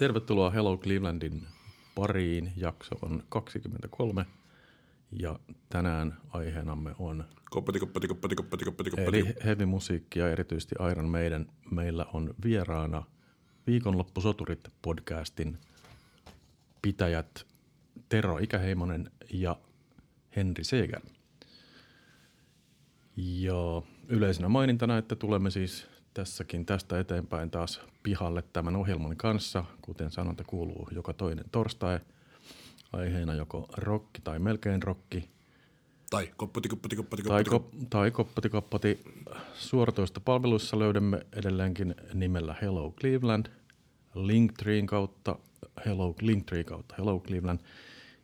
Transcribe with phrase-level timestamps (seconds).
[0.00, 1.46] Tervetuloa Hello Clevelandin
[1.94, 2.52] pariin.
[2.56, 4.26] Jakso on 23
[5.12, 5.38] ja
[5.68, 9.18] tänään aiheenamme on Koppati, koppati, koppati, koppati, koppati, koppati.
[9.18, 11.46] eli heavy musiikki ja erityisesti Iron Maiden.
[11.70, 13.04] Meillä on vieraana
[13.66, 15.58] Viikonloppusoturit podcastin
[16.82, 17.46] pitäjät
[18.08, 19.56] Tero Ikäheimonen ja
[20.36, 21.00] Henri Seeger.
[23.16, 29.64] Ja yleisenä mainintana, että tulemme siis tässäkin tästä eteenpäin taas pihalle tämän ohjelman kanssa.
[29.82, 32.00] Kuten sanonta kuuluu joka toinen torstai.
[32.92, 35.28] Aiheena joko rokki tai melkein rokki.
[36.10, 37.76] Tai koppati, koppati, koppati, Tai, koppati.
[37.78, 39.00] kop, tai koppati koppati.
[39.54, 43.46] Suoratoista palveluissa löydämme edelleenkin nimellä Hello Cleveland.
[44.14, 45.38] Linktreen kautta
[45.86, 47.60] Hello, Linktree kautta Hello Cleveland.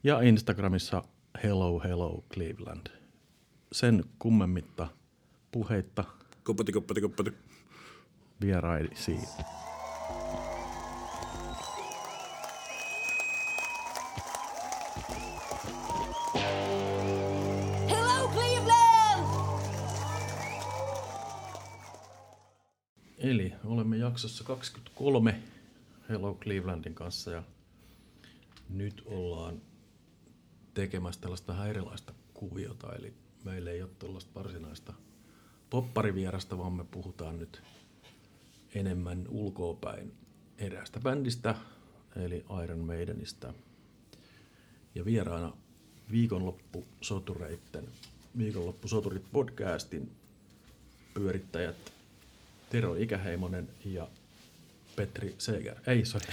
[0.04, 1.02] Ja Instagramissa
[1.42, 2.86] Hello Hello Cleveland.
[3.72, 4.88] Sen kummemmitta
[5.52, 6.04] puheitta
[6.46, 7.32] Koppati, koppati, koppati.
[8.40, 9.28] Vieraisiin.
[17.90, 19.26] Hello, Cleveland!
[23.18, 25.42] Eli olemme jaksossa 23
[26.08, 27.42] Hello Clevelandin kanssa ja
[28.68, 29.62] nyt ollaan
[30.74, 32.94] tekemässä tällaista vähän erilaista kuviota.
[32.94, 34.92] Eli meillä ei ole tällaista varsinaista
[35.70, 37.62] popparivierasta, vaan me puhutaan nyt
[38.76, 40.12] enemmän ulkoopäin
[40.58, 41.54] eräästä bändistä,
[42.16, 43.54] eli Iron Maidenistä.
[44.94, 45.52] Ja vieraana
[46.10, 47.88] viikonloppusotureitten,
[48.38, 50.10] viikonloppusoturit podcastin
[51.14, 51.92] pyörittäjät
[52.70, 54.08] Tero Ikäheimonen ja
[54.96, 55.76] Petri Seeger.
[55.86, 56.26] Ei, sori.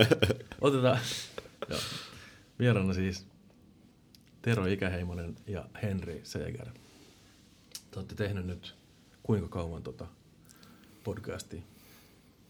[0.60, 0.98] Otetaan.
[1.68, 1.80] Joo.
[2.58, 3.26] Vieraana siis
[4.42, 6.68] Tero Ikäheimonen ja Henri Seeger.
[7.90, 8.74] Te olette tehnyt nyt
[9.22, 10.06] kuinka kauan tota
[11.04, 11.62] podcastia?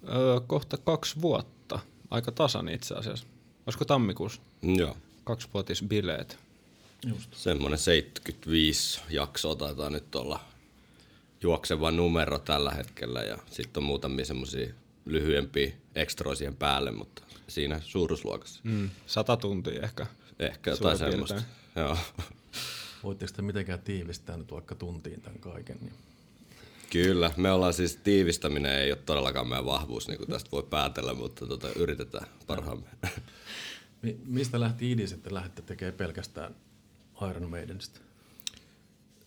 [0.09, 1.79] Öö, kohta kaksi vuotta.
[2.11, 3.27] Aika tasan itse asiassa.
[3.67, 4.41] Olisiko tammikuussa?
[4.63, 6.39] Joo, Kaksivuotisbileet.
[7.07, 7.35] Just.
[7.35, 10.41] semmoinen 75 jaksoa taitaa nyt olla
[11.43, 17.81] juokseva numero tällä hetkellä ja sitten on muutamia semmoisia lyhyempiä ekstroja siihen päälle, mutta siinä
[17.85, 18.61] suuruusluokassa.
[18.64, 20.07] Mm, sata tuntia ehkä.
[20.39, 21.43] Ehkä jotain semmoista.
[21.77, 21.97] Joo.
[23.03, 25.79] Voitteko te mitenkään tiivistää nyt vaikka tuntiin tämän kaiken?
[25.81, 25.93] Niin
[26.90, 31.14] Kyllä, me ollaan siis tiivistäminen ei ole todellakaan meidän vahvuus, niin kuin tästä voi päätellä,
[31.14, 32.86] mutta tota, yritetään parhaamme.
[34.02, 36.56] Mi- mistä lähti idea sitten lähdette tekemään pelkästään
[37.30, 38.00] Iron Maidenista?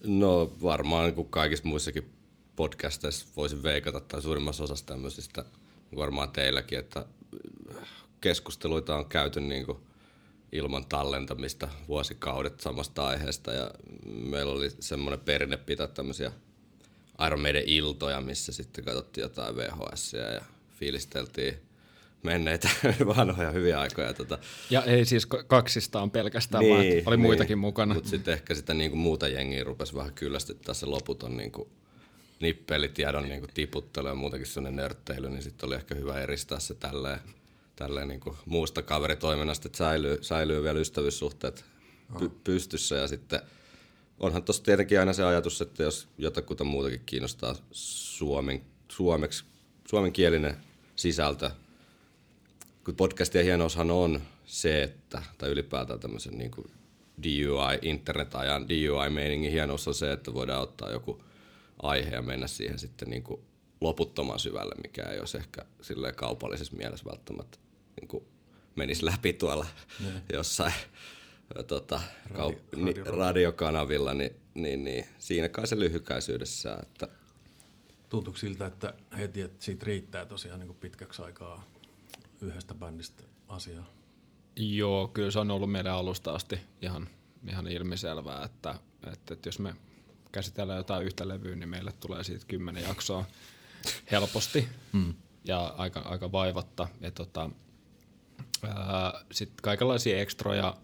[0.03, 2.11] No varmaan niin kuin kaikissa muissakin
[2.55, 5.45] podcasteissa voisin veikata tai suurimmassa osassa tämmöisistä,
[5.91, 7.05] niin varmaan teilläkin, että
[8.21, 9.77] keskusteluita on käyty niin kuin
[10.51, 13.71] ilman tallentamista vuosikaudet samasta aiheesta ja
[14.05, 16.31] meillä oli semmoinen perinne pitää tämmöisiä
[17.25, 20.41] Iron Maiden iltoja, missä sitten katsottiin jotain VHS ja
[20.79, 21.57] fiilisteltiin
[22.23, 22.69] menneitä
[23.17, 24.13] vanhoja hyviä aikoja.
[24.13, 24.37] Tota,
[24.69, 27.93] Ja ei siis kaksistaan pelkästään, niin, vaan oli muitakin mukana.
[27.93, 31.69] Mutta sitten ehkä sitä niinku muuta jengiä rupesi vähän kyllästyttää se loputon niinku
[32.39, 37.19] nippelitiedon niinku tiputtelu ja muutenkin sellainen nörtteily, niin sitten oli ehkä hyvä eristää se tälleen,
[37.75, 41.65] tälleen niinku muusta kaveritoiminnasta, että säilyy, säilyy vielä ystävyyssuhteet
[42.19, 43.41] py, pystyssä ja sitten
[44.19, 49.45] onhan tuossa tietenkin aina se ajatus, että jos jotakuta muutakin kiinnostaa suomen, suomeksi,
[49.89, 50.57] suomenkielinen
[50.95, 51.51] sisältö,
[52.83, 56.71] kun podcastien hienoushan on se, että, tai ylipäätään tämmöisen niin kuin
[57.23, 61.23] DUI, internet-ajan DUI-meiningin hienous on se, että voidaan ottaa joku
[61.81, 63.41] aihe ja mennä siihen sitten niin kuin
[63.81, 67.57] loputtoman syvälle, mikä ei olisi ehkä silleen kaupallisessa mielessä välttämättä
[68.01, 68.23] niin kuin
[68.75, 69.65] menisi läpi tuolla
[70.33, 70.73] jossain
[71.67, 72.01] tota,
[72.33, 77.07] kaup- ni, radiokanavilla, niin, niin, niin, siinä kai se lyhykäisyydessä, että
[78.09, 81.63] Tuntuuko siltä, että heti, että siitä riittää tosiaan niin kuin pitkäksi aikaa
[82.41, 83.85] yhdestä bändistä asiaa?
[84.55, 87.09] Joo, kyllä se on ollut meidän alusta asti ihan,
[87.49, 88.75] ihan ilmiselvää, että,
[89.13, 89.75] että, että jos me
[90.31, 93.25] käsitellään jotain yhtä levyä, niin meille tulee siitä kymmenen jaksoa
[94.11, 95.13] helposti mm.
[95.45, 96.87] ja aika, aika vaivatta.
[97.01, 97.49] Ja tota,
[99.31, 100.77] sitten kaikenlaisia ekstroja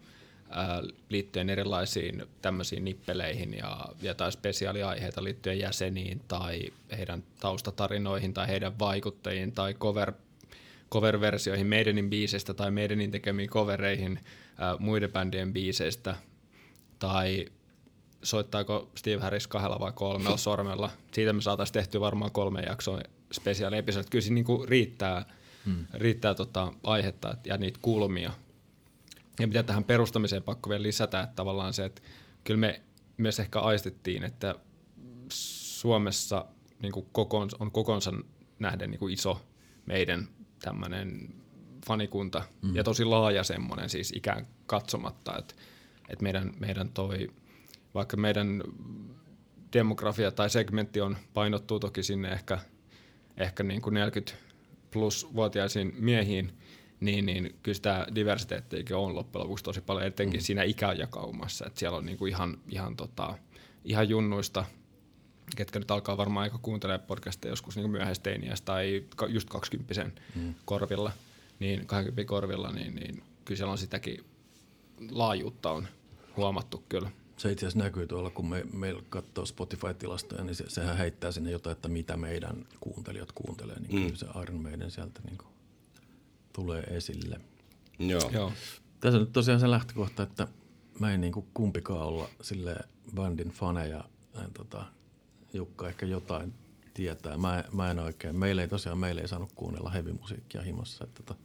[1.10, 6.62] liittyen erilaisiin tämmöisiin nippeleihin ja jotain spesiaaliaiheita liittyen jäseniin tai
[6.98, 10.14] heidän taustatarinoihin tai heidän vaikuttajiin tai cover,
[10.92, 14.20] cover-versioihin Maidenin biiseistä tai Maidenin tekemiin covereihin
[14.58, 16.16] ää, muiden bändien biiseistä
[17.00, 17.46] tai
[18.24, 20.90] soittaako Steve Harris kahdella vai kolmella sormella.
[21.12, 23.02] Siitä me saataisiin tehtyä varmaan kolme jaksoa
[23.32, 24.10] spesiaaliepisodit.
[24.10, 25.26] Kyllä siinä niinku riittää,
[25.66, 25.86] hmm.
[25.94, 28.32] riittää tota aihetta ja niitä kulmia.
[29.40, 32.02] Ja mitä tähän perustamiseen pakko vielä lisätä, että tavallaan se, että
[32.44, 32.82] kyllä me
[33.18, 34.56] myös ehkä aistettiin, että
[35.30, 36.46] Suomessa
[36.82, 38.12] niin kuin kokoon, on kokonsa
[38.60, 39.42] nähden niin kuin iso
[39.86, 40.28] meidän
[40.62, 41.30] tämmöinen
[41.88, 42.76] fanikunta mm.
[42.76, 45.56] ja tosi laaja semmoinen siis ikään katsomatta, että,
[46.10, 47.32] että meidän, meidän toi,
[47.94, 48.64] vaikka meidän
[49.74, 52.60] demografia tai segmentti on painottuu toki sinne ehkä,
[53.38, 54.34] ehkä niin kuin 40
[54.92, 56.58] plus vuotiaisiin miehiin,
[57.00, 60.44] niin, niin kyllä sitä diversiteettiäkin on loppujen lopuksi tosi paljon, etenkin mm.
[60.44, 63.38] siinä ikäjakaumassa, että siellä on niin kuin ihan, ihan, tota,
[63.86, 64.66] ihan junnuista,
[65.56, 70.56] ketkä nyt alkaa varmaan aika kuuntelemaan podcastia joskus niin myöhäisteiniässä tai just 20 mm.
[70.66, 71.12] korvilla,
[71.60, 74.26] niin 20 korvilla, niin, niin kyllä siellä on sitäkin
[75.12, 75.88] laajuutta on
[76.38, 77.12] huomattu kyllä.
[77.38, 81.52] Se itse asiassa näkyy tuolla, kun me, meillä katsoo Spotify-tilastoja, niin se, sehän heittää sinne
[81.52, 83.80] jotain, että mitä meidän kuuntelijat kuuntelee.
[83.80, 84.04] Niin mm.
[84.04, 85.53] kyllä se Iron Maiden sieltä niin kuin
[86.54, 87.42] tulee esille.
[88.00, 88.30] Joo.
[88.34, 88.52] Joo.
[89.00, 90.48] Tässä on nyt tosiaan se lähtökohta, että
[91.00, 92.76] mä en niin kuin kumpikaan olla sille
[93.16, 94.04] bandin faneja.
[94.44, 94.86] En, tota,
[95.54, 96.54] Jukka ehkä jotain
[96.94, 97.38] tietää.
[97.38, 98.36] Mä, mä en oikein.
[98.36, 101.04] Meillä ei tosiaan meillä ei saanut kuunnella heavy-musiikkia himossa.
[101.04, 101.40] Että tota,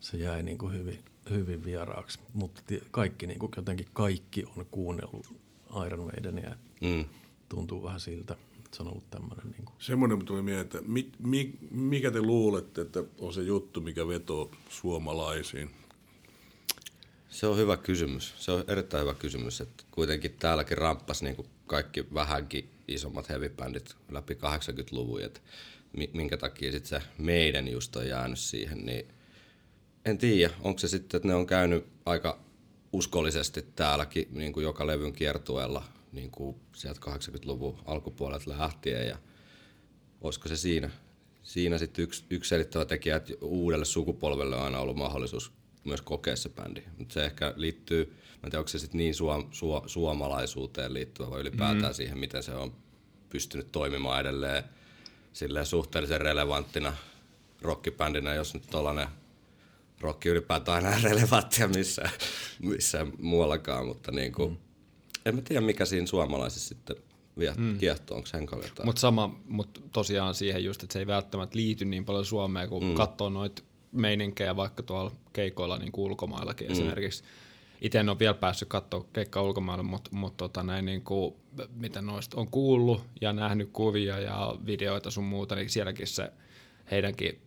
[0.00, 2.18] se jäi niin kuin hyvin, hyvin vieraaksi.
[2.34, 5.26] Mutta kaikki, niin kuin, jotenkin kaikki on kuunnellut
[5.86, 6.56] Iron Maidenia.
[6.80, 7.04] Mm.
[7.48, 8.36] Tuntuu vähän siltä,
[8.72, 12.80] se on ollut tämmöinen niin kuin Semmoinen tuli mieleen, että mi, mi, mikä te luulette,
[12.80, 15.70] että on se juttu, mikä vetoo suomalaisiin?
[17.28, 18.34] Se on hyvä kysymys.
[18.38, 23.94] Se on erittäin hyvä kysymys, että kuitenkin täälläkin ramppas niin kuin kaikki vähänkin isommat heavy-bändit
[24.10, 25.40] läpi 80-luvun, että
[25.96, 29.08] mi- minkä takia sitten se meidän just on jäänyt siihen, niin
[30.04, 32.38] en tiedä, onko se sitten, että ne on käynyt aika
[32.92, 39.18] uskollisesti täälläkin niin kuin joka levyn kiertueella niin kuin sieltä 80-luvun alkupuolelta lähtien ja
[40.20, 40.90] olisiko se siinä,
[41.42, 45.52] siinä sitten yksi, yksi selittävä tekijä, että uudelle sukupolvelle on aina ollut mahdollisuus
[45.84, 46.82] myös kokea se bändi.
[46.98, 48.14] Mutta se ehkä liittyy, mä
[48.44, 51.94] en tiedä, onko se sitten niin suom, su, suomalaisuuteen liittyvä vai ylipäätään mm.
[51.94, 52.72] siihen, miten se on
[53.28, 54.64] pystynyt toimimaan edelleen
[55.32, 56.92] silleen suhteellisen relevanttina
[57.62, 59.08] rockibändinä, jos nyt tollanen
[60.00, 62.10] rokki ylipäätään on enää relevanttia missään,
[62.62, 64.58] missään muuallakaan, mutta niin kuin, mm.
[65.26, 66.96] En mä tiedä mikä siinä suomalaisessa sitten
[67.38, 67.78] vielä mm.
[67.78, 68.86] kiehtoo, onko Henkalla jotain?
[68.86, 72.84] Mutta sama, mutta tosiaan siihen just, että se ei välttämättä liity niin paljon Suomeen, kun
[72.84, 72.94] mm.
[72.94, 73.62] katsoo noita
[73.92, 76.72] meininkejä vaikka tuolla keikoilla niin kuin ulkomaillakin mm.
[76.72, 77.24] esimerkiksi.
[77.80, 81.34] Itse en ole vielä päässyt katsoa keikkaa ulkomailla, mutta mut tota näin niin kuin,
[81.74, 86.32] mitä noista on kuullut ja nähnyt kuvia ja videoita sun muuta, niin sielläkin se
[86.90, 87.40] heidänkin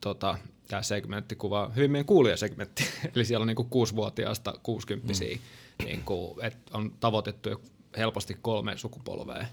[0.00, 0.38] tota,
[0.68, 2.84] tämä segmentti kuvaa hyvin meidän kuulijasegmentti.
[3.14, 5.40] Eli siellä on niin kuin kuusivuotiaasta kuusikymppisiä, mm.
[5.84, 7.60] Niin kuin, et on tavoitettu jo
[7.96, 9.36] helposti kolme sukupolvea.
[9.36, 9.46] En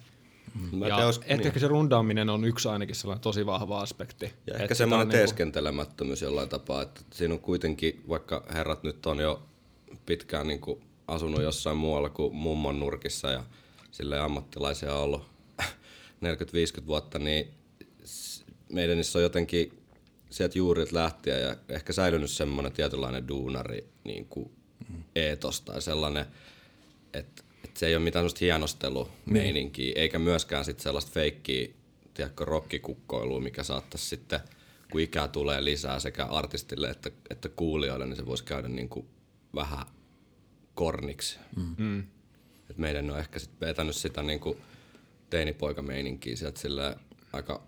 [0.79, 1.59] Ja tiedä, olis- ehkä niin.
[1.59, 4.25] se rundaaminen on yksi ainakin sellainen tosi vahva aspekti.
[4.47, 9.05] Ja ehkä sitä semmoinen niinku- teeskentelemättömyys jollain tapaa, että siinä on kuitenkin, vaikka herrat nyt
[9.05, 9.43] on jo
[10.05, 13.43] pitkään niin kuin asunut jossain muualla kuin mummon nurkissa ja
[13.91, 15.21] sille ammattilaisia on ollut
[16.81, 17.47] 40-50 vuotta, niin
[18.71, 19.73] meidän on jotenkin
[20.29, 24.51] sieltä juurilta lähtien ja ehkä säilynyt semmoinen tietynlainen duunari niin kuin
[25.15, 26.25] eetos tai sellainen,
[27.13, 31.67] että, että se ei ole mitään sellaista hienostelumeininkiä, eikä myöskään sit sellaista feikkiä,
[32.13, 34.39] tiedätkö, rokkikukkoilua, mikä saattaisi sitten,
[34.91, 39.05] kun ikää tulee lisää sekä artistille että, että kuulijoille, niin se voisi käydä niin kuin
[39.55, 39.85] vähän
[40.75, 41.39] korniksi.
[41.77, 41.99] Mm.
[42.69, 44.57] Et meidän on ehkä sitten vetänyt sitä niin kuin
[45.29, 46.95] teinipoikameininkiä sieltä silleen
[47.33, 47.63] aika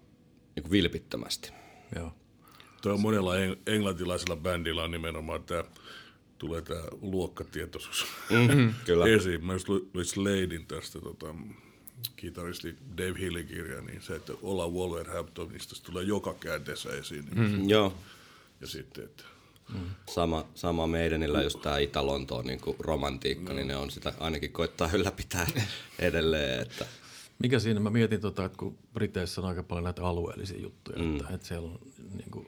[0.56, 1.52] niin kuin vilpittömästi.
[1.96, 2.14] Joo.
[2.82, 5.64] Tuo on monella eng- englantilaisella bändillä on nimenomaan tämä,
[6.38, 9.06] tulee tämä luokkatietoisuus Mm, kyllä.
[9.06, 9.46] esiin.
[9.46, 9.68] Mä just
[10.04, 11.36] Sladein tästä tota,
[12.16, 17.26] kitaristi Dave Hillin kirja, niin se, että ollaan Wolverhamptonista, se tulee joka käänteessä esiin.
[17.26, 17.70] Niin Mm.
[17.70, 17.94] Joo,
[18.62, 19.24] Ja sitten, että
[20.10, 25.48] sama, sama meidänillä just tämä Itä-Lontoon niin romantiikka, niin ne on sitä ainakin koittaa ylläpitää
[26.00, 26.62] edelleen.
[26.62, 26.86] Että,
[27.40, 31.16] Mikä siinä, mä mietin tota, että kun Briteissä on aika paljon näitä alueellisia juttuja, mm.
[31.16, 31.80] että, että siellä on
[32.18, 32.48] niin kuin,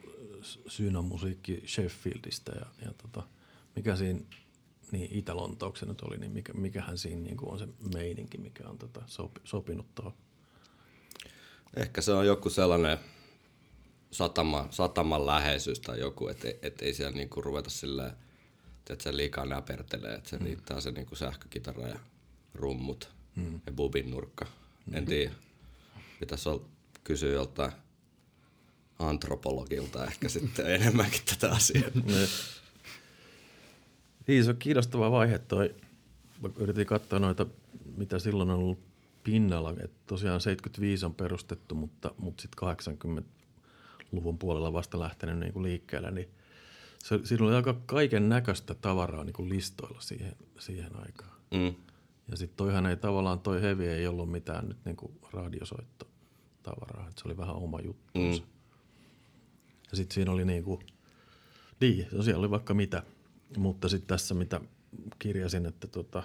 [0.68, 3.28] syynämusiikki Sheffieldistä ja, ja tota,
[3.76, 4.20] mikä siinä
[4.92, 8.78] niin Itä-Lontouksen nyt oli, niin mikä, mikähän siinä niin kuin on se meininki, mikä on
[8.78, 10.14] tota, sopi, sopinut tuohon.
[11.76, 12.98] ehkä se on joku sellainen
[14.10, 18.12] satama, sataman läheisyys tai joku, että et ei siellä niinku ruveta silleen,
[18.90, 20.44] että se liikaa näpertelee, että se mm.
[20.44, 21.98] riittää se niinku sähkökitara ja
[22.54, 23.60] rummut mm.
[23.66, 24.46] ja bubin nurkka.
[24.92, 25.32] En tiedä.
[26.20, 26.64] Pitäisi olla,
[27.04, 27.72] kysyä joltain
[28.98, 31.90] antropologilta ehkä sitten enemmänkin tätä asiaa.
[34.30, 35.74] Niin, se on kiinnostava vaihe toi.
[36.42, 37.46] Mä yritin katsoa noita,
[37.96, 38.78] mitä silloin on ollut
[39.24, 39.74] pinnalla.
[39.84, 46.10] Et tosiaan 75 on perustettu, mutta, mutta sitten 80-luvun puolella vasta lähtenyt niin kuin liikkeelle.
[46.10, 46.28] Niin
[46.98, 51.36] se, siinä oli aika kaiken näköistä tavaraa niin kuin listoilla siihen, siihen aikaan.
[51.50, 51.74] Mm.
[52.30, 57.08] Ja sitten toihan ei tavallaan, toi heavy ei ollut mitään nyt niin kuin radiosoittotavaraa.
[57.08, 58.20] Et se oli vähän oma juttu.
[58.20, 58.30] Mm.
[59.90, 60.80] Ja sitten siinä oli niin kuin
[61.80, 63.02] Niin, siellä oli vaikka mitä.
[63.56, 64.60] Mutta sitten tässä, mitä
[65.18, 66.22] kirjasin, että tota,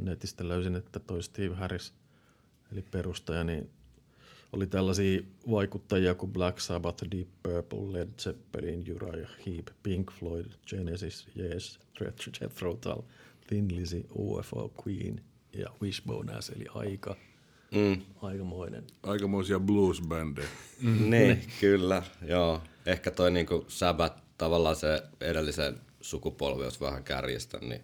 [0.00, 1.92] netistä löysin, että toi Steve Harris,
[2.72, 3.70] eli perustaja, niin
[4.52, 11.26] oli tällaisia vaikuttajia kuin Black Sabbath, Deep Purple, Led Zeppelin, Uriah Heep, Pink Floyd, Genesis,
[11.38, 11.78] Yes,
[12.40, 13.02] Jethro Tull,
[13.46, 15.20] Thin Lizzy, UFO, Queen
[15.52, 17.16] ja Wishbone Ash, eli aika,
[17.70, 18.02] Mm.
[18.22, 18.84] aikamoinen.
[19.02, 20.48] Aikamoisia blues-bändejä.
[21.08, 22.62] Niin, kyllä, joo.
[22.86, 27.80] Ehkä toi niinku Sabbath, tavallaan se edellisen sukupolvi, jos vähän kärjistä, niin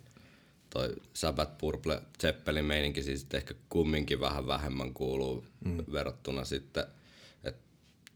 [0.71, 5.85] toi Sabbath Purple Zeppelin meininki siis ehkä kumminkin vähän vähemmän kuuluu mm.
[5.93, 6.85] verrattuna sitten,
[7.45, 7.63] että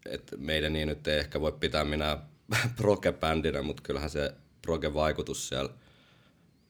[0.06, 2.18] et meidän niin nyt ei ehkä voi pitää minä
[2.80, 5.70] proge-bändinä, mutta kyllähän se proge-vaikutus siellä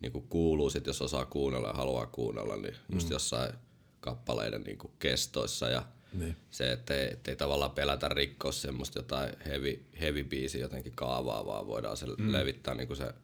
[0.00, 3.52] niinku kuuluu sit, jos osaa kuunnella ja haluaa kuunnella, niin just jossain
[4.00, 5.82] kappaleiden niinku kestoissa ja
[6.14, 6.37] Niin.
[6.50, 11.47] se, että ei, et ei tavallaan pelätä rikkoa semmoista jotain heavy, heavy biisi jotenkin kaavaa,
[11.47, 12.33] vaan voidaan se mm.
[12.33, 13.14] levittää niinku se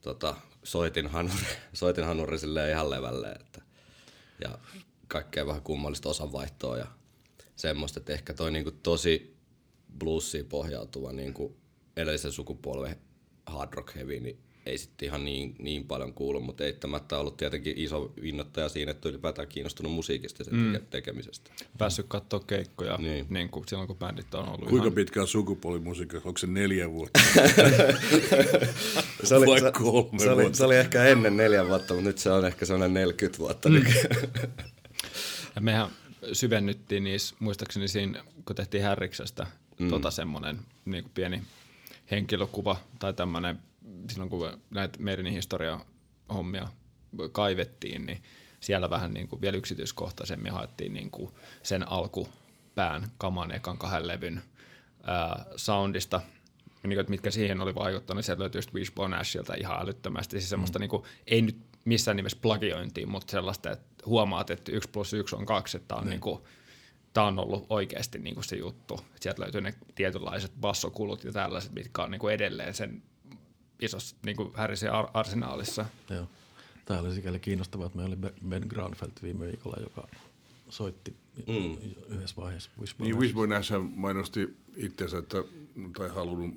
[0.00, 3.62] tota, soitinhanuri, soitinhanuri silleen ihan levälle, että,
[4.44, 4.58] ja
[5.08, 6.86] kaikkea vähän kummallista osanvaihtoa ja
[7.56, 9.36] semmoista, että ehkä toi niinku tosi
[9.98, 11.56] bluesiin pohjautuva niinku
[11.96, 12.96] edellisen sukupolven
[13.46, 17.74] hard rock heavy, niin ei sitten ihan niin, niin paljon kuulu, mutta eittämättä ollut tietenkin
[17.76, 20.78] iso innoittaja siinä, että ylipäätään kiinnostunut musiikista ja sen mm.
[20.90, 21.50] tekemisestä.
[21.78, 23.26] Päässyt katsoa keikkoja Niin.
[23.28, 23.48] niin.
[23.48, 24.92] Kuin silloin, kun bändit on ollut Kuinka ihan...
[24.94, 26.16] pitkään sukupuolimusiikka?
[26.24, 27.20] Onko se neljä vuotta?
[29.24, 30.58] Se oli, Vai se, kolme se, oli, vuotta?
[30.58, 33.68] se oli ehkä ennen neljä vuotta, mutta nyt se on ehkä sellainen 40 vuotta.
[33.68, 33.82] Mm.
[35.54, 35.88] Ja mehän
[36.32, 39.46] syvennyttiin niissä, muistaakseni siinä, kun tehtiin Härriksestä
[39.78, 39.88] mm.
[39.88, 41.42] tota semmoinen niin kuin pieni
[42.10, 43.58] henkilökuva tai tämmöinen,
[44.10, 45.80] silloin kun näitä meidän historia
[46.34, 46.68] hommia
[47.32, 48.22] kaivettiin, niin
[48.60, 54.42] siellä vähän niin kuin vielä yksityiskohtaisemmin haettiin niin kuin sen alkupään kaman ekan kahden levyn
[55.02, 56.20] ää, soundista,
[56.82, 60.40] niin mitkä siihen oli vaikuttanut, niin sieltä löytyy just Wishbone Ashilta ihan älyttömästi.
[60.40, 60.80] Siis semmoista mm.
[60.80, 65.36] niin kuin, ei nyt missään nimessä plagiointia, mutta sellaista, että huomaat, että yksi plus yksi
[65.36, 66.40] on kaksi, että tämä on, niin kuin,
[67.16, 69.00] on ollut oikeasti niin kuin se juttu.
[69.20, 73.02] Sieltä löytyy ne tietynlaiset bassokulut ja tällaiset, mitkä on niin kuin edelleen sen
[73.80, 75.86] isossa niin kuin Harrisin ar- arsenaalissa.
[76.10, 76.26] Joo.
[76.84, 80.08] Tämä oli sikäli kiinnostavaa, että meillä oli Be- Ben Granfeld viime viikolla, joka
[80.68, 81.16] soitti
[81.46, 81.76] mm.
[82.08, 83.20] yhdessä vaiheessa Wishbone Niin.
[83.20, 85.38] Wishbone Ash mainosti itsensä, että,
[85.98, 86.54] tai halunnut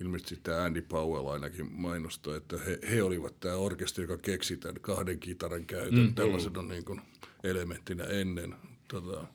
[0.00, 4.80] ilmeisesti tämä Andy Powell ainakin mainostaa, että he, he olivat tämä orkesteri, joka keksi tämän
[4.80, 6.14] kahden kitaran käytön mm.
[6.14, 7.00] tällaisena niin kuin
[7.44, 8.54] elementtinä ennen
[8.88, 9.26] tota,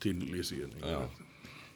[0.00, 0.66] Tin Lizzyä.
[0.66, 0.84] Niin.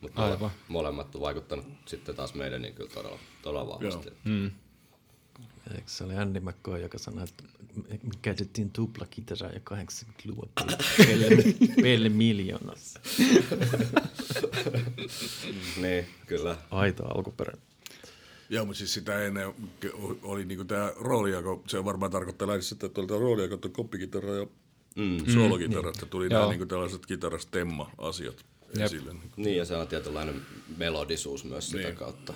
[0.00, 0.50] Mutta Aivan.
[0.68, 4.10] molemmat on vaikuttanut sitten taas meidän niin kyllä todella, todella vahvasti.
[4.24, 4.50] Mm.
[5.74, 7.44] Eikö se oli Andy McCoy, joka sanoi, että
[7.88, 10.48] me käytettiin tuplakitaraa jo 80-luvun
[10.96, 11.26] pelle,
[11.82, 13.00] pelle miljoonassa.
[15.82, 16.56] Niin, kyllä.
[16.70, 17.52] Aito alkuperä.
[18.50, 19.54] Joo, mutta siis sitä ennen
[20.22, 24.34] oli niinku tämä roolijako, se varmaan tarkoittaa lähes sitä, että oli tämä roolijako, että koppikitara
[24.34, 24.46] ja
[24.96, 25.32] mm.
[25.34, 26.50] soolokitara, että tuli nämä Joo.
[26.50, 28.44] niinku tällaiset kitarastemma-asiat.
[28.80, 29.12] Esille.
[29.12, 30.42] Niin Niin, ja se on tietynlainen
[30.76, 31.96] melodisuus myös sitä Niin.
[31.96, 32.34] kautta.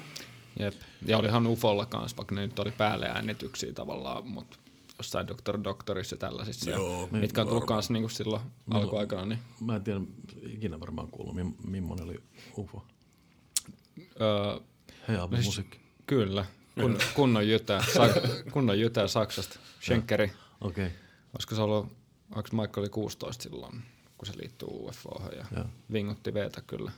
[0.58, 0.74] Jep.
[1.06, 4.56] Ja olihan Ufolla kanssa, vaikka ne nyt oli päälle äänityksiä tavallaan, mutta
[4.98, 5.58] jossain Dr.
[5.64, 9.84] Doctorissa ja tällaisissa, Joo, ja, mitkä on tullut kanssa niin silloin alkuaikana, niin Mä en
[9.84, 10.00] tiedä,
[10.46, 12.20] ikinä varmaan kuullut, mim- millainen oli
[12.58, 12.84] UFO.
[14.20, 14.60] öö,
[15.08, 15.80] Hei, apu siis- musiikki.
[16.06, 16.44] kyllä,
[16.80, 18.08] kun, kunnon jytää, sa,
[18.52, 20.98] kunnon jytää Saksasta, Schenkeri, Okei, okay.
[21.34, 21.86] olisiko se ollut,
[22.34, 23.82] onko Mike oli 16 silloin,
[24.22, 25.64] kun se liittyy UFO ja Joo.
[25.92, 26.92] vingutti veetä kyllä.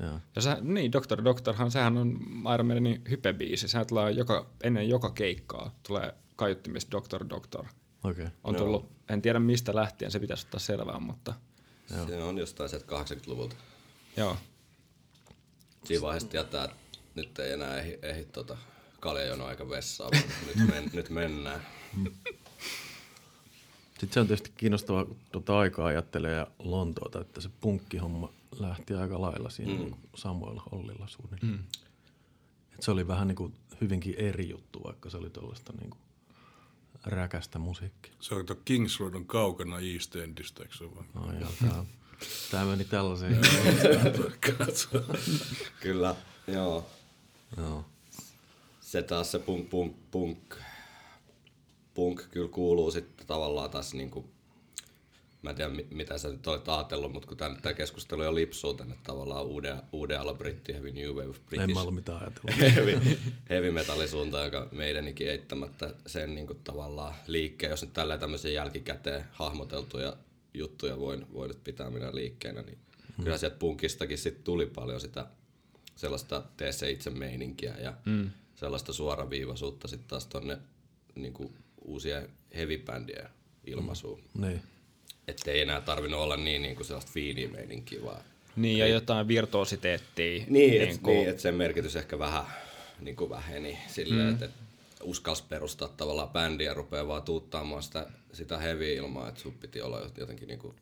[0.00, 0.20] joo.
[0.36, 1.24] Ja se, niin, Dr.
[1.24, 2.20] Doctorhan, sehän on
[2.54, 3.68] Iron Maidenin hypebiisi.
[3.68, 6.92] Sehän tulee joka, ennen joka keikkaa, tulee kaiuttimista.
[7.30, 7.66] Doctor.
[8.04, 8.24] Okei.
[8.24, 8.28] Okay.
[8.44, 11.34] On tullut, en tiedä mistä lähtien, se pitäisi ottaa selvää, mutta
[11.96, 12.06] Joo.
[12.06, 13.56] Se on jostain sieltä 80-luvulta.
[14.16, 14.36] joo.
[15.84, 16.76] Siinä vaiheessa tietää, että
[17.14, 18.56] nyt ei enää ehdi, ehdi tota
[19.00, 21.66] kaljajono aika vessaa, vaan nyt, men, nyt mennään.
[24.02, 28.94] Sitten se on tietysti kiinnostavaa, kun tuota aikaa ajattelee ja Lontoota, että se punkkihomma lähti
[28.94, 29.94] aika lailla siinä mm.
[30.14, 31.52] Samuel Hollilla suunnilleen.
[31.52, 31.58] Mm.
[32.74, 36.00] Et se oli vähän niin kuin hyvinkin eri juttu, vaikka se oli tuollaista niin kuin
[37.04, 38.12] räkästä musiikkia.
[38.20, 41.04] Se on, että Kings Road on kaukana East Endistä, eikö se ole?
[41.14, 41.84] No joo, tää,
[42.50, 43.38] tää meni tällaiseen.
[45.80, 46.14] Kyllä,
[46.46, 46.86] joo.
[47.56, 47.84] joo.
[48.80, 50.54] Se taas se punk, punk, punk,
[51.94, 54.24] punk kyllä kuuluu sitten tavallaan taas niinku,
[55.42, 58.74] mä en tiedä mi- mitä sä nyt olet ajatellut, mutta kun tämä keskustelu jo lipsuu
[58.74, 62.60] tänne tavallaan uuden, uuden ala britti heavy new wave En british mä ollut mitään ajatellut.
[62.74, 63.18] heavy,
[63.50, 69.24] heavy metallisuunta, joka meidänkin eittämättä sen niin kuin tavallaan liikkeen, jos nyt tällä tämmöisiä jälkikäteen
[69.32, 70.16] hahmoteltuja
[70.54, 72.78] juttuja voin, voin nyt pitää minä liikkeenä, niin
[73.18, 73.24] mm.
[73.24, 75.26] kyllä sieltä punkistakin sit tuli paljon sitä
[75.96, 78.30] sellaista tee se itse meininkiä ja mm.
[78.54, 80.58] sellaista suoraviivaisuutta sitten taas tonne
[81.14, 81.52] niinku
[81.84, 83.28] uusien heavy-bändien
[83.64, 84.22] ilmaisuun.
[84.38, 84.62] Niin.
[85.28, 88.22] Että ei enää tarvinnut olla niin, niin kuin sellaista fiiniä meininkiä, vaan
[88.56, 90.44] Niin, ja jotain virtuositeettia.
[90.48, 92.44] Niin, et, kuin- niin että sen merkitys ehkä vähän
[93.00, 94.32] niin kuin väheni silleen, mm.
[94.32, 94.52] että et
[95.02, 99.80] uskalsi perustaa tavallaan bändiä ja rupeaa vaan tuuttaamaan sitä, sitä heavy ilmaa, että sun piti
[99.80, 100.74] olla jotenkin niin kuin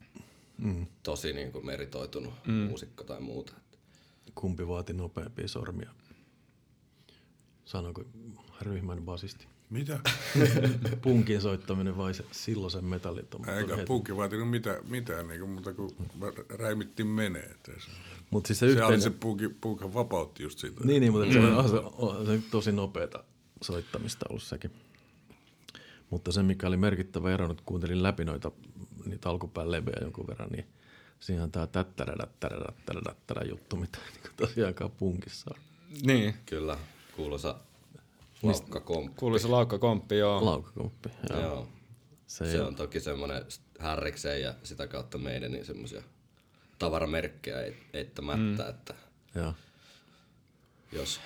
[0.58, 0.86] mm.
[1.02, 2.52] tosi niin kuin meritoitunut mm.
[2.52, 3.52] muusikko tai muuta.
[4.34, 5.90] Kumpi vaati nopeampia sormia?
[7.64, 8.04] Sanoiko
[8.60, 9.46] ryhmän basisti?
[9.70, 10.00] Mitä?
[11.02, 13.48] Punkin soittaminen vai se silloisen metalliton?
[13.48, 15.96] Eikä punkki vaatinut mitään, mitään niin kuin, mutta kun
[16.48, 17.56] räimittiin menee.
[18.30, 19.00] Mutta siis se, se oli yhteinen...
[19.00, 20.84] se punki, punkan vapautti just siitä.
[20.84, 23.24] Niin, niin, mutta se, on, se, on, se on tosi nopeata
[23.62, 24.70] soittamista ollut sekin.
[26.10, 28.52] Mutta se, mikä oli merkittävä ero, nyt kuuntelin läpi noita
[29.06, 30.66] niitä alkupään levyjä jonkun verran, niin
[31.20, 35.60] siinä on tämä tättärädä juttu, mitä niin tosiaankaan punkissa on.
[36.02, 36.78] Niin, Kyllä,
[37.16, 37.56] kuuluisa
[38.42, 39.18] laukkakomppi.
[39.20, 40.44] kuuluisa laukkakomppi, joo.
[40.44, 41.08] Laukakomppi.
[41.30, 41.40] Joo.
[41.40, 41.68] Joo.
[42.26, 43.44] Se, Se, on toki semmoinen
[43.78, 46.02] härrikseen ja sitä kautta meidän niin semmoisia
[46.78, 48.70] tavaramerkkejä ei- eittämättä, mm.
[48.70, 48.94] että
[49.34, 49.54] Joo.
[50.92, 51.20] jos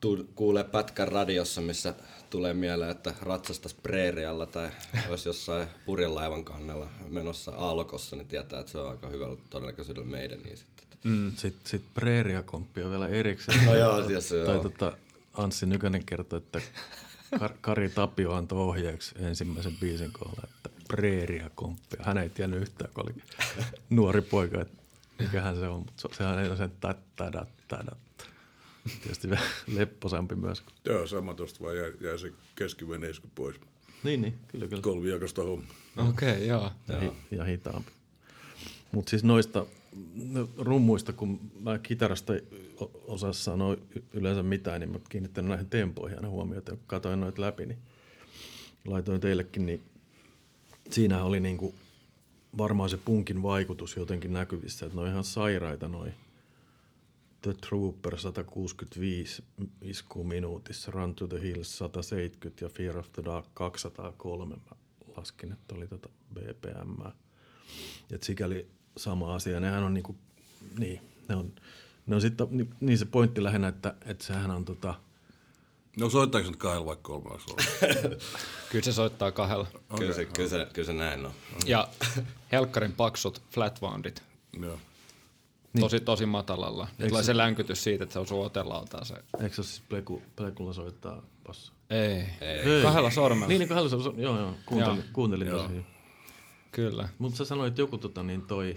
[0.00, 1.94] tu- kuulee pätkän radiossa, missä
[2.30, 4.70] tulee mieleen, että ratsastas preerialla tai
[5.08, 10.38] olisi jossain purjelaivan kannella menossa alkossa, niin tietää, että se on aika hyvällä todennäköisyydellä meidän.
[10.42, 10.86] Niin sitten.
[11.04, 11.32] Mm.
[11.36, 13.64] Sitten sit Preeria-komppi on vielä erikseen.
[13.66, 14.96] No joo, siis se tai tota,
[15.34, 16.60] Anssi Nykänen kertoi, että
[17.36, 21.96] Kar- Kari Tapio antoi ohjeeksi ensimmäisen biisin kohdalla, että Preeria-komppi.
[22.00, 23.22] Hän ei tiennyt yhtään, kun oli
[23.90, 24.82] nuori poika, että
[25.18, 27.98] mikähän se on, mutta se- sehän ei sen tättädättädät.
[29.02, 30.62] Tietysti vähän lepposampi myös.
[30.84, 33.56] Joo, sama tosta vaan jäi, jäi se keskiveneisky pois.
[34.02, 34.82] Niin, niin, kyllä, kyllä.
[34.82, 35.64] Kolmijakasta homma.
[35.96, 36.70] Okei, okay, joo.
[36.88, 37.92] ja, hi- ja hitaampi.
[38.92, 39.66] Mutta siis noista
[40.14, 42.32] no, rummuista, kun mä kitarasta
[43.06, 43.76] osaa sanoa
[44.12, 46.70] yleensä mitään, niin mä kiinnittänyt näihin tempoihin aina huomiota.
[46.70, 47.78] Kun katsoin noita läpi, niin
[48.86, 49.82] laitoin teillekin, niin
[50.90, 51.74] siinä oli niinku
[52.58, 56.14] varmaan se punkin vaikutus jotenkin näkyvissä, että ne on ihan sairaita noin.
[57.42, 59.44] The Trooper 165
[59.82, 64.56] iskuu minuutissa, Run to the Hills 170 ja Fear of the Dark 203.
[64.56, 64.76] Mä
[65.16, 67.02] laskin, että oli tota BPM.
[68.10, 69.60] Et sikäli sama asia.
[69.60, 70.16] Nehän on niinku,
[70.78, 71.52] niin, ne on,
[72.06, 74.94] ne on sitten, niin se pointti lähinnä, että, että sehän on tota,
[75.96, 77.38] No soittaako se nyt kahdella vaikka kolmella?
[78.70, 79.66] Kyllä se soittaa kahdella.
[79.74, 79.98] Okay.
[79.98, 81.32] Kyllä, se, kyllä, se, kyllä se näin on.
[81.66, 81.88] Ja
[82.52, 84.22] helkkarin paksut flatwoundit.
[84.62, 84.78] Joo.
[85.80, 86.88] Tosi, tosi matalalla.
[86.98, 89.14] Ja tulee se länkytys siitä, että se osuu otelautaan se.
[89.14, 91.72] eikö se ole siis Pleku, Plekulla soittaa basso?
[91.90, 92.24] Ei.
[92.40, 92.82] Ei.
[92.82, 93.48] Kahdella sormella.
[93.48, 95.06] Niin, niin kahdella sormella, joo, joo, kuuntelin, Joo.
[95.12, 95.86] kuuntelin tosi hyvin.
[96.72, 97.08] Kyllä.
[97.18, 98.74] Mutta sä sanoit joku tota niin toi,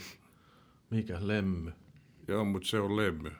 [0.90, 1.74] mikä, lemmy.
[2.28, 3.32] Joo, mutta se on lemmy.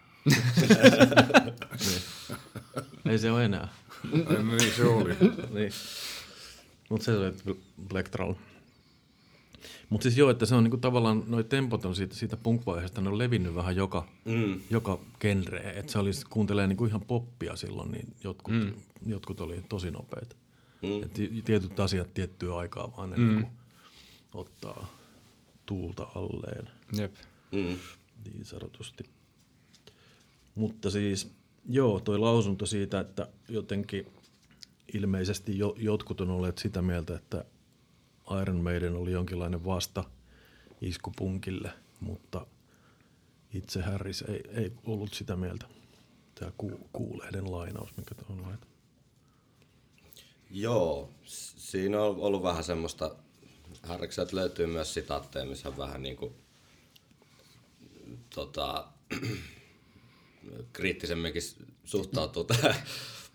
[3.06, 3.68] Ei se ole enää.
[4.28, 5.13] Ai niin se oli.
[5.54, 5.72] niin.
[6.89, 7.34] Mutta se oli
[7.89, 8.34] Plektral.
[9.89, 13.10] Mutta siis joo, että se on niinku tavallaan, noi tempot on siitä, siitä punk-vaiheesta, ne
[13.10, 14.60] on levinnyt vähän joka, mm.
[14.70, 15.60] joka genre.
[15.60, 18.74] Että se olisi, kuuntelee niinku ihan poppia silloin, niin jotkut, mm.
[19.06, 20.36] jotkut oli tosi nopeita.
[20.82, 21.04] Mm.
[21.04, 23.28] Et ti- tietyt asiat tiettyä aikaa vaan ne mm.
[23.28, 23.50] niinku
[24.36, 24.88] ottaa
[25.65, 27.15] tuulta alleen, Jep.
[27.52, 27.78] Mm.
[28.26, 29.04] niin sanotusti.
[30.56, 31.32] Mutta siis,
[31.69, 34.08] joo, toi lausunto siitä, että jotenkin
[34.93, 37.45] ilmeisesti jo, jotkut on olleet sitä mieltä, että
[38.41, 40.04] Iron Maiden oli jonkinlainen vasta
[40.82, 42.45] iskupunkille, mutta
[43.54, 45.65] itse Harris ei, ei ollut sitä mieltä.
[46.36, 48.69] Tämä ku, kuulehden lainaus, mikä tuohon laitan.
[50.52, 53.15] Joo, siinä on ollut vähän semmoista,
[53.83, 56.35] Harrikselta löytyy myös sitaatteja, missä on vähän niin kuin,
[58.35, 58.88] tota,
[60.73, 61.41] kriittisemminkin
[61.83, 62.75] suhtautuu tähän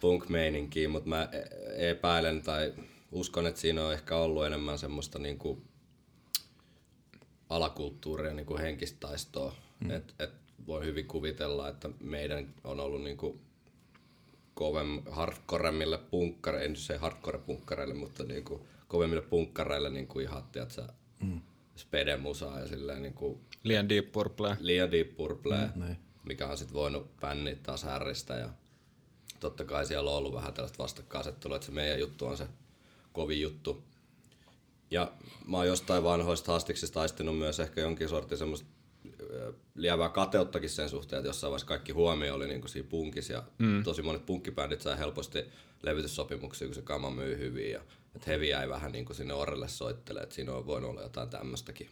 [0.00, 2.74] punk-meininkiin, mutta mä e- epäilen tai
[3.12, 5.62] uskon, että siinä on ehkä ollut enemmän semmoista niin kuin
[7.48, 9.55] alakulttuuria, niin kuin henkistä taistoa.
[9.81, 9.90] Mm.
[9.90, 10.31] Et, et
[10.66, 13.40] voi hyvin kuvitella, että meidän on ollut niin kuin
[14.55, 20.83] kovem, hardcoremmille punkkareille, en se hardcore-punkkareille, mutta niin kuin kovemmille punkkareille niin kuin ihan, tiedätkö,
[21.22, 21.40] mm.
[21.76, 24.57] spedemusaa ja silleen niin kuin Liian deep purple.
[24.61, 25.96] liian deep purple, mm, niin.
[26.24, 28.48] mikä on sitten voinut bänniä taas härristä ja
[29.40, 32.46] totta kai siellä on ollut vähän tällaista vastakkainasettelua, että se meidän juttu on se
[33.12, 33.83] kovin juttu.
[34.90, 35.12] Ja
[35.46, 38.68] mä oon jostain vanhoista haastiksista taistinut myös ehkä jonkin sortin semmoista
[39.74, 43.83] lievää kateuttakin sen suhteen, että jossain vaiheessa kaikki huomio oli niin siinä punkissa ja mm.
[43.83, 45.44] tosi monet punkkibändit sai helposti
[45.83, 47.81] levytyssopimuksia, kun se kama myy hyvin ja
[48.16, 51.31] että hevi jäi vähän niin kuin sinne orrelle soittelee, että siinä on voinut olla jotain
[51.31, 51.90] tämmöistäkin.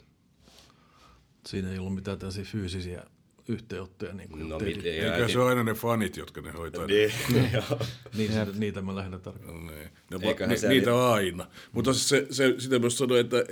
[1.46, 3.04] Siinä ei ollut mitään tällaisia fyysisiä
[3.48, 4.12] yhteenottoja.
[4.12, 6.86] Niin, kuin No miten, Eikä se ole aina ne fanit, jotka ne hoitaa.
[6.86, 7.12] Niin,
[7.52, 7.80] joo.
[8.16, 9.66] Niin, sitä, niitä mä lähinnä tarkoitan.
[9.66, 9.88] No niin.
[10.10, 11.46] Ne, Eiköhän ni, se- niitä on aina.
[11.72, 13.44] Mutta siis se, se, sitä myös sanoi, että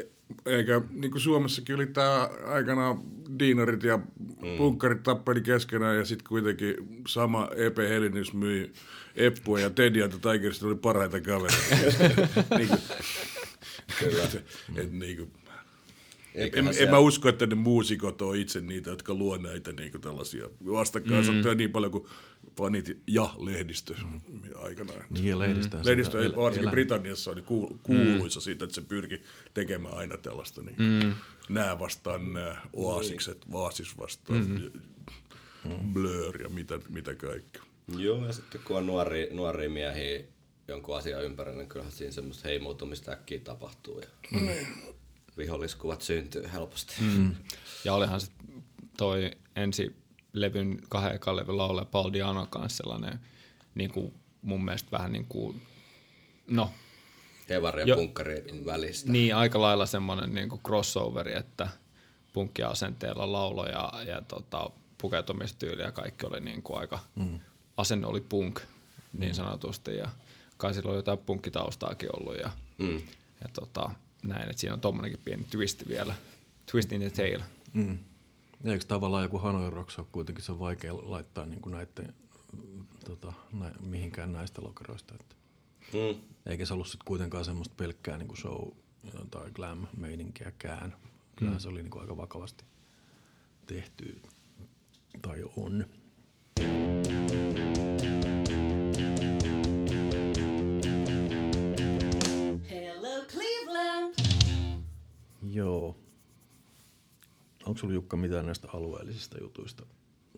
[0.46, 2.96] eikä, niin kuin Suomessakin oli tämä aikana
[3.38, 4.56] diinarit ja mm.
[4.56, 6.74] punkkarit tappeli keskenään ja sitten kuitenkin
[7.08, 8.72] sama Epe Helinys myi
[9.16, 12.26] Eppua ja Tedia ja Tigerista oli parhaita kavereita.
[12.58, 12.80] niin kuin,
[13.98, 14.24] Kyllä.
[14.80, 15.32] Et, niin kuin,
[16.36, 19.90] Eiköhän en siellä- mä usko, että ne muusikot on itse niitä, jotka luo näitä niin
[19.90, 21.58] kuin tällaisia vastakkainasetteluja mm.
[21.58, 22.06] niin paljon kuin
[22.56, 23.94] fanit ja lehdistö
[24.54, 25.04] aikanaan.
[25.10, 25.78] Niin, ja lehdistä.
[25.84, 28.42] Lehdistö, el, varsinkin Britanniassa, oli kuul- kuuluisa mm.
[28.42, 29.20] siitä, että se pyrki
[29.54, 31.14] tekemään aina tällaista niin mm.
[31.48, 34.70] nää vastaan nää, oasikset, vaasis vastaan,
[35.64, 35.92] mm.
[35.92, 37.62] blur ja mitä, mitä kaikkea.
[37.98, 40.20] Joo, ja sitten kun on nuori, nuoria miehiä
[40.68, 44.00] jonkun asian ympärillä, niin kyllähän siinä semmoista heimoutumista äkkiä tapahtuu.
[44.00, 44.06] Ja
[44.40, 44.48] mm.
[45.36, 46.94] Viholliskuvat syntyy helposti.
[47.00, 47.34] Mm.
[47.84, 48.32] Ja olihan se
[48.96, 49.96] toi ensi
[50.32, 53.20] levyn, kahden ekan levyn laulaja Paul Diano kanssa sellainen
[53.74, 55.62] niin kuin mun mielestä vähän niin kuin,
[56.46, 56.70] no
[57.48, 59.12] Hevari ja punkkarin välistä.
[59.12, 61.68] niin aika lailla semmoinen niin kuin crossoveri, että
[62.32, 67.40] punkkiasenteella laulo ja, ja tota, pukeutumistyyli ja kaikki oli niin kuin aika, mm.
[67.76, 68.60] asenne oli punk
[69.12, 70.08] niin sanotusti ja
[70.56, 72.96] kai sillä oli jotain punkkitaustaakin ollut ja, Mm.
[73.40, 73.90] ja tota,
[74.26, 76.14] näin, että siinä on tommonenkin pieni twisti vielä,
[76.70, 77.40] twist in the tail.
[77.72, 77.98] Mm.
[78.64, 82.14] Eikö tavallaan joku Hanoi Rocks ole kuitenkin se on vaikea laittaa niin kuin näiden,
[83.04, 85.14] tota, nä, mihinkään näistä lokeroista.
[85.20, 85.34] Että.
[85.92, 86.20] Mm.
[86.46, 88.68] Eikä se ollut sitten kuitenkaan semmoista pelkkää niin kuin show
[89.30, 90.96] tai glam meininkiäkään.
[91.36, 91.62] Kyllähän mm.
[91.62, 92.64] se oli niin kuin aika vakavasti
[93.66, 94.20] tehty
[95.22, 95.86] tai on.
[96.60, 98.05] Hello,
[105.56, 105.96] Joo.
[107.66, 109.86] Onko sulla Jukka mitään näistä alueellisista jutuista?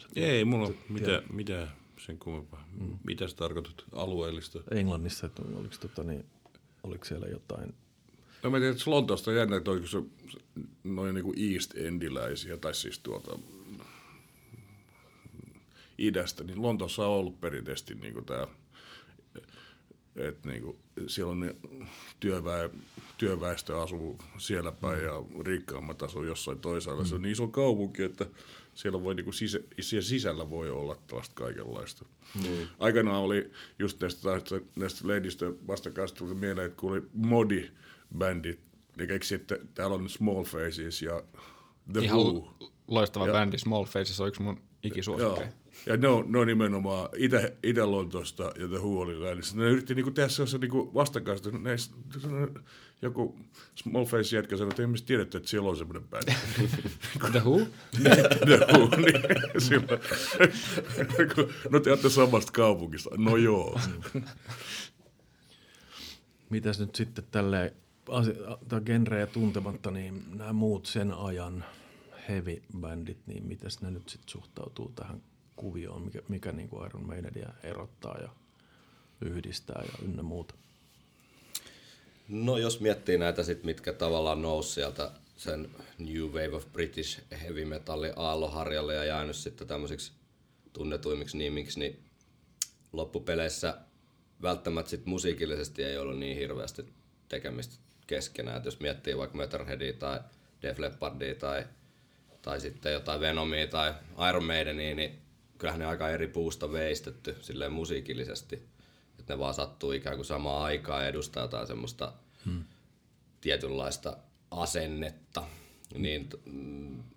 [0.00, 1.68] Sä Ei mulla mitä, mitä
[2.00, 2.68] sen kummempaa.
[2.80, 2.98] Mm.
[3.04, 4.58] Mitä sä tarkoitat alueellista?
[4.70, 6.24] Englannissa, että oliko, tota, niin,
[6.82, 7.74] oliko siellä jotain
[8.42, 10.02] No mä tiedän, että Lontoosta on jännä, että oliko se
[10.84, 13.38] noin niin kuin East Endiläisiä, tai siis tuolta
[15.98, 18.46] idästä, niin Lontoossa on ollut perinteisesti niin kuin tämä,
[20.18, 20.76] että niin kuin,
[21.06, 21.54] siellä on ne
[22.20, 22.70] työväe,
[23.18, 25.12] työväestö asuu siellä päin ja
[25.44, 27.04] rikkaammat asuu jossain toisaalla.
[27.04, 28.26] Se on niin iso kaupunki, että
[28.74, 32.04] siellä, voi, niin kuin sisä, siellä sisällä voi olla tällaista kaikenlaista.
[32.34, 32.68] Mm.
[32.78, 34.28] Aikanaan oli just näistä,
[34.76, 38.60] näistä lehdistön vastakaistelusta mieleen, että kun oli Modi-bändit,
[38.96, 41.22] ne keksi, että täällä on Small Faces ja
[41.92, 42.56] The Ihan Who.
[42.88, 45.52] loistava Ja- bändi Small Faces on yksi mun ikisuosikkeja.
[45.86, 49.56] Ja ne on, ne on nimenomaan Itä, Itä-Lontosta ja The Who oli läänissä.
[49.56, 51.50] Ne yritti niinku tehdä sellaisen niinku vastakkaista.
[51.50, 51.76] Ne,
[52.20, 52.64] sellainen-
[53.02, 53.38] joku
[53.74, 56.32] small face jätkä sanoi, että ei mistä tiedetty, että siellä on semmoinen bändi.
[57.32, 57.58] The Who?
[58.46, 60.00] The Who, niin silloin,
[61.70, 63.10] no te olette samasta kaupungista.
[63.16, 63.80] No joo.
[66.50, 67.74] Mitäs nyt sitten tälle
[68.86, 71.64] genrejä tuntematta, niin nämä muut sen ajan
[72.28, 75.22] heavy-bändit, niin mitäs ne nyt sitten suhtautuu tähän
[75.58, 78.28] kuvioon, mikä, mikä niin kuin Iron Maidenia erottaa ja
[79.20, 80.54] yhdistää ja ynnä muuta.
[82.28, 87.64] No jos miettii näitä sit, mitkä tavallaan nousi sieltä sen New Wave of British Heavy
[87.64, 90.12] Metalin aalloharjalle ja jäänyt sitten tämmöisiksi
[90.72, 92.04] tunnetuimmiksi nimiksi, niin
[92.92, 93.78] loppupeleissä
[94.42, 96.84] välttämättä sit musiikillisesti ei ollut niin hirveästi
[97.28, 98.56] tekemistä keskenään.
[98.56, 100.20] Et jos miettii vaikka Motorheadia tai
[100.62, 101.64] Def Leppardia tai,
[102.42, 103.94] tai sitten jotain Venomia tai
[104.28, 105.18] Iron Maidenia, niin
[105.58, 108.68] kyllähän ne aika eri puusta veistetty silleen musiikillisesti.
[109.18, 112.12] Että ne vaan sattuu ikään kuin samaan aikaan ja edustaa jotain semmoista
[112.44, 112.64] hmm.
[113.40, 114.16] tietynlaista
[114.50, 115.44] asennetta.
[115.94, 116.28] Niin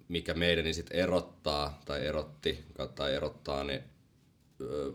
[0.07, 3.83] mikä meidän niin sit erottaa tai erotti tai erottaa, niin
[4.61, 4.91] öö,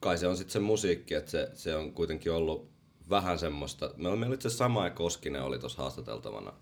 [0.00, 2.70] kai se on sitten se musiikki, että se, se on kuitenkin ollut
[3.10, 3.90] vähän semmoista.
[3.96, 6.52] Meillä meillä itse sama ja Koskinen oli tuossa haastateltavana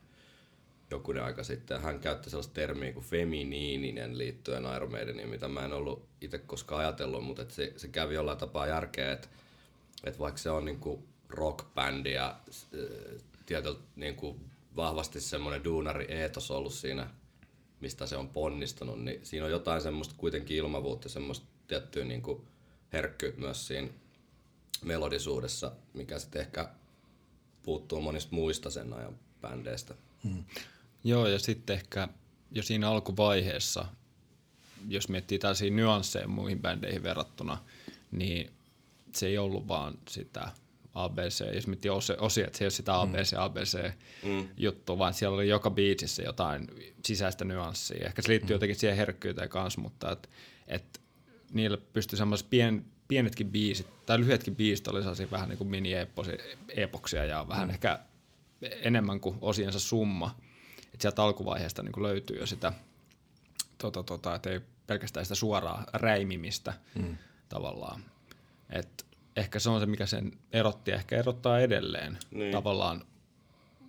[0.91, 1.81] jokunen aika sitten.
[1.81, 6.81] Hän käytti sellaista termiä kuin feminiininen liittyen Iron Maideniin, mitä mä en ollut itse koskaan
[6.81, 9.29] ajatellut, mutta et se, se kävi jollain tapaa järkeä, että
[10.05, 14.41] et vaikka se on niinku rockbändi ja äh, tietyllä niinku
[14.77, 17.11] vahvasti semmoinen duunari-eetos ollut siinä,
[17.81, 22.45] mistä se on ponnistunut, niin siinä on jotain semmoista kuitenkin ilmavuutta, semmoista tiettyä niinku
[22.93, 23.89] herkkyä myös siinä
[24.85, 26.69] melodisuudessa, mikä sitten ehkä
[27.63, 29.95] puuttuu monista muista sen ajan bändeistä.
[31.05, 32.09] Joo, ja sitten ehkä
[32.51, 33.85] jo siinä alkuvaiheessa,
[34.89, 37.59] jos miettii tällaisia nyansseja muihin bändeihin verrattuna,
[38.11, 38.51] niin
[39.13, 40.49] se ei ollut vaan sitä
[40.95, 43.93] ABC, jos miettii osia, että se ei ole sitä ABC, ABC
[44.57, 46.67] juttu, vaan siellä oli joka biisissä jotain
[47.05, 48.07] sisäistä nyanssia.
[48.07, 50.31] Ehkä se liittyy jotenkin siihen herkkyyteen kanssa, mutta et,
[50.69, 51.01] et
[51.53, 57.25] niillä pystyi semmoiset pien, pienetkin biisit, tai lyhyetkin biisit oli sellaisia vähän niin kuin mini-epoksia
[57.25, 57.99] ja vähän ehkä
[58.61, 60.37] enemmän kuin osiensa summa.
[60.99, 62.73] Että sieltä alkuvaiheesta niin kuin löytyy jo sitä,
[63.79, 67.17] tota, tota, että ei pelkästään sitä suoraa räimimistä mm.
[67.49, 68.05] tavallaan.
[68.71, 69.07] Et
[69.37, 72.53] ehkä se on se, mikä sen erotti, ehkä erottaa edelleen Niin.
[72.53, 73.07] tavallaan Ehkä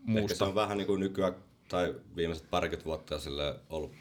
[0.06, 0.45] se muusta.
[0.45, 1.36] on vähän niin kuin nykyään,
[1.67, 3.91] tai viimeiset parikymmentä vuotta on sille ollut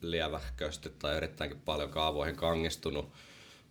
[0.00, 3.12] lievähkösti tai erittäinkin paljon kaavoihin kangistunut,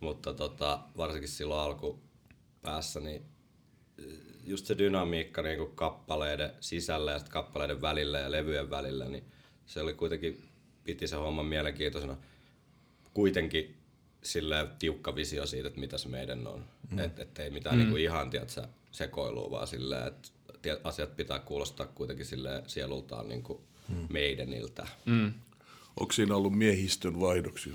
[0.00, 3.22] mutta tota, varsinkin silloin alkupäässä, niin
[4.46, 9.24] just se dynamiikka niin kuin kappaleiden sisällä ja kappaleiden välillä ja levyjen välillä, niin
[9.66, 10.48] se oli kuitenkin,
[10.84, 12.16] piti se homma mielenkiintoisena.
[13.14, 13.76] Kuitenkin
[14.22, 16.64] sille tiukka visio siitä, että mitä se meidän on.
[16.90, 16.98] Mm.
[16.98, 17.80] Että et ei mitään mm.
[17.80, 20.28] niinku ihan tiedätkö, sekoilua, vaan silleen, että
[20.84, 24.06] asiat pitää kuulostaa kuitenkin sille sielultaan niinku mm.
[24.10, 24.86] meidäniltä.
[25.04, 25.32] Mm.
[26.00, 27.74] Onko siinä ollut miehistön vaihdoksia?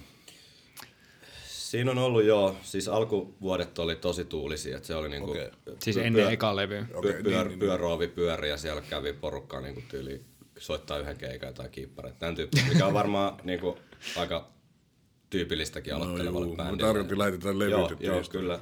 [1.72, 5.50] Siinä on ollut jo, siis alkuvuodet oli tosi tuulisia, että se oli niinku Okei.
[5.80, 6.86] Siis ennen ekaa levyä.
[6.90, 10.22] Pyö, Okei, pyör, niin, niin, pyöroovi pyöri ja siellä kävi porukkaa niinku tyyli
[10.58, 12.20] soittaa yhden keikan tai kiippareita.
[12.20, 13.78] Tämän tyyppistä, mikä on varmaan niinku
[14.18, 14.50] aika
[15.30, 16.88] tyypillistäkin aloittelevalle mä bändille.
[16.88, 18.60] tarkoitin, laitetaan levyt, Joo, joo kyllä.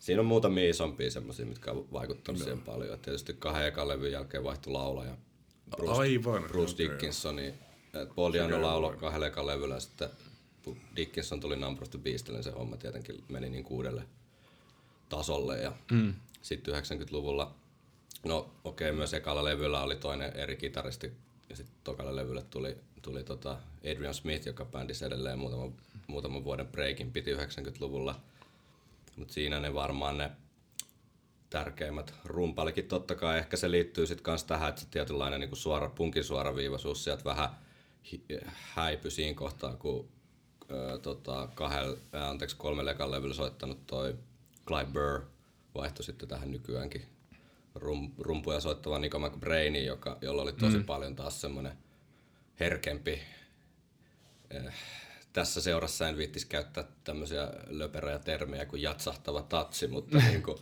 [0.00, 2.94] Siinä on muutamia isompia semmoisia, mitkä on vaikuttanut siihen paljon.
[2.94, 5.16] Et tietysti kahden ekan levyn jälkeen vaihtui laulaja.
[5.76, 6.88] Bruce, Aivan, Bruce okei.
[6.88, 7.38] Dickinson.
[7.38, 7.54] Et
[8.14, 10.08] Paul Diano lauloi kahdella ekan levyllä ja
[10.74, 14.02] sitten Dickinson tuli Number of the Beastille, niin se homma tietenkin meni niin uudelle
[15.08, 15.58] tasolle.
[15.58, 16.14] Ja mm.
[16.42, 17.54] sitten 90-luvulla,
[18.24, 21.12] no okei, okay, myös ekalla levyllä oli toinen eri kitaristi.
[21.50, 23.58] Ja sitten tokalle levylle tuli, tuli tota
[23.92, 25.74] Adrian Smith, joka bändissä edelleen muutaman,
[26.06, 28.20] muutaman vuoden breakin piti 90-luvulla.
[29.16, 30.30] Mutta siinä ne varmaan ne
[31.50, 32.88] tärkeimmät rumpalikin.
[32.88, 37.04] Totta kai ehkä se liittyy sitten kans tähän, että se tietynlainen niinku suora, punkin suoraviivaisuus
[37.04, 37.48] sieltä vähän
[38.74, 40.08] häipyi siinä kohtaa, kun
[41.02, 44.16] tota, kahdella, ää, anteeksi, kolmella ekan levyllä soittanut toi
[44.66, 45.20] Clive Burr
[45.74, 47.02] vaihtoi sitten tähän nykyäänkin
[47.74, 50.84] rum, rumpuja soittava Nico McBraini, joka, jolla oli tosi mm.
[50.84, 51.72] paljon taas semmoinen
[52.60, 53.20] herkempi
[54.50, 54.74] eh,
[55.32, 60.58] tässä seurassa en viittis käyttää tämmöisiä löperöjä termejä kuin jatsahtava tatsi, mutta niin kuin,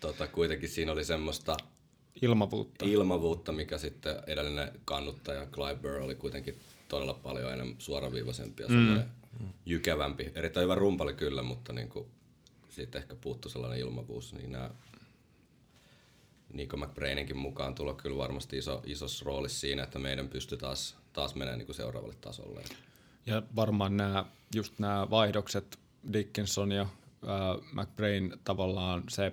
[0.00, 1.56] tota, kuitenkin siinä oli semmoista
[2.22, 2.84] Ilmavuutta.
[2.84, 9.21] ilmavuutta, mikä sitten edellinen kannuttaja Clive Burr oli kuitenkin todella paljon enemmän suoraviivaisempi ja semmoinen
[9.66, 10.32] jykevämpi.
[10.34, 12.06] Erittäin hyvä rumpali kyllä, mutta niin kuin,
[12.68, 14.34] siitä ehkä puuttu sellainen ilmavuus.
[14.34, 14.70] Niin nämä
[16.52, 21.34] Nico McBraininkin mukaan tulo kyllä varmasti iso, isossa roolissa siinä, että meidän pystyy taas, taas
[21.34, 22.62] menemään niin kuin seuraavalle tasolle.
[23.26, 25.78] Ja varmaan nämä, just nämä vaihdokset,
[26.12, 26.88] Dickinson ja äh,
[27.72, 29.32] McBrain tavallaan se,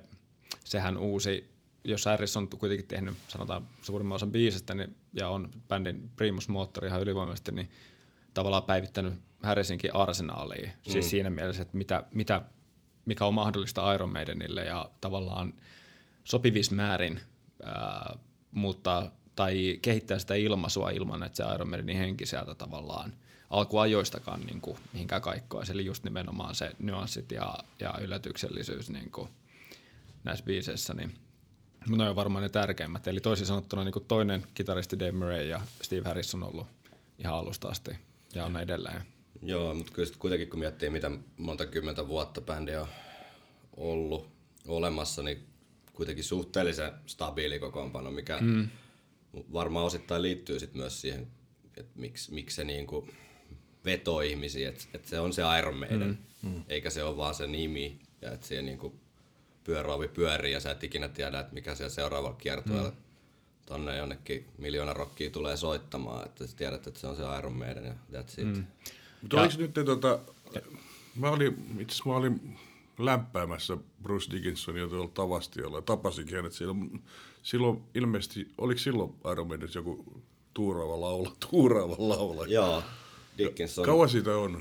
[0.63, 1.49] sehän uusi,
[1.83, 6.87] jos Harris on kuitenkin tehnyt sanotaan suurimman osan biisistä niin, ja on bändin primus moottori
[6.87, 7.69] ihan ylivoimaisesti, niin
[8.33, 10.67] tavallaan päivittänyt Harrisinkin arsenaaliin.
[10.69, 10.91] Mm.
[10.91, 12.41] Siis siinä mielessä, että mitä, mitä,
[13.05, 15.53] mikä on mahdollista Iron Maidenille ja tavallaan
[16.23, 17.19] sopivissa määrin
[17.63, 18.17] ää,
[18.51, 23.13] muuttaa tai kehittää sitä ilmaisua ilman, että se Iron Maidenin henki sieltä tavallaan
[23.49, 25.71] alkuajoistakaan niin kuin, mihinkään kaikkoisi.
[25.71, 29.29] Eli just nimenomaan se nyanssit ja, ja yllätyksellisyys niin kuin,
[30.23, 30.93] näissä biiseissä.
[30.93, 31.15] Niin,
[31.89, 33.07] mutta ne on varmaan ne tärkeimmät.
[33.07, 36.67] Eli toisin sanottuna niin kuin toinen kitaristi Dave Murray ja Steve Harris on ollut
[37.19, 37.91] ihan alusta asti
[38.35, 39.01] ja on edelleen.
[39.41, 42.87] Joo, mutta kyllä sit kuitenkin kun miettii, mitä monta kymmentä vuotta bändi on
[43.77, 44.29] ollut
[44.67, 45.45] olemassa, niin
[45.93, 48.69] kuitenkin suhteellisen stabiili kokoonpano, mikä mm.
[49.53, 51.27] varmaan osittain liittyy sit myös siihen,
[51.77, 53.07] että miksi, miksi se niinku
[53.85, 56.63] vetoo ihmisiä, että et se on se Iron Maiden, mm.
[56.67, 58.99] eikä se ole vaan se nimi, ja että siihen niinku
[59.63, 62.95] pyöroovi pyörii, ja sä et ikinä tiedä, että mikä siellä seuraavalla kiertueella mm.
[63.65, 67.85] tonne jonnekin miljoona rockia tulee soittamaan, että sä tiedät, että se on se Iron Maiden,
[67.85, 68.55] ja that's it.
[68.55, 68.65] Mm.
[69.21, 70.19] Mutta oliko nyt tota,
[71.15, 72.57] mä olin, itse asiassa mä olin
[72.99, 77.03] lämpäämässä Bruce Dickinsonia tuolla Tavastiolla ja tapasinkin hänet silloin,
[77.43, 80.21] silloin ilmeisesti, oliko silloin Iron Maidens joku
[80.53, 82.45] tuuraava laula, tuuraava laula?
[82.47, 82.83] Joo,
[83.37, 83.85] Dickinson.
[83.85, 84.59] Kauan siitä on?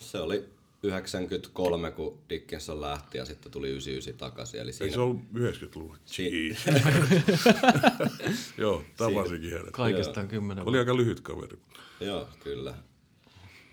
[0.00, 0.44] Se oli
[0.82, 4.60] 93, kun Dickinson lähti ja sitten tuli 99 takaisin.
[4.60, 5.96] Eli Ei siinä, se ollut 90-luvulla.
[6.04, 6.56] Si-
[8.58, 9.70] Joo, tapasinkin hänet.
[9.72, 11.58] Kaikestaan kymmenen Oli aika lyhyt kaveri.
[12.00, 12.74] Joo, kyllä.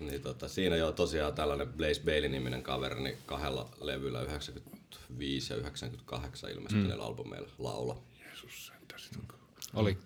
[0.06, 6.50] Niin tota, siinä jo tosiaan tällainen Blaze Bailey-niminen kaveri niin kahdella levyllä 95 ja 98
[6.50, 7.08] ilmestyneillä mm.
[7.08, 8.02] albumeilla laula.
[8.24, 9.38] Jeesus sentään sit on.
[9.74, 9.98] Oli,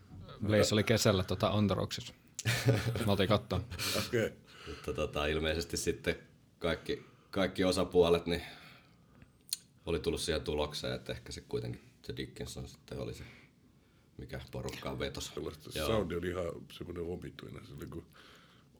[0.47, 2.15] Blaze oli kesällä tota On The Rocksissa.
[3.07, 3.59] Me oltiin katsoa.
[4.07, 4.27] Okei.
[4.27, 4.39] Okay.
[4.69, 6.19] Mutta tota, ilmeisesti sitten
[6.59, 8.43] kaikki, kaikki osapuolet niin
[9.87, 13.25] oli tullut siihen tulokseen, että ehkä se kuitenkin se Dickinson sitten oli se,
[14.19, 15.33] mikä porukkaan vetosi.
[15.87, 17.67] Soundi oli ihan semmoinen omituinen.
[17.67, 18.07] Se oli kuin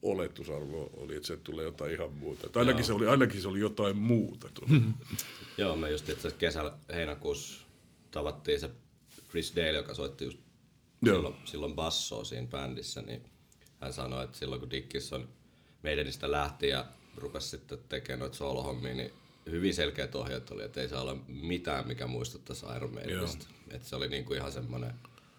[0.01, 2.49] oletusarvo oli, että se tulee jotain ihan muuta.
[2.49, 4.49] Tai ainakin, se oli, ainakin se oli jotain muuta.
[5.57, 7.65] Joo, me just itse kesällä heinäkuussa
[8.11, 8.69] tavattiin se
[9.29, 10.39] Chris Dale, joka soitti just
[11.01, 11.15] Joo.
[11.15, 13.23] silloin, silloin bassoa siinä bändissä, niin
[13.81, 15.29] hän sanoi, että silloin kun Dickinson
[15.83, 16.85] meidänistä lähti ja
[17.17, 19.11] rupesi sitten tekemään noita solohommia, niin
[19.51, 23.45] hyvin selkeät ohjeet oli, että ei saa olla mitään, mikä muistuttaisi Iron Maidenista.
[23.71, 24.93] Että se oli niinku ihan semmoinen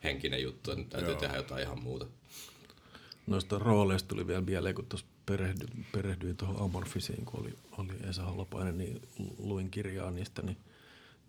[0.05, 1.21] henkinen juttu, että nyt täytyy Joo.
[1.21, 2.07] tehdä jotain ihan muuta.
[3.31, 8.25] Noista rooleista tuli vielä mieleen, kun tuossa perehdy, perehdyin tuohon Amorfisiin, kun oli, oli Esa
[8.25, 9.03] Holopainen, niin
[9.39, 10.57] luin kirjaa niistä, niin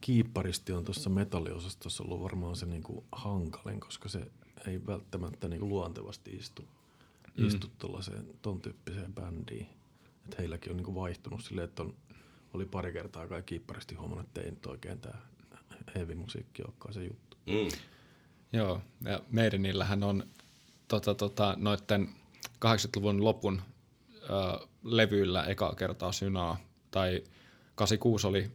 [0.02, 4.32] kiipparisti on tuossa metalliosastossa ollut varmaan se niinku hankalin, koska se
[4.68, 6.66] ei välttämättä niinku luontevasti istu,
[7.38, 7.48] mm.
[7.48, 9.68] istu tuollaiseen ton tyyppiseen bändiin.
[10.26, 11.94] Et heilläkin on niinku vaihtunut silleen, että on,
[12.54, 15.16] oli pari kertaa kai kiipparisti huomannut, että ei nyt oikein tämä
[15.96, 17.38] heavy musiikki olekaan se juttu.
[17.46, 17.80] Mm.
[18.54, 20.24] Joo, ja meidänillähän on
[20.92, 22.10] tota, tota, noitten
[22.66, 23.62] 80-luvun lopun
[24.24, 26.58] ö, levyillä eka kertaa synaa,
[26.92, 27.24] tai
[27.76, 28.52] 86 oli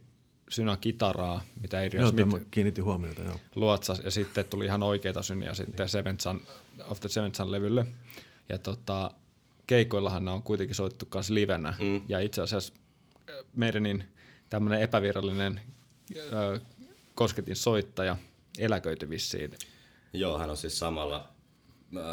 [0.49, 3.39] synä kitaraa, mitä Adrian Joo, Smith tämä kiinnitin huomiota, joo.
[3.55, 6.41] luotsas, ja sitten tuli ihan oikeita syniä sitten Seventh Sun,
[6.87, 7.85] of the Seventh Sun levylle.
[8.49, 9.11] Ja tota,
[9.67, 12.01] keikoillahan ne on kuitenkin soittu myös livenä, mm.
[12.07, 12.73] ja itse asiassa
[13.29, 14.03] ö, meidän niin
[14.49, 15.61] tämmöinen epävirallinen
[16.15, 16.59] ö,
[17.15, 18.17] kosketin soittaja
[18.57, 19.51] eläköityi vissiin
[20.13, 21.36] Joo, hän on siis samalla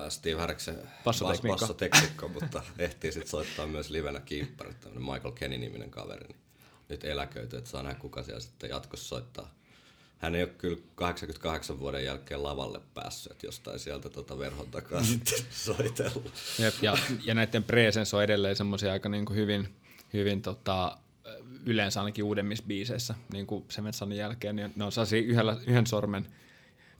[0.08, 6.28] Steve Harriksen bassoteknikko, mutta ehtii sitten soittaa myös livenä kiipparit, tämmöinen Michael Kenny-niminen kaveri.
[6.28, 6.36] Niin
[6.88, 9.54] nyt eläköity, että saa nähdä kuka siellä sitten jatkossa soittaa.
[10.18, 15.02] Hän ei ole kyllä 88 vuoden jälkeen lavalle päässyt, että jostain sieltä tota verhon takaa
[15.04, 16.30] sitten soitella.
[16.58, 19.68] Jep, ja, ja näiden presence on edelleen semmoisia aika niin kuin hyvin,
[20.12, 20.98] hyvin tota,
[21.66, 25.86] yleensä ainakin uudemmissa biiseissä, niin kuin Seventh Sunin jälkeen, niin ne on sellaisia yhdellä, yhden
[25.86, 26.26] sormen,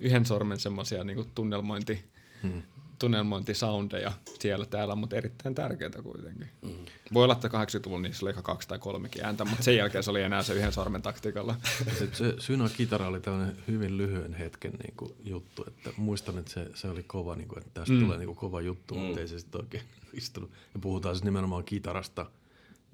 [0.01, 2.05] yhden sormen semmoisia niin kuin tunnelmointi,
[2.53, 2.63] hmm.
[2.99, 6.49] tunnelmointisoundeja siellä täällä, mutta erittäin tärkeitä kuitenkin.
[6.67, 6.85] Hmm.
[7.15, 10.11] Voi olla, että 80-luvulla niissä oli ehkä kaksi tai kolmekin ääntä, mutta sen jälkeen se
[10.11, 11.57] oli enää se yhden sormen taktiikalla.
[11.87, 16.39] Ja sit se Syna kitara oli tällainen hyvin lyhyen hetken niin kuin, juttu, että muistan,
[16.39, 18.01] että se, se oli kova, niin kuin, että tästä mm.
[18.01, 19.01] tulee niin kuin, kova juttu, mm.
[19.01, 20.51] mutta ei se sitten oikein istunut.
[20.75, 22.27] Ja puhutaan siis nimenomaan kitarasta,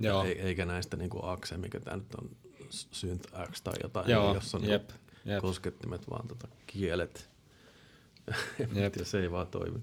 [0.00, 0.24] Joo.
[0.24, 2.30] Ei, eikä näistä niin kuin Axe, mikä tämä nyt on
[2.70, 5.40] Synth X tai jotain, Joo, jossa on jep, niin jep.
[5.40, 7.29] koskettimet, vaan tota, kielet.
[8.74, 8.96] Jep.
[8.96, 9.78] ja se ei vaan toimi.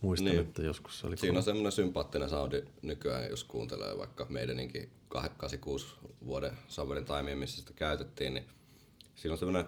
[0.00, 0.40] Muistan, Niin.
[0.40, 1.42] että joskus se oli Siinä on kova.
[1.44, 5.86] semmoinen sympaattinen soundi nykyään, jos kuuntelee vaikka meidänkin 86
[6.26, 8.44] vuoden Summerin Timea, missä sitä käytettiin, niin
[9.14, 9.64] siinä on semmoinen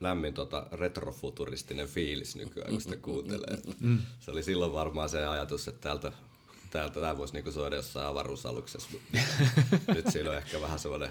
[0.00, 3.58] lämmin tota, retrofuturistinen fiilis nykyään, kun sitä kuuntelee.
[4.20, 6.12] Se oli silloin varmaan se ajatus, että täältä,
[6.70, 9.18] täältä tämä voisi niinku soida jossain avaruusaluksessa, mutta
[9.94, 11.10] nyt siinä on ehkä vähän semmoinen,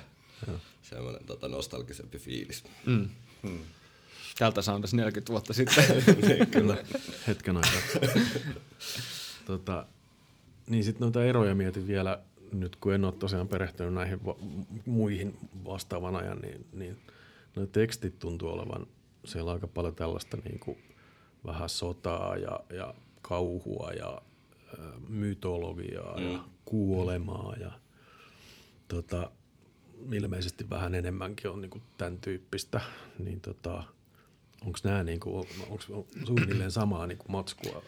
[0.81, 2.63] semmoinen tota, nostalgisempi fiilis.
[4.37, 5.83] Tältä soundasi 40 vuotta sitten.
[6.51, 6.77] Kyllä,
[7.27, 8.09] hetken aikaa.
[9.45, 9.85] tota,
[10.69, 12.19] niin sitten noita eroja mietin vielä,
[12.51, 14.37] nyt kun en ole tosiaan perehtynyt näihin va-
[14.85, 16.97] muihin vastaavan ajan, niin, niin
[17.55, 18.87] nuo tekstit tuntuu olevan
[19.25, 20.77] siellä aika paljon tällaista niin kuin
[21.45, 24.21] vähän sotaa ja, ja kauhua ja
[24.79, 26.31] ä, mytologiaa mm.
[26.31, 27.71] ja kuolemaa ja
[28.87, 29.31] tota,
[30.13, 32.81] ilmeisesti vähän enemmänkin on niin kuin tämän tyyppistä,
[33.19, 33.83] niin tota,
[34.65, 37.83] onko nämä niin kuin, onko suunnilleen samaa niin kuin matskua?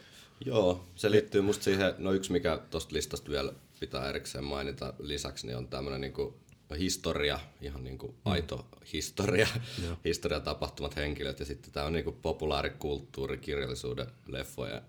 [0.45, 5.47] Joo, se liittyy musta siihen, no yksi mikä tuosta listasta vielä pitää erikseen mainita lisäksi,
[5.47, 6.37] niin on tämmöinen niinku
[6.79, 9.47] historia, ihan niinku aito historia,
[10.05, 14.81] historiatapahtumat henkilöt ja sitten tämä on niinku populaarikulttuuri, kirjallisuuden, leffoja,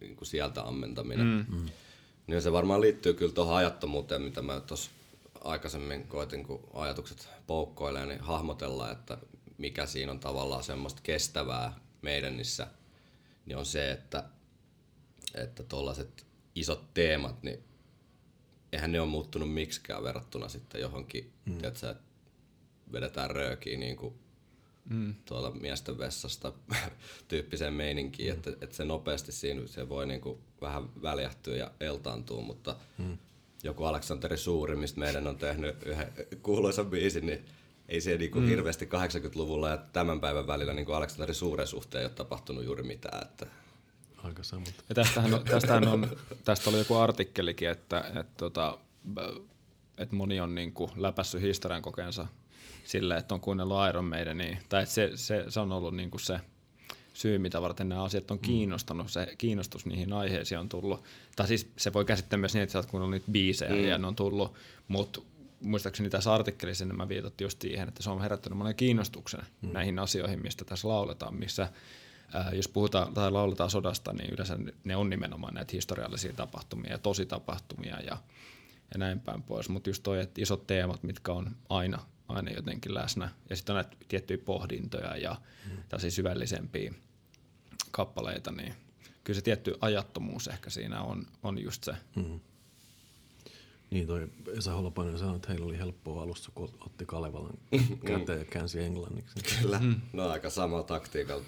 [0.00, 1.46] niinku sieltä ammentaminen.
[1.48, 1.66] Mm.
[2.26, 4.90] Niin se varmaan liittyy kyllä tuohon ajattomuuteen, mitä mä tuossa
[5.44, 9.18] aikaisemmin koitin, kun ajatukset poukkoilee, niin hahmotella, että
[9.58, 12.66] mikä siinä on tavallaan semmoista kestävää meidänissä,
[13.46, 14.24] niin on se, että
[15.34, 17.64] että tuollaiset isot teemat, niin
[18.72, 21.58] eihän ne ole muuttunut miksikään verrattuna sitten johonkin, mm.
[21.58, 22.02] tiedätkö, että
[22.92, 24.14] vedetään röökiä niin kuin
[24.90, 25.14] mm.
[25.24, 26.52] tuolla miesten vessasta
[27.28, 28.36] tyyppiseen meininkiin, mm.
[28.36, 33.18] että, että se nopeasti siinä se voi niin kuin vähän väljähtyä ja eltaantua, mutta mm.
[33.62, 36.12] joku Aleksanteri Suuri, mistä meidän on tehnyt yhden
[36.42, 37.44] kuuluisan biisin, niin
[37.88, 38.48] ei se niin kuin mm.
[38.48, 42.82] hirveästi 80-luvulla ja tämän päivän välillä niin kuin Aleksanteri Suuren suhteen ei ole tapahtunut juuri
[42.82, 43.46] mitään, että
[44.26, 44.74] Aika samat.
[44.88, 48.78] Ja tästähän on, tästähän on, tästä oli joku artikkelikin, että, että, tota,
[49.98, 52.26] että moni on niin kuin läpässyt historian kokeensa
[52.84, 54.56] sille, että on kuunnellut Iron Maidenia.
[54.68, 56.40] Tai että se, se, se on ollut niin kuin se
[57.14, 59.10] syy, mitä varten nämä asiat on kiinnostanut.
[59.10, 61.04] Se kiinnostus niihin aiheisiin on tullut.
[61.36, 63.84] Tai siis se voi käsittää myös niin, että sä oot kuunnellut niitä biisejä mm.
[63.84, 64.54] ja ne on tullut,
[64.88, 65.20] mutta
[65.60, 69.72] muistaakseni tässä artikkelissa enemmän viitattiin just siihen, että se on herättänyt monen kiinnostuksen mm.
[69.72, 71.68] näihin asioihin, mistä tässä lauletaan, missä
[72.32, 76.98] ää, jos puhutaan tai lauletaan sodasta, niin yleensä ne on nimenomaan näitä historiallisia tapahtumia ja
[76.98, 78.18] tositapahtumia ja,
[78.94, 79.68] ja näin päin pois.
[79.68, 81.98] Mutta just toi, että isot teemat, mitkä on aina,
[82.28, 83.28] aina jotenkin läsnä.
[83.50, 85.36] Ja sitten on näitä tiettyjä pohdintoja ja
[85.70, 85.76] mm.
[85.88, 86.94] tällaisia syvällisempiä
[87.90, 88.74] kappaleita, niin
[89.24, 91.92] kyllä se tietty ajattomuus ehkä siinä on, on just se.
[92.16, 92.40] Mm.
[93.90, 94.28] Niin toi
[94.58, 97.58] Esa Holopainen sanoi, että heillä oli helppoa alussa, kun otti Kalevalan
[98.06, 99.34] käteen ja käänsi englanniksi.
[99.62, 99.78] Kyllä.
[99.78, 100.00] Mm.
[100.12, 101.44] No aika samalla taktiikalla.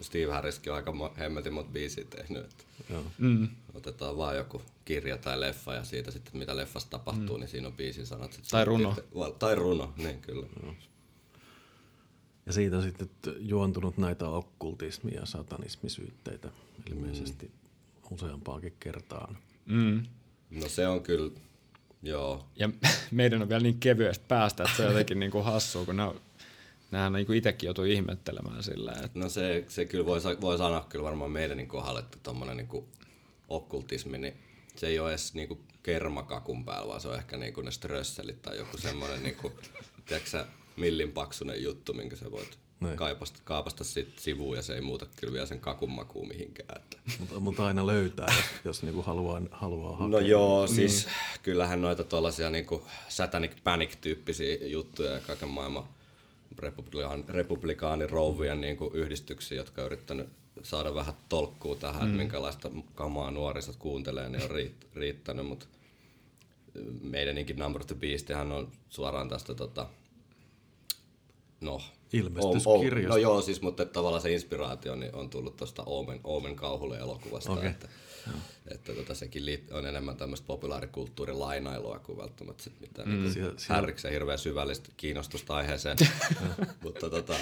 [0.00, 2.44] Steve Harriskin on aika hemmetin monta biisiä tehnyt.
[2.44, 3.02] Että Joo.
[3.18, 3.48] Mm.
[3.74, 7.40] otetaan vaan joku kirja tai leffa ja siitä sitten mitä leffassa tapahtuu, mm.
[7.40, 8.32] niin siinä on biisin sanat.
[8.32, 8.96] Sit Tai runo.
[9.18, 10.46] Va- Tai runo, niin kyllä.
[12.46, 16.50] Ja siitä on sitten juontunut näitä okkultismi- ja satanismisyytteitä
[16.90, 17.50] ilmeisesti
[18.10, 19.38] useampaakin kertaan.
[19.66, 20.02] Mm.
[20.50, 21.30] No se on kyllä,
[22.02, 22.48] joo.
[22.56, 22.68] Ja
[23.10, 25.96] meidän on vielä niin kevyestä päästä, että se on jotenkin niin kuin hassua, kun
[26.90, 30.86] nämä, niin kuin itsekin joutuu ihmettelemään sillä, että No se, se kyllä voi, voi sanoa
[30.88, 32.88] kyllä varmaan meidänkin kohdalla, että tommonen niinku
[33.48, 34.34] okkultismi, niin
[34.76, 38.58] se ei ole edes niinku kermakakun päällä, vaan se on ehkä niinku ne strösselit tai
[38.58, 39.52] joku semmoinen niinku,
[40.06, 40.46] tiedätkö sä,
[40.76, 42.96] millin paksunen juttu, minkä sä voit Niin.
[42.96, 46.80] kaipasta, kaapasta sit sivuun ja se ei muuta kyllä vielä sen kakun makuun mihinkään.
[46.80, 46.96] Että.
[47.18, 50.08] Mutta, mutta aina löytää, jos, jos niinku haluaa, haluaa hakea.
[50.08, 51.12] No joo, siis mm.
[51.42, 55.84] kyllähän noita tuollaisia niinku satanic panic-tyyppisiä juttuja ja kaiken maailman
[56.58, 60.28] republikaan, republikaanirouvien niinku yhdistyksiä, jotka on yrittänyt
[60.62, 62.06] saada vähän tolkkuu tähän, mm.
[62.06, 65.66] että minkälaista kamaa nuorisot kuuntelee, niin on riitt- riittänyt, mutta
[67.02, 69.86] meidänkin Number of the Beastihän on suoraan tästä tota,
[71.60, 71.80] no,
[72.12, 73.08] Ilmestyskirjasta.
[73.08, 77.52] No joo, siis, mutta tavallaan se inspiraatio niin on tullut tuosta Omen, Omen kauhulle elokuvasta,
[77.52, 77.70] Okei.
[77.70, 77.88] että,
[78.68, 83.20] että tota, sekin liit, on enemmän tämmöistä populaarikulttuurin lainailua kuin välttämättä sit mitään mm.
[83.20, 85.96] Niin siellä- härriksen hirveän syvällistä kiinnostusta aiheeseen.
[86.84, 87.34] mutta tota,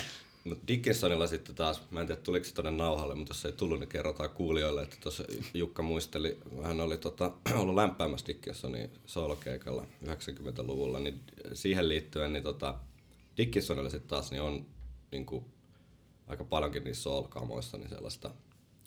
[0.45, 3.81] mutta Dickinsonilla sitten taas, mä en tiedä tuliko se tuonne nauhalle, mutta jos ei tullut,
[3.81, 10.99] niin kerrotaan kuulijoille, että tuossa Jukka muisteli, hän oli tota, ollut lämpäämässä Dickinsonin soolokeikalla 90-luvulla,
[10.99, 11.21] niin
[11.53, 12.75] siihen liittyen niin tota,
[13.37, 14.67] Dickinsonilla sitten taas niin on
[15.13, 15.45] niin kuin,
[16.27, 18.31] aika paljonkin niissä soul-kamoissa niin sellaista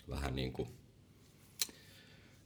[0.10, 0.70] vähän niin kuin,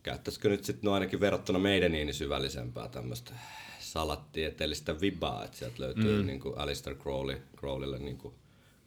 [0.04, 3.34] käyttäisikö nyt sitten no ainakin verrattuna meidän niin syvällisempää tämmöistä
[3.80, 6.28] salattieteellistä vibaa, että sieltä löytyy mm.
[6.28, 8.34] niin kuin Alistair Crowley, Crowleylle niin kuin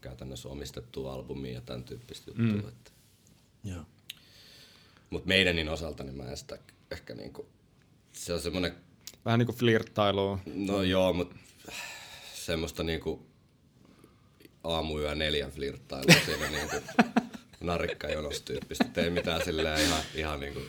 [0.01, 2.63] käytännössä omistettua albumia ja tämän tyyppistä juttua.
[2.63, 2.69] Mm.
[2.69, 2.91] Että.
[3.65, 3.83] Joo.
[5.11, 6.59] Mutta meidänin osalta niin mä en sitä
[6.91, 7.49] ehkä niinku,
[8.13, 8.75] se on semmoinen,
[9.25, 10.39] vähän niin kuin flirttailua.
[10.55, 11.37] no joo, mutta
[12.47, 13.27] semmoista niinku
[14.65, 16.77] aamuyö neljän flirttailua siinä niinku
[17.61, 18.85] narikkajonos tyyppistä.
[18.85, 20.61] Et Ei mitään silleen ihan, ihan niinku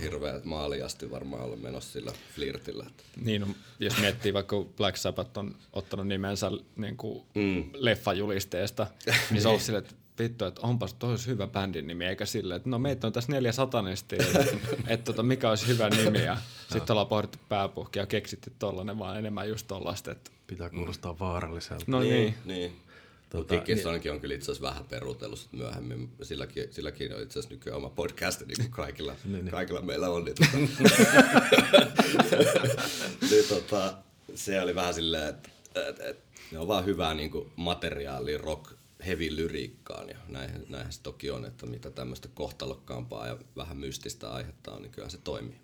[0.00, 2.86] hirveä maaliasti varmaan ollut menossa sillä flirtillä.
[3.16, 3.48] Niin, no,
[3.80, 7.70] jos miettii vaikka kun Black Sabbath on ottanut nimensä niin kuin mm.
[7.72, 8.86] leffajulisteesta,
[9.30, 12.56] niin se on silleen, että vittu, että onpas toi olisi hyvä bändin nimi, eikä silleen,
[12.56, 14.56] että no meitä on tässä neljä satanistia, että,
[14.92, 16.36] että tota, mikä olisi hyvä nimi, ja
[16.72, 21.84] sitten ollaan pohdittu pääpuhki ja keksitty tollanen, vaan enemmän just tollaista, että Pitää kuulostaa vaaralliselta.
[21.86, 22.70] no niin, Niin.
[22.70, 26.10] Tota, Tota, Dickinsonkin on kyllä itse asiassa vähän peruutellut sit myöhemmin.
[26.22, 29.14] Silläkin, silläkin on itse asiassa nykyään oma podcast, niin kuin kaikilla,
[29.50, 30.24] kaikilla meillä on.
[30.24, 30.56] Niin, tota,
[33.30, 33.94] niin, tota,
[34.34, 36.18] se oli vähän silleen, että et, et,
[36.52, 38.72] ne on vaan hyvää niin kuin materiaalia rock
[39.06, 44.32] heavy lyriikkaan ja näinhän, näinhän se toki on, että mitä tämmöistä kohtalokkaampaa ja vähän mystistä
[44.32, 45.60] aihetta on, niin kyllä se toimii.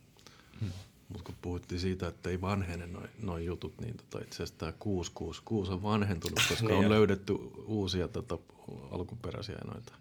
[1.08, 4.72] Mutta kun puhuttiin siitä, että ei vanhene noin noi jutut, niin tota itse asiassa tämä
[4.72, 6.90] 666 on vanhentunut, koska Niin on jo.
[6.90, 7.32] löydetty
[7.66, 8.38] uusia tota,
[8.90, 9.92] alkuperäisiä noita,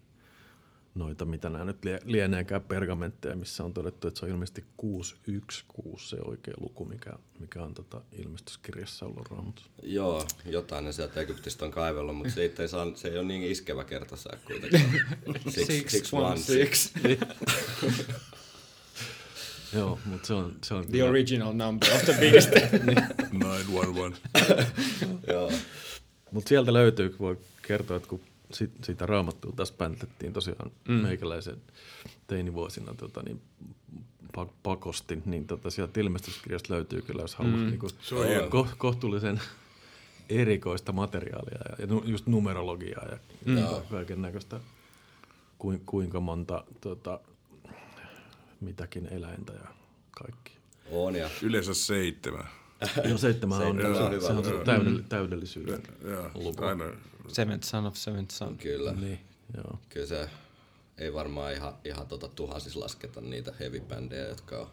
[0.95, 6.09] noita, mitä nämä nyt lie- lieneekään pergamentteja, missä on todettu, että se on ilmeisesti 616
[6.09, 9.71] se oikea luku, mikä, mikä on tota ilmestyskirjassa ollut raamatussa.
[9.83, 13.51] Joo, jotain ne sieltä Egyptistä on kaivellut, mutta se, ei, saa, se ei ole niin
[13.51, 14.83] iskevä kertosäe kuitenkaan.
[15.49, 16.93] Six, six, one, six.
[19.73, 22.49] Joo, mutta se on, se on the original number of the beast.
[23.33, 24.29] 911.
[25.27, 25.51] Joo.
[26.31, 28.21] Mutta sieltä löytyy, kun voi kertoa, että kun
[28.53, 30.93] sit, sitä raamattua tässä päntettiin tosiaan mm.
[30.93, 31.57] meikäläisen
[32.27, 33.41] teinivuosina tota, niin
[34.37, 37.65] pa- pakosti, niin tota, sieltä ilmestyskirjasta löytyy kyllä, jos haluaa mm.
[37.65, 39.41] niin kuin, on ko- kohtuullisen
[40.29, 43.57] erikoista materiaalia ja, ja just numerologiaa ja mm.
[43.89, 44.59] kaiken näköistä,
[45.57, 47.19] kuin, kuinka monta tota,
[48.61, 49.67] mitäkin eläintä ja
[50.11, 50.51] kaikki.
[50.91, 52.45] On ja Yleensä seitsemän.
[53.07, 54.63] Joo, seitsemän on, on se, on se luku.
[54.63, 55.83] täydell- täydellisyyden
[56.33, 56.63] luku.
[56.63, 56.85] aina.
[57.35, 58.57] Seventh son of seventh son.
[58.57, 58.91] kyllä.
[58.93, 59.19] Niin,
[59.57, 59.79] joo.
[59.89, 60.29] Kyllä se
[60.97, 64.67] ei varmaan ihan, ihan tota tuhansissa lasketa niitä heavy-bändejä, jotka on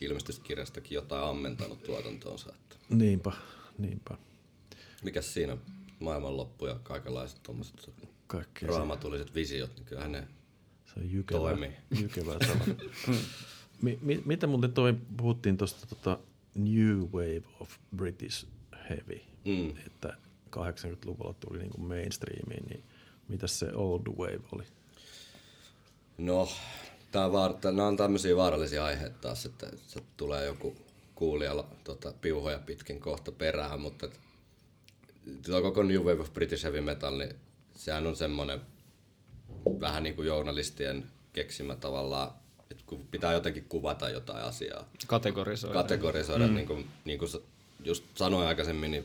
[0.00, 2.52] ilmestyskirjastakin jotain ammentanut tuotantoonsa.
[2.54, 2.76] Että.
[2.88, 3.32] Niinpä,
[3.78, 4.16] niinpä.
[5.02, 5.56] Mikäs siinä
[6.00, 7.90] maailmanloppu ja kaikenlaiset tuommoiset
[8.26, 10.28] Kaikkea raamatulliset visiot, niin kyllähän ne
[10.86, 11.72] Se on jykevä, Toimii.
[12.00, 12.34] jykevä
[13.82, 16.18] mi, mi, mitä muuten toi, puhuttiin tuosta tota
[16.54, 18.46] New Wave of British
[18.90, 19.74] Heavy, Mm.
[19.86, 20.16] että
[20.56, 22.84] 80-luvulla tuli niinku mainstreamiin, niin
[23.28, 24.64] mitä se Old Wave oli?
[26.18, 26.48] No,
[27.10, 30.76] tää on vaar, tää, nämä on tämmöisiä vaarallisia aiheita taas, että se tulee joku
[31.14, 34.08] kuulijalla tota, piuhoja pitkin kohta perään, mutta
[35.46, 37.36] tuo koko New Wave of British Heavy Metal, niin
[37.76, 38.60] sehän on semmoinen
[39.80, 42.30] vähän niin kuin journalistien keksimä tavallaan,
[42.70, 45.74] että kun pitää jotenkin kuvata jotain asiaa, Kategorisoida.
[45.74, 46.54] kategorisoida, mm.
[46.54, 47.30] niin, kuin, niin kuin
[47.84, 49.04] just sanoin aikaisemmin, niin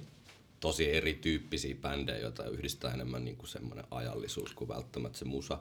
[0.60, 5.60] tosi erityyppisiä bändejä, joita yhdistää enemmän niin kuin semmoinen ajallisuus kuin välttämättä se musa.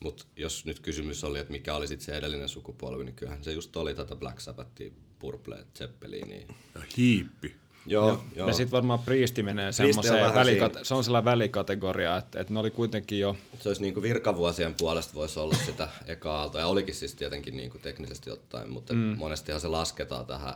[0.00, 3.52] Mutta jos nyt kysymys oli, että mikä oli sit se edellinen sukupolvi, niin kyllähän se
[3.52, 6.46] just oli tätä Black Sabbathia, Purple, Zeppelinia.
[6.74, 7.54] Ja hiippi.
[7.86, 8.24] Joo, joo.
[8.36, 8.48] joo.
[8.48, 10.84] Ja sitten varmaan Priisti menee on semmoiseen, vähän välikat- siinä.
[10.84, 14.74] se on sellainen välikategoria, että, että ne oli kuitenkin jo, Se olisi niin kuin virkavuosien
[14.74, 18.94] puolesta voisi olla sitä eka aaltoa, ja olikin siis tietenkin niin kuin teknisesti ottaen, mutta
[18.94, 18.98] mm.
[18.98, 20.54] monestihan se lasketaan tähän,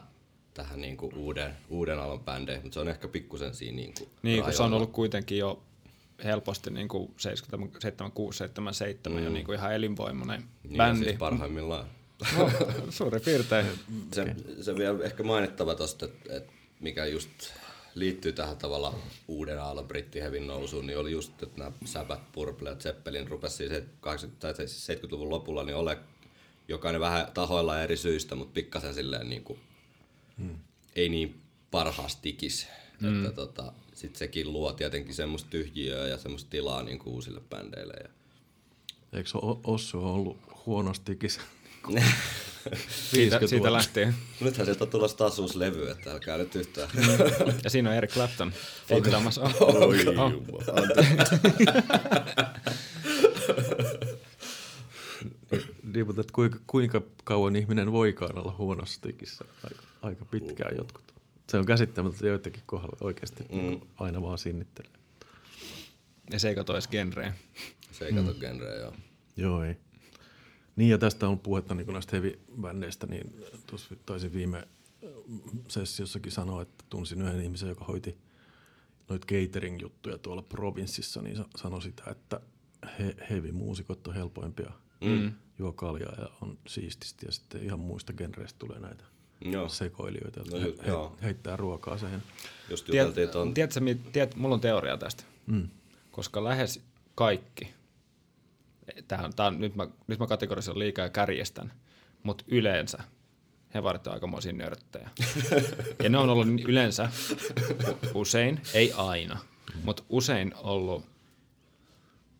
[0.56, 4.10] tähän niin kuin uuden, uuden alan bändeihin, mutta se on ehkä pikkusen siinä niin kuin
[4.22, 5.62] niin kun se on ollut kuitenkin jo
[6.24, 9.24] helposti niin kuin 77, 6, 7, 7 mm.
[9.24, 11.04] jo niin kuin ihan elinvoimainen niin, bändi.
[11.04, 11.86] Siis parhaimmillaan.
[12.38, 12.50] no,
[12.90, 13.66] suurin piirtein.
[14.12, 17.30] Se, se vielä ehkä mainittava tosta, että, että mikä just
[17.94, 18.94] liittyy tähän tavalla
[19.28, 23.84] uuden aallon brittihevin nousuun, niin oli just, että nämä Sabbath, Purple ja Zeppelin rupesi siis
[24.00, 25.98] 80 tai siis 70-luvun lopulla niin ole
[26.68, 29.58] jokainen vähän tahoilla eri syistä, mutta pikkasen silleen niin kuin,
[30.38, 30.58] hmm.
[30.96, 32.66] ei niin parhaasti tikis.
[33.00, 33.24] Hmm.
[33.26, 37.94] Että tota, sit sekin luo tietenkin semmoista tyhjiöä ja semmoista tilaa niin kuin uusille bändeille.
[38.02, 38.08] Ja
[39.12, 41.40] Eikö se O- Ossu ollut huonostikin se?
[43.10, 44.14] Siitä, 50 siitä lähtien.
[44.40, 46.88] Nythän sieltä on tulossa taas uusi levy, että älkää nyt yhtään.
[47.64, 48.52] Ja siinä on Eric Clapton.
[48.90, 50.04] Oi Oh.
[50.04, 50.32] jumala.
[55.94, 59.44] Niin, mutta että kuinka, kuinka kauan ihminen voikaan olla huonostikissä?
[59.64, 61.14] Aika, aika pitkään jotkut.
[61.50, 63.80] Se on käsittämätöntä joidenkin kohdalla oikeasti mm.
[63.96, 64.92] aina vaan sinnittelee.
[66.30, 67.34] Ja se ei kato edes genreä.
[67.92, 68.40] Se ei kato mm.
[68.40, 68.92] genreä, joo.
[69.36, 69.76] Joo, ei.
[70.76, 73.34] Niin ja tästä on puhetta niin näistä heavy-bändeistä, niin
[73.66, 74.68] tuossa taisin viime
[75.68, 78.18] sessiossakin sanoa, että tunsin yhden ihmisen, joka hoiti
[79.08, 82.40] noita catering-juttuja tuolla provinssissa, niin sa- sanoi sitä, että
[82.98, 85.32] he, heavy-muusikot on helpoimpia mm.
[85.58, 89.04] juo kaljaa ja on siististi ja sitten ihan muista genreistä tulee näitä
[89.40, 89.68] Joo.
[89.68, 91.16] sekoilijoita, jotka No he, joo.
[91.22, 92.22] heittää ruokaa siihen.
[92.70, 93.80] Just Tiet, tuon tiedätkö,
[94.12, 95.24] tiedät, mulla on teoria tästä.
[95.46, 95.68] Mm.
[96.10, 96.82] Koska lähes
[97.14, 97.74] kaikki,
[99.08, 101.72] tää on, tää on, nyt, mä, nyt mä kategorisoin liikaa ja kärjestän,
[102.22, 102.98] mutta yleensä
[103.74, 105.10] hevarit on aikamoisia nörttejä.
[106.02, 107.10] ja ne on ollut yleensä
[108.14, 109.38] usein, ei aina,
[109.82, 111.04] mutta usein ollut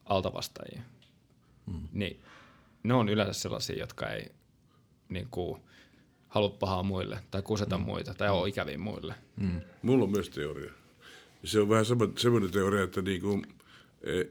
[0.04, 0.82] altavastajia.
[1.66, 1.88] Mm.
[1.92, 2.20] Niin
[2.82, 4.32] ne on yleensä sellaisia, jotka ei
[5.08, 5.62] niin kuin,
[6.36, 7.84] halua pahaa muille tai kuseta mm.
[7.84, 9.14] muita tai ole ikäviä muille.
[9.82, 10.72] Mulla on myös teoria.
[11.44, 13.42] Se on vähän sama, semmoinen teoria, että niinku,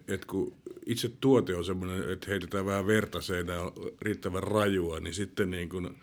[0.07, 0.53] et kun
[0.85, 5.97] itse tuote on semmoinen, että heitetään vähän verta seinään riittävän rajua, niin sitten niin kuin,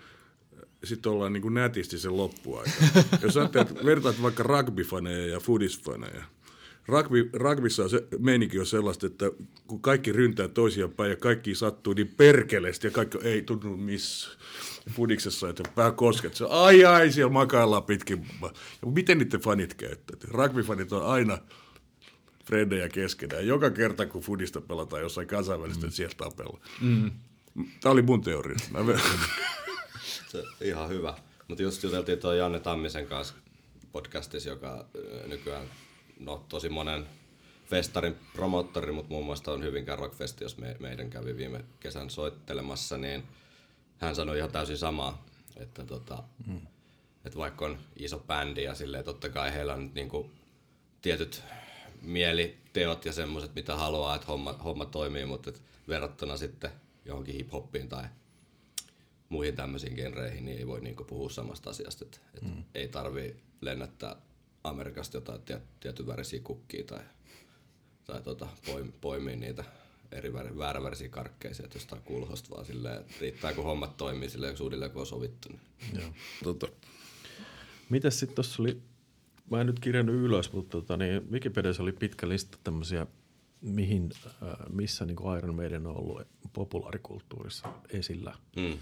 [0.84, 2.70] sitten ollaan niin kuin nätisti sen loppuaika.
[3.22, 6.24] Jos ajattelet, vertaat vaikka rugbyfaneja ja foodisfaneja,
[6.88, 9.30] Rugby, rugbyssa se meininki on sellaista, että
[9.66, 14.30] kun kaikki ryntää toisiaan päin ja kaikki sattuu niin perkeleesti ja kaikki ei tunnu missä
[14.90, 16.34] fudiksessa, että pää kosket.
[16.34, 18.26] Se ai ai, siellä makaillaan pitkin.
[18.42, 20.30] Ja miten niiden fanit käyttäytyy?
[20.32, 21.38] Rugbyfanit on aina
[22.44, 23.46] Fredejä keskenään.
[23.46, 25.92] Joka kerta, kun fudista pelataan jossain kansainvälistä, mm.
[25.92, 26.60] sieltä tapella.
[26.80, 27.10] Mm.
[27.80, 28.56] Tämä oli mun teoria.
[28.70, 28.80] Mä
[30.28, 31.14] Se, ihan hyvä.
[31.48, 33.34] Mutta just juteltiin tuon Janne Tammisen kanssa
[33.92, 34.86] podcastissa, joka
[35.26, 35.66] nykyään
[36.24, 37.06] no, tosi monen
[37.70, 42.98] festarin promottori, mutta muun muassa on Hyvinkään Rockfesti, jos me, meidän kävi viime kesän soittelemassa,
[42.98, 43.22] niin
[43.98, 45.24] hän sanoi ihan täysin samaa,
[45.56, 46.60] että, tota, mm.
[47.24, 50.30] että vaikka on iso bändi ja silleen totta kai heillä on nyt niinku
[51.02, 51.42] tietyt
[52.02, 56.70] mieliteot ja semmoiset, mitä haluaa, että homma, homma toimii, mutta et verrattuna sitten
[57.04, 58.04] johonkin hip-hoppiin tai
[59.28, 62.04] muihin tämmöisiin genreihin, niin ei voi niinku puhua samasta asiasta.
[62.04, 62.64] Et, et mm.
[62.74, 64.16] Ei tarvi lennättää
[64.64, 67.00] Amerikasta jotain tiet, tietyn värisiä kukkia tai,
[68.04, 69.64] tai tota, poim, poimia niitä
[70.12, 74.56] eri väri, väärävärisiä karkkeja sieltä jostain kulhosta, vaan silleen, että riittää kun hommat toimii silleen
[74.56, 75.48] suunnilleen kun on sovittu.
[75.48, 76.00] Niin.
[76.00, 76.12] Joo.
[76.44, 76.68] tota,
[77.92, 78.82] Mitäs sitten tuossa oli,
[79.50, 83.06] mä en nyt kirjannut ylös, mutta tota, niin Wikipediassa oli pitkä lista tämmöisiä,
[83.60, 84.32] mihin, äh,
[84.70, 88.34] missä niin Iron Maiden on ollut populaarikulttuurissa esillä.
[88.56, 88.78] Mm.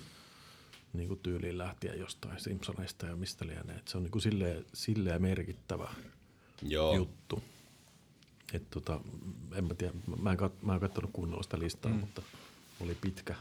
[0.93, 3.77] Niin kuin tyyliin lähtien jostain Simpsoneista ja mistä lienee.
[3.77, 5.95] Et se on niin kuin silleen, silleen merkittävä
[6.63, 6.97] Joo.
[6.97, 7.43] juttu.
[8.53, 9.01] Et tota,
[9.55, 11.99] en mä tiedä, mä en, kat, mä en katsonut kunnolla sitä listaa, mm.
[11.99, 12.23] mutta
[12.81, 13.35] oli pitkä.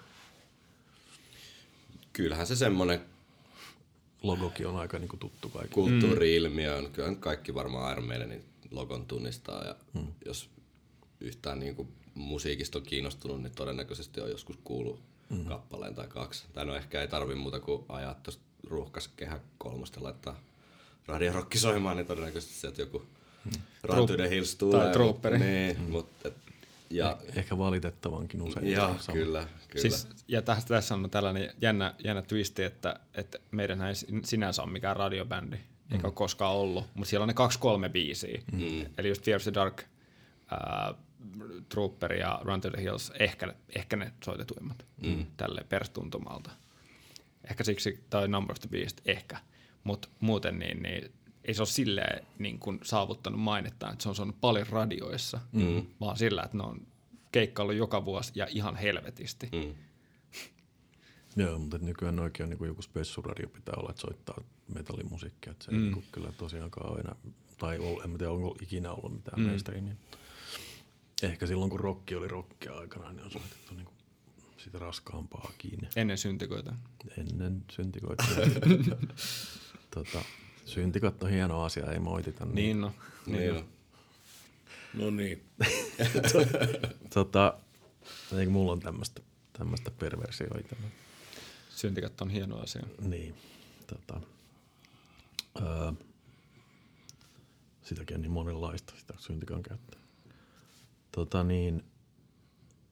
[2.14, 3.02] Kyllähän se semmoinen
[4.24, 5.74] Logokin on aika niinku tuttu kaikille.
[5.74, 6.92] kulttuuri-ilmiö on.
[6.92, 10.08] Kyllä kaikki varmaan Iron Maidenin logon tunnistaa ja mm.
[10.26, 10.50] jos
[11.20, 15.46] yhtään niin kuin musiikista on kiinnostunut, niin todennäköisesti on joskus kuullut mm.
[15.46, 16.46] kappaleen tai kaksi.
[16.54, 20.40] Tai no ehkä ei tarvi muuta kuin ajaa tuosta ruuhkas kehä kolmosta laittaa
[21.08, 23.06] radiorokki soimaan, niin todennäköisesti sieltä joku
[23.46, 23.62] mm.
[23.84, 24.82] Run to the Hills tulee.
[24.82, 25.40] tai Trooperi.
[25.40, 25.92] Niin, mm.
[25.92, 26.34] mutta et,
[26.90, 28.68] ja, Ehkä valitettavankin usein.
[28.68, 29.18] ja sama.
[29.18, 29.82] kyllä, kyllä.
[29.82, 34.72] Siis, ja tässä, tässä on tällainen jännä, jännä twisti, että, että meidän ei sinänsä ole
[34.72, 35.94] mikään radiobändi, mm.
[35.96, 38.42] eikä ole koskaan ollut, mutta siellä on ne kaksi kolme biisiä.
[38.52, 38.86] Mm.
[38.98, 39.84] Eli just Fear of the Dark,
[40.54, 40.96] äh,
[41.70, 45.26] Trooper ja Run to the Hills, ehkä, ehkä ne soitetuimmat mm.
[45.38, 46.52] tälle perstuntumalta.
[47.50, 49.38] Ehkä siksi, tai Number of the Beast, ehkä.
[49.84, 51.12] Mutta muuten niin, niin
[51.46, 55.86] ei se ole silleen niin kuin saavuttanut mainettaan, että se on saanut paljon radioissa, mm.
[56.00, 56.88] vaan sillä, että ne on
[57.32, 59.50] keikkaillut joka vuosi ja ihan helvetisti.
[59.52, 59.76] Mm.
[61.36, 64.44] Joo, mutta nykyään oikein niin joku spessuradio pitää olla, että soittaa
[64.74, 65.52] metallimusiikkia.
[65.52, 65.88] Että se mm.
[65.88, 67.16] ei niin kyllä tosiaankaan ole enää,
[67.58, 69.48] tai ol, en tiedä, onko ikinä ollut mitään mm.
[69.48, 69.72] meistä.
[69.72, 69.98] Niin
[71.24, 73.88] ehkä silloin, kun rokki oli rokkia aikana, niin on soitettu niin
[74.58, 75.90] sitä raskaampaa kiinni.
[75.96, 76.76] Ennen syntikoita.
[77.18, 78.24] Ennen syntikoita.
[79.96, 80.22] tota,
[80.66, 82.46] syntikat on hieno asia, ei moitita.
[82.46, 82.94] Niin no.
[83.26, 83.60] Niin Niin no.
[83.60, 83.66] on.
[84.94, 85.44] No niin.
[87.14, 87.58] tota,
[88.38, 89.22] eikö mulla on tämmöistä
[89.54, 90.76] tämmöistä perversioita.
[91.70, 92.84] Syntikat on hieno asia.
[93.02, 93.36] Niin,
[93.88, 94.22] tota,
[95.62, 95.92] öö,
[97.84, 99.99] sitäkin on niin monenlaista, sitä syntikan käyttää.
[101.20, 101.84] Tota niin,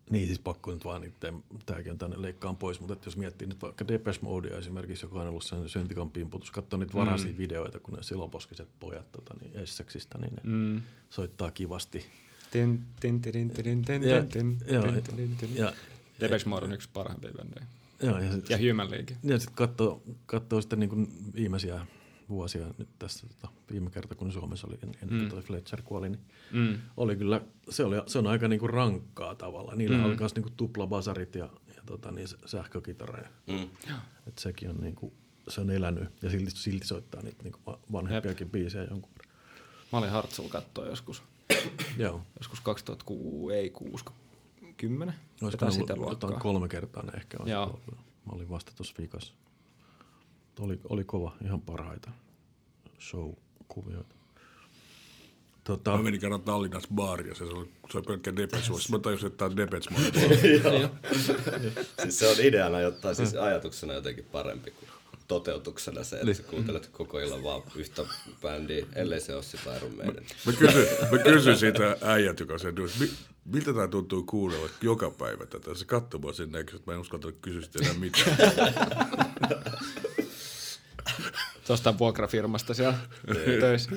[0.09, 1.33] niin siis pakko nyt vaan, että
[1.65, 5.21] tämäkin on tänne leikkaan pois, mutta että jos miettii nyt vaikka Depeche Modea esimerkiksi, joka
[5.21, 7.37] on ollut sen syntikan pimputus, katsoo niitä varaisia mm.
[7.37, 10.81] videoita, kun ne siloposkiset pojat tota, niin Essexistä, niin ne mm.
[11.09, 12.05] soittaa kivasti.
[16.19, 17.67] Depeche Mode on yksi parhaimpia bändejä.
[18.01, 19.17] Joo, ja, sit, Ja Human League.
[19.23, 21.85] ja sitten katsoo, katsoo sitten niin viimeisiä
[22.29, 26.21] vuosia nyt tässä tota, viime kerta, kun Suomessa oli ennen kuin toi Fletcher kuoli, niin
[26.51, 26.77] Mm.
[26.97, 29.77] oli kyllä, se, oli, se on aika niinku rankkaa tavallaan.
[29.77, 30.05] Niillä mm.
[30.05, 33.17] oli myös niinku tuplabasarit ja, ja tota, niin sähkökitara.
[33.19, 33.67] Ja, Mm.
[34.27, 35.13] et sekin on, niinku,
[35.47, 39.35] se on elänyt ja silti, silti soittaa niitä niinku va- vanhempiakin biisejä jonkun verran.
[39.91, 41.23] Mä olin Hartsulla katsoa joskus,
[41.97, 42.21] Joo.
[42.39, 44.05] joskus 2006, ei 6,
[44.77, 45.15] 10.
[45.41, 46.39] Olisiko sitä ollut jotain luokkaa.
[46.39, 47.63] kolme kertaa ne ehkä Joo.
[47.65, 47.83] ollut.
[48.25, 49.33] Mä olin vasta tuossa vikassa.
[50.59, 52.11] Oli, oli kova, ihan parhaita
[52.99, 54.15] show-kuvioita.
[55.63, 58.83] Tota, Mä menin kerran Tallinnassa baariin ja se oli, se oli pelkkä Depeche Mode.
[58.91, 60.11] Mä tajusin, että tää on Depeche Mode.
[62.01, 64.89] Siis se on ideana, jotta siis ajatuksena jotenkin parempi kuin
[65.27, 68.05] toteutuksena se, että sä kuuntelet koko illan vaan yhtä
[68.41, 70.25] bändiä, ellei se ole sitä Iron Maiden.
[70.45, 70.51] Mä
[71.11, 73.09] mä kysyin siitä äijät, joka sen duus, mi,
[73.45, 75.75] miltä tämä tuntuu kuunnella joka päivä tätä.
[75.75, 78.37] Se katsoi mua sen näköisesti, että mä en uskaltanut kysyä sitä enää mitään.
[81.69, 82.97] Jostain vuokrafirmasta siellä
[83.59, 83.91] töissä.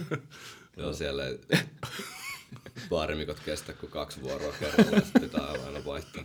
[0.76, 1.38] Joo, siellä ei
[2.90, 6.24] baarimikot kestä kuin kaksi vuoroa kerralla, ja sitten pitää aina vaihtaa.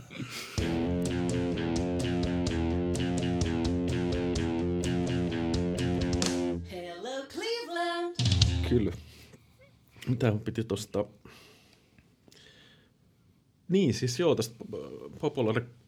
[6.71, 8.15] Hello, Cleveland.
[8.69, 8.91] Kyllä.
[10.07, 11.05] Mitä piti tosta...
[13.69, 14.55] Niin, siis joo, tästä
[15.19, 15.84] populaarikulttuurista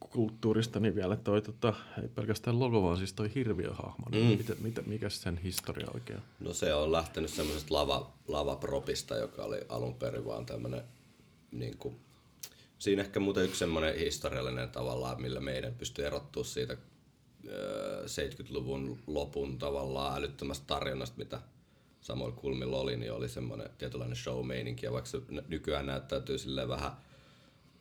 [0.80, 4.06] niin vielä toi, tota, ei pelkästään logo, vaan siis toi hirviöhahmo.
[4.06, 4.10] Mm.
[4.10, 6.20] Niin mitä, mitä, mikä sen historia oikein?
[6.40, 10.82] No se on lähtenyt semmoisesta lava, lavapropista, joka oli alun perin vaan tämmönen
[11.52, 11.96] niin kuin,
[12.78, 16.76] siinä ehkä muuten yksi semmoinen historiallinen tavallaan, millä meidän pystyy erottua siitä
[17.48, 21.40] öö, 70-luvun lopun tavallaan älyttömästä tarjonnasta, mitä
[22.00, 26.92] samoilla kulmilla oli, niin oli semmoinen tietynlainen show-meininki, ja vaikka se nykyään näyttäytyy silleen vähän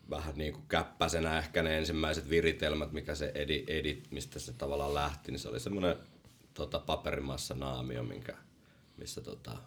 [0.09, 4.93] vähän niin kuin käppäisenä ehkä ne ensimmäiset viritelmät, mikä se edi, edit, mistä se tavallaan
[4.93, 5.95] lähti, niin se oli semmoinen
[6.53, 8.37] tota, paperimassa naamio, minkä,
[8.97, 9.57] missä tota,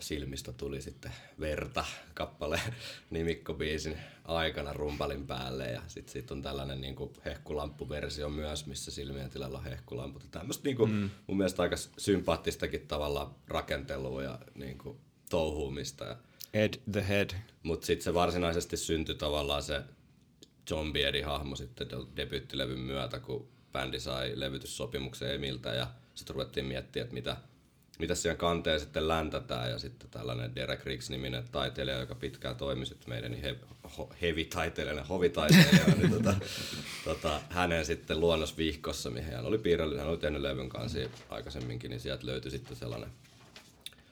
[0.00, 1.84] silmistä tuli sitten verta
[2.14, 2.60] kappale
[3.10, 9.58] nimikkobiisin aikana rumpalin päälle ja sitten sit on tällainen niinku hehkulamppuversio myös, missä silmien tilalla
[9.58, 10.30] on hehkulamput.
[10.30, 11.10] Tämmöistä niinku, mm.
[11.26, 16.04] mun mielestä aika sympaattistakin tavalla rakentelua ja niinku, touhuumista.
[16.04, 16.16] Ja,
[16.54, 17.30] Ed the Head.
[17.62, 19.82] mutta sitten se varsinaisesti syntyi tavallaan se
[20.70, 26.66] John Beardin hahmo sitten de- debyyttilevyn myötä, kun bändi sai levytyssopimuksen Emiltä ja sitten ruvettiin
[26.66, 27.36] miettiä, että mitä,
[27.98, 33.08] mitä siihen kanteen sitten läntätään ja sitten tällainen Derek Riggs-niminen taiteilija, joka pitkään toimi sitten
[33.08, 33.56] meidän he,
[33.98, 36.34] ho, heavy-taiteilijana, hovitaiteilijana, niin tota,
[37.04, 42.00] tota, hänen sitten luonnosvihkossa, mihin hän oli piirrellyt, hän oli tehnyt levyn kanssa aikaisemminkin, niin
[42.00, 43.10] sieltä löytyi sitten sellainen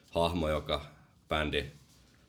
[0.09, 0.85] hahmo, joka
[1.29, 1.65] bändi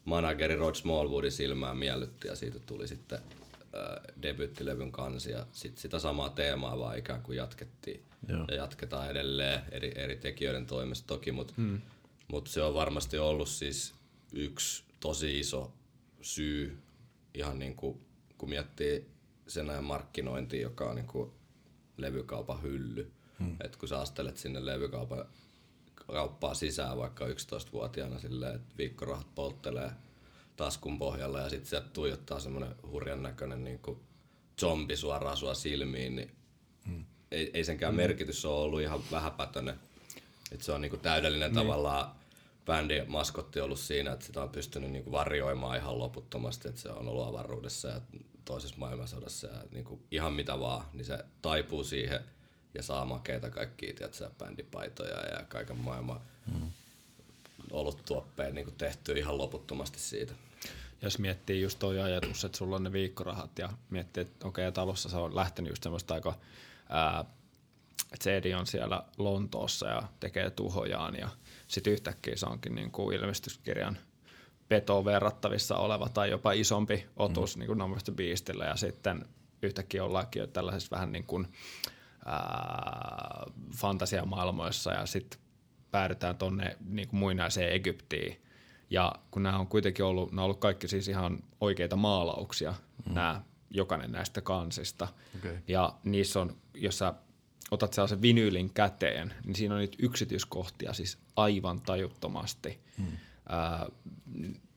[0.09, 5.99] manageri Rod Smallwoodin silmään miellytti ja siitä tuli sitten äh, debyyttilevyn kansi ja sit sitä
[5.99, 8.03] samaa teemaa vaan ikään kuin jatkettiin.
[8.29, 8.45] Joo.
[8.49, 11.81] Ja jatketaan edelleen eri, eri tekijöiden toimesta toki, mutta hmm.
[12.29, 13.95] mut se on varmasti ollut siis
[14.33, 15.73] yksi tosi iso
[16.23, 16.79] syy
[17.35, 18.01] ihan niin kuin,
[18.39, 19.07] kun miettii
[19.47, 21.31] sen ajan markkinointia, joka on niin kuin
[21.97, 23.13] levykaupan hylly.
[23.39, 23.57] Hmm.
[23.65, 25.25] Et kun sä astelet sinne levykaupan
[26.13, 29.91] kauppaa sisään vaikka 11-vuotiaana silleen, että viikkorahat polttelee
[30.57, 34.01] taskun pohjalla ja sitten sieltä tuijottaa semmoinen hurjan näköinen niin kuin
[34.61, 36.37] zombi suoraan sua silmiin, niin
[36.87, 37.05] hmm.
[37.31, 38.01] ei, ei senkään hmm.
[38.01, 39.81] merkitys ole ollut ihan vähäpätöinen.
[40.53, 41.59] Et se on niin kuin täydellinen hmm.
[41.59, 42.11] tavallaan
[42.67, 46.91] bändin maskotti ollut siinä, että sitä on pystynyt niin kuin varjoimaan ihan loputtomasti, että se
[46.91, 48.01] on ollut avaruudessa ja
[48.45, 52.21] toisessa maailmansodassa ja niin kuin ihan mitä vaan, niin se taipuu siihen
[52.79, 56.20] ja saa makeita kaikkia, tiedätkö, bändipaitoja ja kaiken maailman
[56.55, 56.70] mm.
[57.70, 60.33] oluttuoppeen niin tehty ihan loputtomasti siitä.
[61.03, 64.72] Jos miettii just toi ajatus, että sulla on ne viikkorahat ja miettii, että okei, okay,
[64.72, 66.35] talossa se on lähtenyt just semmoista aika,
[66.89, 67.24] ää,
[68.59, 71.29] on siellä Lontoossa ja tekee tuhojaan ja
[71.68, 73.99] sitten yhtäkkiä se onkin niin kuin ilmestyskirjan
[74.68, 77.61] petoon verrattavissa oleva tai jopa isompi otus mm.
[77.61, 79.24] niin kuin Beastillä ja sitten
[79.62, 81.49] yhtäkkiä ollaankin jo tällaisessa vähän niin kuin,
[82.29, 83.45] ää,
[83.76, 85.41] fantasiamaailmoissa ja sitten
[85.91, 88.43] päädytään tuonne niin kuin muinaiseen Egyptiin.
[88.91, 92.74] Ja kun nämä on kuitenkin ollut, nämä on ollut kaikki siis ihan oikeita maalauksia,
[93.07, 93.14] mm.
[93.14, 95.09] nämä, jokainen näistä kansista.
[95.39, 95.57] Okay.
[95.68, 97.14] Ja niissä on, jos sä
[97.70, 102.81] otat sellaisen vinyylin käteen, niin siinä on niitä yksityiskohtia siis aivan tajuttomasti.
[102.99, 103.07] Mm.
[103.49, 103.87] Ää,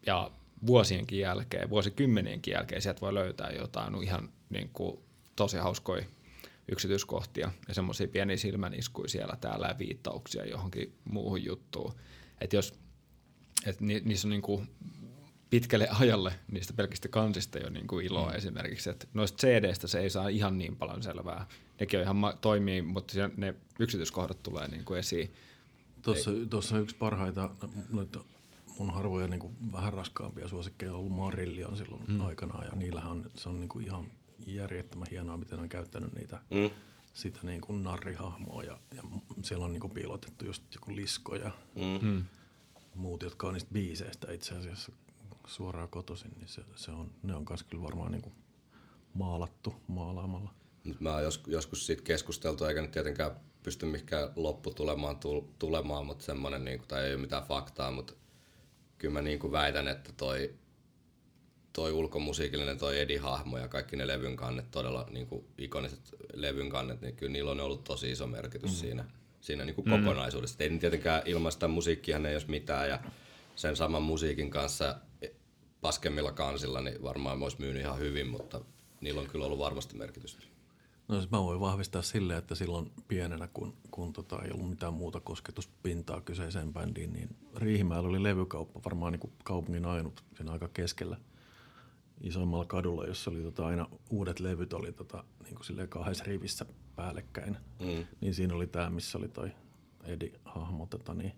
[0.06, 0.32] ja
[0.68, 5.00] vuosienkin jälkeen, vuosikymmenienkin jälkeen sieltä voi löytää jotain ihan niin kuin,
[5.36, 6.06] tosi hauskoja
[6.72, 11.94] yksityiskohtia ja semmoisia pieniä silmäniskuja siellä täällä ja viittauksia johonkin muuhun juttuun.
[12.42, 12.74] Että jos
[13.66, 14.68] et ni, niissä on niin kuin
[15.50, 18.36] pitkälle ajalle niistä pelkistä kansista jo niin kuin iloa mm.
[18.36, 18.90] esimerkiksi.
[18.90, 21.48] Että noista CD-stä se ei saa ihan niin paljon selvää.
[21.80, 25.34] Nekin on ihan ma- toimii, mutta ne yksityiskohdat tulee niin kuin esiin.
[26.02, 27.50] Tuossa, tuossa yksi parhaita
[27.92, 28.24] noita
[28.80, 32.22] mun harvoja niin kuin vähän raskaampia suosikkeja on ollut Marillion silloin mm.
[32.22, 32.66] aikanaan.
[32.66, 34.06] Ja niillähän on, se on niin kuin ihan
[34.48, 36.70] järjettömän hienoa, miten on käyttänyt niitä mm.
[37.14, 38.64] sitä niin kuin narrihahmoa.
[38.64, 39.04] Ja, ja
[39.42, 42.26] siellä on niin kuin piilotettu just joku lisko ja mm.
[42.96, 44.92] muut, jotka on niistä biiseistä itse asiassa
[45.48, 46.32] suoraan kotoisin.
[46.38, 48.36] Niin se, se on, ne on myös kyllä varmaan niin kuin
[49.14, 50.54] maalattu maalaamalla.
[51.00, 53.32] Mä oon joskus, joskus siitä keskusteltu, eikä nyt tietenkään
[53.64, 55.18] pysty mihinkään lopputulemaan
[55.60, 58.14] tulemaan, mutta semmoinen, niin kuin, tai ei ole mitään faktaa, mutta
[58.98, 60.56] kyllä mä niin kuin väitän, että toi,
[61.74, 67.02] toi ulkomusiikillinen, toi Edi-hahmo ja kaikki ne levyn kannet, todella niin kuin ikoniset levyn kannet,
[67.02, 68.78] niin kyllä niillä on ollut tosi iso merkitys mm.
[68.78, 69.06] siinä,
[69.42, 70.00] siinä niin kuin mm.
[70.00, 70.64] kokonaisuudessa.
[70.64, 73.00] Ei tietenkään ilmaista musiikkia ei olisi mitään ja
[73.56, 74.96] sen saman musiikin kanssa
[75.82, 78.62] paskemmilla kansilla niin varmaan olisi myynyt ihan hyvin, mutta
[79.02, 80.44] niillä on kyllä ollut varmasti merkitystä.
[81.08, 84.94] No siis mä voin vahvistaa sille, että silloin pienenä, kun, kun tota, ei ollut mitään
[84.94, 90.68] muuta kosketuspintaa kyseiseen bändiin, niin Riihimäellä oli levykauppa, varmaan niin kuin kaupungin ainut siinä aika
[90.68, 91.18] keskellä
[92.24, 96.66] isoimmalla kadulla, jossa oli tota, aina uudet levyt oli tota, niin kuin kahdessa rivissä
[96.96, 97.58] päällekkäin.
[97.80, 98.06] Mm.
[98.22, 99.52] Niin siinä oli tämä, missä oli toi
[100.04, 101.34] Edi-hahmo tota, niin,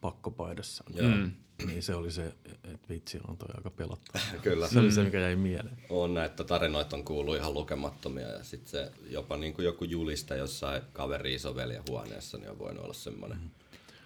[0.00, 0.84] pakkopaidassa.
[1.02, 1.32] Mm.
[1.66, 2.34] Niin se oli se,
[2.64, 4.24] että vitsi on toi aika pelottava.
[4.42, 4.68] Kyllä.
[4.68, 5.78] Se oli se, mikä jäi mieleen.
[5.88, 10.34] On näitä tarinoita on kuullut ihan lukemattomia ja sitten se jopa niin kuin joku julista
[10.34, 13.38] jossain kaveri isoveljen huoneessa, niin on voinut olla semmoinen.
[13.38, 13.50] Mm.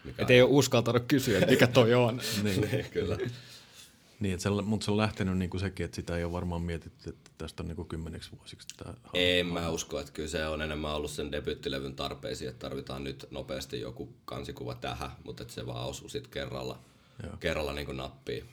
[0.04, 2.20] Mikä Et ei ole uskaltanut kysyä, mikä toi on.
[2.42, 2.60] niin.
[2.72, 3.18] niin, kyllä.
[4.20, 6.62] Niin, että se, mutta se on lähtenyt niin kuin sekin, että sitä ei ole varmaan
[6.62, 8.68] mietitty, että tästä on niin kuin kymmeneksi vuosiksi.
[8.76, 13.04] Tämä en mä usko, että kyllä se on enemmän ollut sen debyyttilevyn tarpeisiin, että tarvitaan
[13.04, 16.78] nyt nopeasti joku kansikuva tähän, mutta että se vaan osuu sitten kerralla,
[17.22, 17.36] Joo.
[17.36, 18.48] kerralla niin kuin nappiin.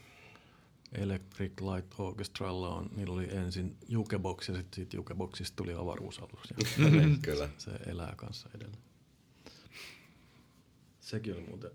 [0.92, 6.50] Electric Light Orchestralla on, niillä oli ensin Jukebox ja sitten siitä Jukeboxista tuli avaruusalus.
[6.50, 6.90] Ja
[7.22, 7.50] Kyllä.
[7.58, 8.84] Se elää kanssa edelleen.
[11.00, 11.72] Sekin oli muuten,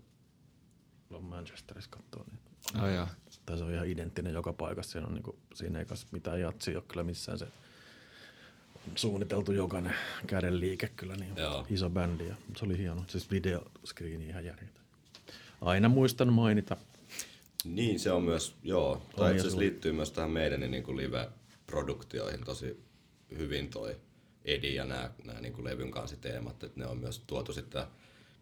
[1.19, 3.07] Manchesterissa katsoa, niin Oh.
[3.45, 4.91] Tai se on ihan identtinen joka paikassa.
[4.91, 7.51] Siinä, on niinku, siinä ei kas mitään jatsia ole kyllä missään se on
[8.95, 9.95] suunniteltu jokainen
[10.27, 11.15] käden liike kyllä.
[11.15, 11.65] Niin Joo.
[11.69, 13.03] iso bändi ja se oli hieno.
[13.07, 14.81] Siis videoskriini ihan järjetön.
[15.61, 16.77] Aina muistan mainita.
[17.63, 19.01] Niin, se on myös, joo.
[19.15, 22.83] Tai itse liittyy myös tähän meidän niin kuin live-produktioihin tosi
[23.37, 23.95] hyvin toi
[24.45, 27.83] Edi ja nämä, nämä niin kuin levyn kanssa teemat, että ne on myös tuotu sitten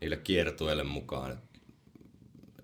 [0.01, 1.32] niille kiertueille mukaan.
[1.32, 1.49] Et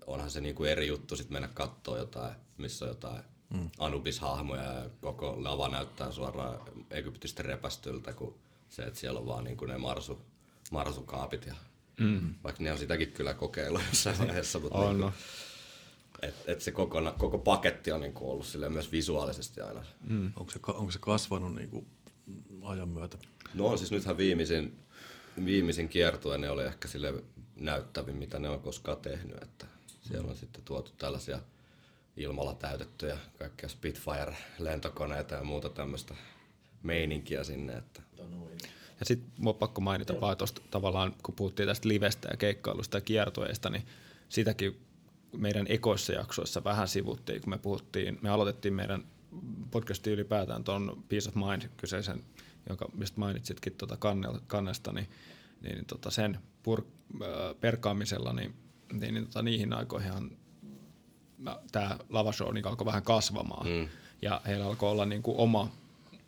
[0.06, 3.70] onhan se niinku eri juttu sitten mennä katsoa jotain, missä on jotain mm.
[3.78, 8.34] Anubis-hahmoja ja koko lava näyttää suoraan Egyptistä repästyltä, kuin
[8.68, 10.20] se, että siellä on vaan niinku ne marsu,
[10.70, 11.46] marsukaapit.
[11.46, 11.54] Ja,
[12.00, 12.34] mm.
[12.44, 14.58] Vaikka ne on sitäkin kyllä kokeillut jossain vaiheessa.
[14.58, 15.12] Mutta on, niinku, no.
[16.22, 19.84] Et, et se kokona, koko paketti on niinku ollut silleen myös visuaalisesti aina.
[20.08, 20.32] Mm.
[20.36, 21.86] Onko, se, onko se kasvanut niin kuin
[22.62, 23.18] ajan myötä?
[23.54, 24.78] No on siis nythän viimeisin,
[25.44, 27.14] viimeisin kiertue, ne oli ehkä sille
[27.56, 29.42] näyttävin, mitä ne on koskaan tehnyt.
[29.42, 29.66] Että
[30.06, 31.38] siellä on sitten tuotu tällaisia
[32.16, 36.14] ilmalla täytettyjä kaikkia Spitfire-lentokoneita ja muuta tämmöistä
[36.82, 37.76] meininkiä sinne.
[37.76, 38.02] Että
[39.00, 42.96] Ja sitten mua on pakko mainita vaan tuosta tavallaan, kun puhuttiin tästä livestä ja keikkailusta
[42.96, 43.86] ja kiertueista, niin
[44.28, 44.80] sitäkin
[45.36, 49.04] meidän ekoissa jaksoissa vähän sivuttiin, kun me puhuttiin, me aloitettiin meidän
[49.70, 52.24] podcastin ylipäätään tuon Peace of Mind kyseisen,
[52.68, 53.98] jonka mistä mainitsitkin tuota
[54.46, 55.08] kannesta, niin,
[55.62, 56.82] niin tota sen pur,
[57.22, 57.28] äh,
[57.60, 58.54] perkaamisella, niin,
[58.92, 60.38] niin, niin tota niihin aikoihin
[61.72, 63.66] tämä lavashow niin alkoi vähän kasvamaan.
[63.66, 63.88] Mm.
[64.22, 65.70] Ja heillä alkoi olla niin kuin oma,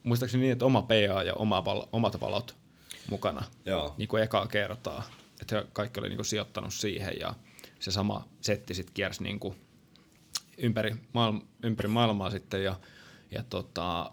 [0.02, 2.56] muistaakseni niin, että oma PA ja oma val, omat valot
[3.10, 3.94] mukana Joo.
[3.98, 5.02] niin kuin ekaa kertaa.
[5.40, 7.34] Että he kaikki oli niin kuin sijoittanut siihen ja
[7.78, 9.54] se sama setti sitten kiersi niin kuin
[10.58, 12.80] ympäri, maailma, ympäri maailmaa sitten ja,
[13.30, 14.12] ja tota,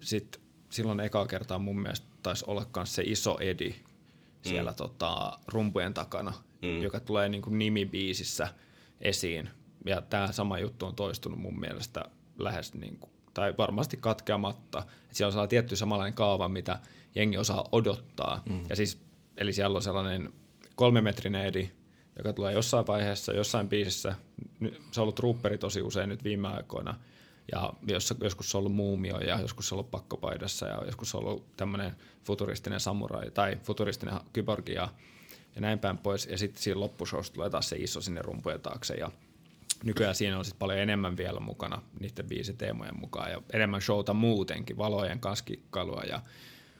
[0.00, 3.74] sit silloin ekaa kertaa mun mielestä taisi olla myös se iso edi
[4.44, 4.76] siellä mm.
[4.76, 6.32] tota, rumpujen takana,
[6.62, 6.82] mm.
[6.82, 8.48] joka tulee niin kuin nimibiisissä
[9.00, 9.50] esiin.
[9.86, 12.04] Ja tämä sama juttu on toistunut mun mielestä
[12.38, 14.78] lähes niin kuin, tai varmasti katkeamatta.
[15.10, 16.78] Et siellä on sellainen tietty samanlainen kaava, mitä
[17.14, 18.42] jengi osaa odottaa.
[18.48, 18.60] Mm.
[18.68, 19.00] Ja siis,
[19.36, 20.32] eli siellä on sellainen
[20.74, 21.70] kolmemetrinen edi,
[22.16, 24.14] joka tulee jossain vaiheessa, jossain biisissä.
[24.90, 26.94] Se on ollut rupperi tosi usein nyt viime aikoina.
[27.52, 31.10] Ja jos, joskus se on ollut muumio ja joskus se on ollut pakkopaidassa ja joskus
[31.10, 34.88] se on ollut tämmöinen futuristinen samurai tai futuristinen kyborgi ja,
[35.54, 36.26] ja näin päin pois.
[36.26, 39.10] Ja sitten siinä loppushowssa tulee taas se iso sinne rumpujen taakse ja
[39.84, 44.78] nykyään siinä on sitten paljon enemmän vielä mukana niiden biisiteemojen mukaan ja enemmän showta muutenkin,
[44.78, 46.22] valojen kanssa kikkailua ja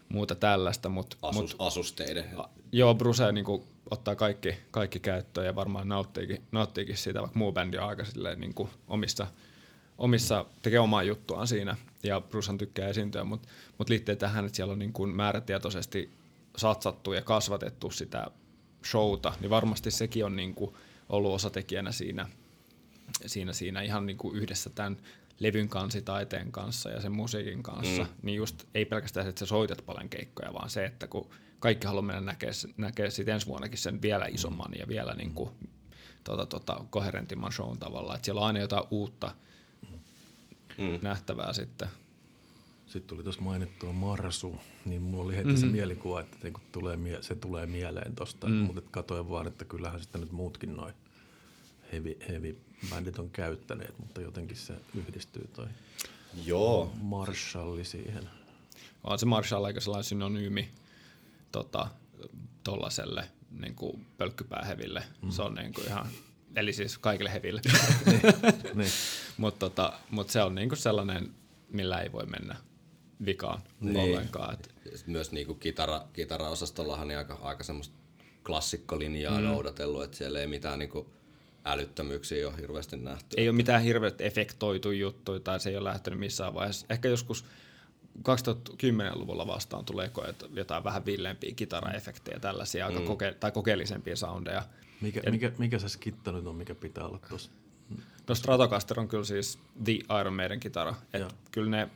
[0.09, 0.89] muuta tällaista.
[0.89, 2.25] Mut, asus, mut, asusteiden.
[2.73, 7.53] Joo, Bruce niin kuin, ottaa kaikki, kaikki käyttöön ja varmaan nauttiikin, nauttiikin siitä, vaikka muu
[7.53, 9.27] bändi on aika silleen, niin kuin omissa,
[9.99, 14.73] omissa, tekee omaa juttuaan siinä ja Brucehan tykkää esiintyä, mutta mut liittyy tähän, että siellä
[14.73, 16.11] on niin kuin määrätietoisesti
[16.57, 18.27] satsattu ja kasvatettu sitä
[18.87, 20.75] showta, niin varmasti sekin on niin kuin
[21.09, 22.29] ollut osatekijänä siinä,
[23.27, 24.97] siinä, siinä ihan niin kuin yhdessä tämän
[25.39, 28.09] levyn kansitaiteen kanssa ja sen musiikin kanssa, mm.
[28.23, 31.31] niin just ei pelkästään se, että sä soitat paljon keikkoja, vaan se, että kun
[31.61, 35.51] kaikki haluaa mennä näkee, näkee sitten ensi vuonnakin sen vielä isomman ja vielä niin kuin,
[36.25, 39.35] tota, tota, koherentimman shown tavalla, että siellä on aina jotain uutta
[40.79, 40.99] mm.
[41.03, 41.89] nähtävää sitten.
[42.87, 45.61] Sitten tuli tuossa mainittua Marsu, niin mulla oli heti mm-hmm.
[45.61, 48.55] se mielikuva, että niin kun tulee, mie- se tulee mieleen tosta, mm.
[48.55, 50.95] mutta katsoin vaan, että kyllähän sitä nyt muutkin noin
[51.93, 52.59] heavy, heavy
[52.91, 55.67] bändit on käyttäneet, mutta jotenkin se yhdistyy toi
[56.45, 56.93] Joo.
[57.03, 58.29] Marshalli siihen.
[59.05, 60.69] On se Marshall aika sellainen synonyymi
[61.53, 61.89] tota,
[62.65, 65.03] tollaselle niin kuin pölkkypääheville.
[65.23, 65.31] Mm.
[65.31, 66.07] Se on niin kuin ihan,
[66.57, 67.61] eli siis kaikille heville.
[68.75, 68.91] niin.
[69.37, 71.31] Mutta tota, mut se on niin kuin sellainen,
[71.69, 72.57] millä ei voi mennä
[73.25, 73.97] vikaan niin.
[73.97, 74.55] ollenkaan.
[74.55, 74.75] Et,
[75.07, 77.95] myös niinku kitara, kitaraosastollahan niin aika, aika semmoista
[78.47, 79.45] klassikkolinjaa mm.
[79.45, 81.15] noudatellut, että siellä ei mitään niinku
[81.65, 83.37] älyttömyyksiä ole hirveästi nähty.
[83.37, 86.87] ei ole mitään hirveästi efektoitu juttuja tai se ei ole lähtenyt missään vaiheessa.
[86.91, 87.45] Ehkä joskus
[88.19, 94.63] 2010-luvulla vastaan tulee koet- jotain vähän villeempiä kitaraefektejä, tällaisia aika koke- tai kokeellisempia soundeja.
[95.01, 97.51] Mikä, mikä, mikä se skitta nyt on, mikä pitää olla tuossa?
[98.29, 100.95] No Stratocaster on kyllä siis The Iron Maiden kitara.
[101.13, 101.31] Et Joo.
[101.53, 101.89] kyllä ne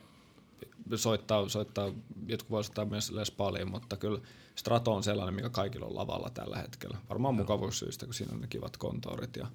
[0.95, 1.91] soittaa, soittaa,
[2.27, 4.19] jotkut voi soittaa myös Les Pauliin, mutta kyllä
[4.55, 6.97] Strato on sellainen, mikä kaikilla on lavalla tällä hetkellä.
[7.09, 9.47] Varmaan mukavuussyistä, kun siinä on ne kivat kontourit ja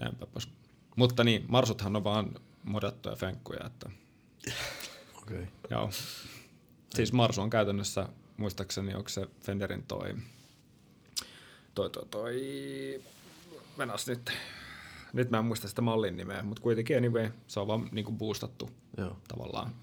[0.00, 0.48] näinpä pois.
[0.96, 3.90] Mutta niin, marsuthan on vaan modattuja fenkkuja, että
[5.22, 5.36] Okei.
[5.36, 5.46] Okay.
[5.70, 5.90] joo.
[6.94, 10.14] Siis Marsu on käytännössä, muistaakseni, onko se Fenderin toi,
[11.74, 12.34] toi, toi, toi,
[13.76, 14.32] menas nyt,
[15.12, 18.70] nyt mä en muista sitä mallin nimeä, mutta kuitenkin anyway, se on vaan niinku boostattu
[18.96, 19.16] Joo.
[19.28, 19.74] tavallaan.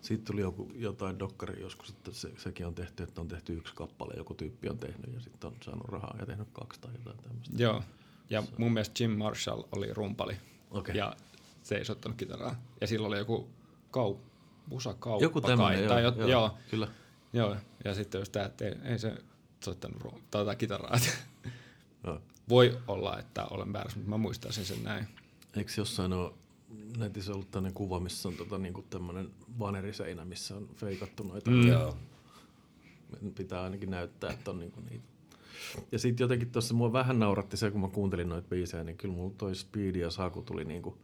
[0.00, 3.74] Siitä tuli joku, jotain dokkari joskus, että se, sekin on tehty, että on tehty yksi
[3.74, 7.18] kappale, joku tyyppi on tehnyt ja sitten on saanut rahaa ja tehnyt kaksi tai jotain
[7.18, 7.62] tämmöistä.
[7.62, 7.82] Joo,
[8.30, 10.36] ja mun mielestä Jim Marshall oli rumpali
[10.70, 10.96] Okei.
[10.96, 11.16] ja
[11.62, 12.56] se ei soittanut kitaraa.
[12.80, 13.48] Ja sillä oli joku
[13.90, 14.16] kau,
[14.66, 16.88] musakauppa Joku tämmöinen, kai, joo, tai joo, jo, joo, kyllä.
[17.32, 19.14] joo, ja sitten just tämä, että ei, ei se
[19.64, 20.98] soittanut ru- tai jotain kitaraa.
[22.06, 22.20] Joo.
[22.48, 25.06] Voi olla, että olen väärässä, mutta mä muistaisin sen näin.
[25.56, 26.32] Eikö jossain ole
[26.96, 31.50] netissä ollut tämmöinen kuva, missä on tota, niinku tämmöinen vaneriseinä, missä on feikattu noita.
[31.50, 31.68] Mm.
[31.68, 31.96] Joo.
[33.36, 35.04] Pitää ainakin näyttää, että on niinku niitä.
[35.92, 39.14] Ja sitten jotenkin tuossa mua vähän nauratti se, kun mä kuuntelin noita biisejä, niin kyllä
[39.14, 40.98] mulla toi Speed ja Saku tuli niinku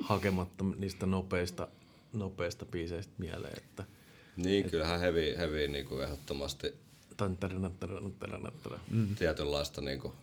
[0.00, 1.68] hakematta niistä nopeista,
[2.12, 3.56] nopeista biiseistä mieleen.
[3.56, 3.84] Että
[4.36, 6.74] Niin, kyllähän heavy, heavy niinku ehdottomasti
[8.90, 9.16] mm.
[9.16, 10.14] tietynlaista, niinku,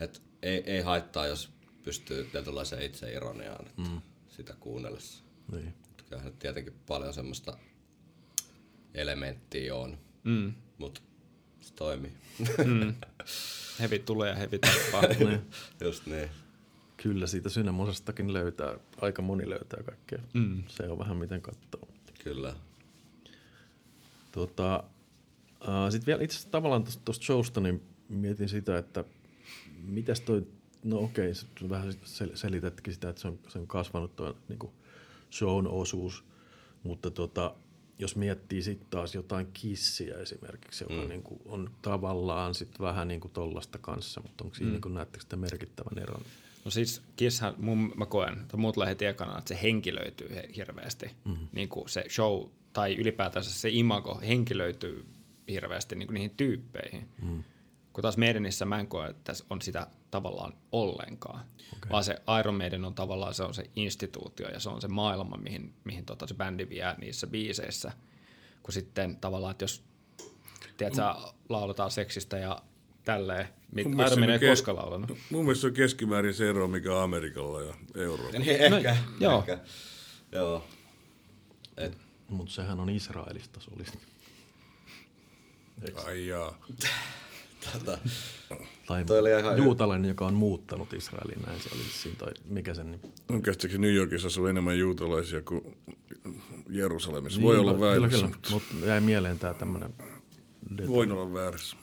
[0.00, 1.50] että ei, ei haittaa, jos
[1.84, 4.00] pystyy tietynlaiseen itseironiaan että mm.
[4.28, 5.22] sitä kuunnellessa.
[5.52, 5.74] Niin.
[6.08, 7.58] Kyllähän tietenkin paljon semmoista
[8.94, 10.54] elementtiä on, mm.
[10.78, 11.00] mutta
[11.60, 12.12] se toimii.
[13.80, 15.02] Hevi tulee ja hevi tappaa.
[15.18, 15.40] niin.
[15.80, 16.30] Just niin.
[16.96, 20.18] Kyllä siitä Synemosestakin löytää, aika moni löytää kaikkea.
[20.34, 20.62] Mm.
[20.68, 21.88] Se on vähän miten katsoo.
[22.24, 22.54] Kyllä.
[24.32, 24.84] Tota,
[25.90, 29.04] Sitten vielä itse tavallaan tuosta showsta, niin mietin sitä, että
[29.82, 30.46] mitäs toi,
[30.84, 31.32] no okei,
[31.68, 34.58] vähän sel- selitätkin sitä, että se on, se on kasvanut tuo niin
[35.32, 36.24] shown osuus,
[36.82, 37.54] mutta tota,
[37.98, 41.08] jos miettii sitten taas jotain kissiä esimerkiksi, joka mm.
[41.08, 44.72] niin kuin on tavallaan sit vähän niin kuin tollasta kanssa, mutta onko siinä, mm.
[44.72, 46.22] niin kuin, näettekö sitä merkittävän eron?
[46.64, 51.06] No siis Kisshän, mun, mä koen, tai muut lähti ekana, että se henkilöityy he- hirveästi.
[51.24, 51.48] Mm-hmm.
[51.52, 55.04] Niin kuin se show tai ylipäätänsä se imago henkilöityy
[55.48, 57.08] hirveästi niin kuin niihin tyyppeihin.
[57.22, 57.44] Mm.
[57.92, 61.40] Kun taas Maidenissä mä en koe, että se on sitä tavallaan ollenkaan.
[61.76, 61.90] Okay.
[61.90, 65.36] Vaan se Iron Maiden on tavallaan se on se instituutio ja se on se maailma,
[65.36, 67.92] mihin, mihin tota se bändi vie niissä biiseissä.
[68.62, 69.84] Kun sitten tavallaan, että jos
[70.76, 71.02] tiedätkö,
[71.48, 72.62] lauletaan seksistä ja
[73.04, 75.18] tälleen, mit, Mun Iron Maiden ei se on ke- koskaan laulanut.
[75.30, 78.38] Mun mielestä se on keskimäärin se ero, mikä on Amerikalla ja Euroopalla.
[78.38, 78.96] Niin ehkä.
[79.20, 79.38] joo.
[79.38, 79.58] Ehkä.
[80.32, 80.64] Joo.
[81.76, 83.98] Et, Mutta sehän on Israelista solisti.
[86.06, 86.58] Ai jaa.
[87.72, 87.98] tota,
[88.86, 92.74] Tai Toi oli ihan- juutalainen, joka on muuttanut Israeliin, näin se oli siinä, toi, mikä
[92.74, 93.02] sen nimi.
[93.28, 95.76] On käsittääkseni New Yorkissa asuu enemmän juutalaisia kuin
[96.70, 97.42] Jerusalemissa.
[97.42, 99.94] Voi olla Niin, kyllä, väärässä, kyllä, mutta mutta jäi mieleen tämä tämmöinen
[100.88, 101.76] voin olla väärässä.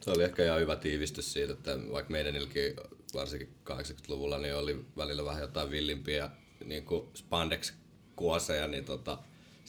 [0.00, 2.76] Se oli ehkä ihan hyvä tiivistys siitä, että vaikka meidän ilki
[3.14, 6.30] varsinkin 80-luvulla niin oli välillä vähän jotain villimpiä
[6.64, 9.18] niin kuin spandex-kuoseja, niin tota,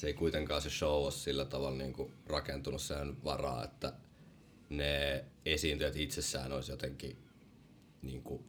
[0.01, 3.93] se ei kuitenkaan se show ole sillä tavalla niin kuin rakentunut sen varaa, että
[4.69, 7.17] ne esiintyjät itsessään olisi jotenkin
[8.01, 8.43] niin kuin,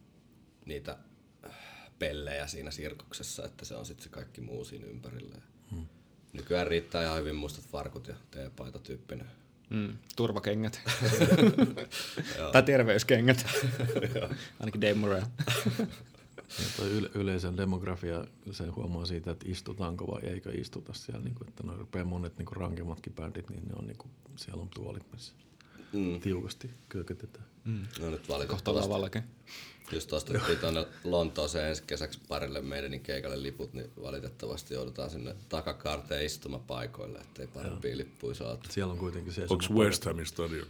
[0.65, 0.97] niitä
[1.99, 5.35] pellejä siinä sirkuksessa, että se on sitten se kaikki muu siinä ympärillä.
[5.71, 5.85] Hmm.
[6.33, 9.27] Nykyään riittää ihan hyvin mustat farkut ja teepaita tyyppinen.
[9.69, 10.81] Mm, turvakengät.
[12.53, 13.45] tai terveyskengät.
[14.59, 15.25] Ainakin Dave Morrell.
[16.37, 16.43] Ja
[16.77, 21.47] toi yle- yleisön demografia, sen huomaa siitä, että istutaanko vai eikö istuta siellä, niin kuin,
[21.49, 24.69] että ne rupeaa monet niin kuin rankemmatkin bändit, niin ne on niin kuin, siellä on
[24.69, 25.33] tuolit, missä
[25.93, 26.19] Mm.
[26.21, 27.45] tiukasti kökötetään.
[27.65, 27.83] Mm.
[27.99, 28.89] No nyt Kohta valitettavasti.
[28.89, 29.23] lavallakin.
[29.91, 36.25] Just ostettiin tuonne Lontooseen ensi kesäksi parille meidän keikalle liput, niin valitettavasti joudutaan sinne takakaarteen
[36.25, 38.69] istumapaikoille, ettei parempia lippuja saatu.
[38.71, 39.41] Siellä on kuitenkin se...
[39.49, 40.67] Onko West Hamin stadion?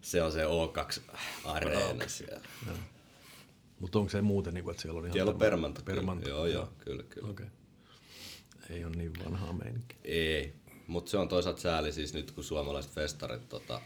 [0.00, 2.40] Se on se O2-areena siellä.
[3.82, 5.12] Mutta onko se muuten, niin kuin, että siellä on ihan...
[5.12, 6.24] Siellä on tämmöinen- permanto.
[6.24, 6.36] kyllä.
[6.36, 7.28] Joo, joo, kyllä, kyllä.
[7.30, 7.46] Okay.
[8.70, 9.98] Ei ole niin vanhaa meininkiä.
[10.04, 10.54] Ei,
[10.86, 13.80] mutta se on toisaalta sääli siis nyt kun suomalaiset festarit, tota,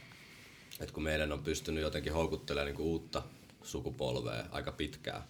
[0.81, 3.23] että kun meidän on pystynyt jotenkin houkuttelemaan niinku uutta
[3.63, 5.23] sukupolvea aika pitkään,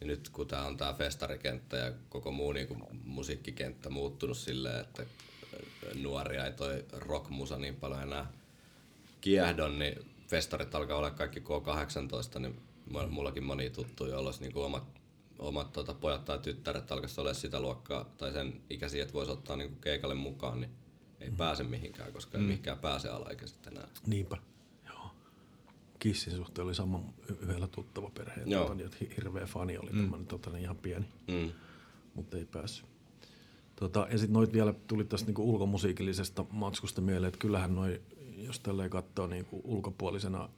[0.00, 5.06] niin nyt kun tämä on tämä festarikenttä ja koko muu niinku musiikkikenttä muuttunut silleen, että
[5.94, 8.32] nuoria ei toi rockmusa niin paljon enää
[9.20, 12.60] kiehdon, niin festarit alkaa olla kaikki K18, niin
[13.10, 14.84] mullakin moni tuttu, joilla olisi niinku omat,
[15.38, 19.56] omat tota, pojat tai tyttäret alkaisi olla sitä luokkaa tai sen ikäisiä, että voisi ottaa
[19.56, 20.70] niinku keikalle mukaan, niin
[21.20, 21.36] ei mm.
[21.36, 22.42] pääse mihinkään, koska mm.
[22.42, 23.88] ei mihinkään pääse alaikäiset enää.
[24.06, 24.36] Niinpä.
[24.86, 25.10] Joo.
[25.98, 27.00] Kissin suhteen oli sama
[27.42, 28.62] yhdellä tuttava perhe, Joo.
[28.62, 30.00] tota, niin, että hi- hirveä fani oli mm.
[30.00, 31.52] tämmöinen tota, niin ihan pieni, Mm.
[32.14, 32.86] mutta ei päässyt.
[33.76, 38.00] Tota, ja sitten noit vielä tuli tästä niinku ulkomusiikillisesta matskusta mieleen, että kyllähän noi,
[38.36, 40.48] jos tälleen katsoo niinku ulkopuolisena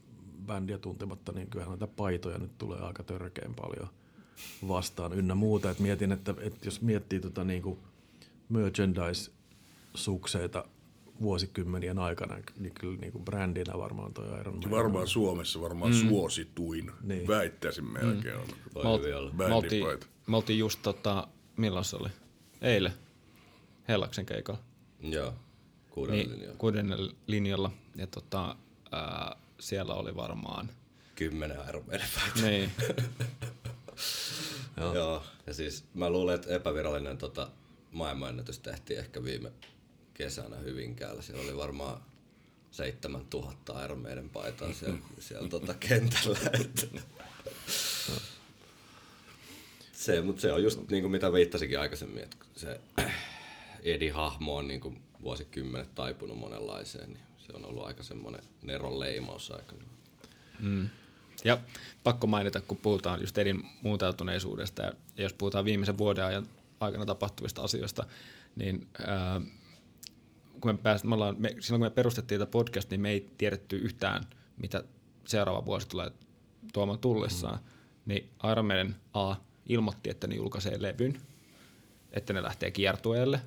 [0.49, 3.89] bändiä tuntematta, niin kyllähän näitä paitoja nyt tulee aika törkeän paljon
[4.69, 5.71] vastaan ynnä muuta.
[5.71, 7.79] Et mietin, että, että jos miettii tota niinku
[8.49, 10.65] merchandise-sukseita
[11.21, 16.09] vuosikymmenien aikana, niin kyllä niinku brändinä varmaan toi Iron Maiden Varmaan Suomessa varmaan mm.
[16.09, 16.91] suosituin.
[17.03, 17.29] Niin.
[17.29, 18.39] Väittäisin melkein.
[18.41, 18.55] Mm.
[18.75, 19.33] Voi Me, hyvin olla.
[19.33, 19.87] me, oltiin,
[20.27, 22.09] me oltiin just tota, milloin se oli?
[22.63, 22.93] Eilen.
[23.89, 24.61] Hellaksen keikalla.
[25.01, 25.35] Joo,
[25.91, 26.57] kuudella Niin, linjalla.
[26.59, 27.71] kuudennella linjalla.
[27.97, 28.57] Ja tota,
[28.93, 30.71] ää, siellä oli varmaan...
[31.15, 31.85] Kymmenen Maiden
[32.43, 32.73] Niin.
[34.77, 34.95] Joo.
[34.95, 35.23] Joo.
[35.47, 37.51] Ja siis mä luulen, että epävirallinen tota,
[37.93, 39.53] maailmanennätys tehtiin ehkä viime
[40.15, 41.23] kesänä Hyvinkäällä.
[41.23, 42.01] Siellä oli varmaan
[42.71, 46.39] 7000 Iron Maiden paitaa siellä, siellä tota kentällä.
[46.61, 46.87] Että.
[49.93, 52.81] Se, mutta se on just niin kuin mitä viittasikin aikaisemmin, että se
[53.83, 59.51] Edi-hahmo on niin kuin vuosikymmenet taipunut monenlaiseen, niin se on ollut aika semmoinen neron leimaus
[59.51, 59.83] aikana.
[61.45, 61.59] Ja
[62.05, 66.47] pakko mainita, kun puhutaan just Edin muuntautuneisuudesta ja jos puhutaan viimeisen vuoden ajan
[66.81, 68.07] aikana tapahtuvista asioista,
[68.57, 69.41] niin ää,
[70.61, 73.31] kun me pääst, me ollaan, me, silloin kun me perustettiin tätä podcastia, niin me ei
[73.39, 74.25] tiedetty yhtään,
[74.57, 74.85] mitä
[75.27, 76.11] seuraava vuosi tulee
[76.73, 77.59] tuomaan tullessaan.
[77.59, 77.71] Mm.
[78.07, 79.37] niin Iron Maiden A
[79.69, 81.21] ilmoitti, että ne julkaisee levyn,
[82.13, 83.41] että ne lähtee kiertueelle.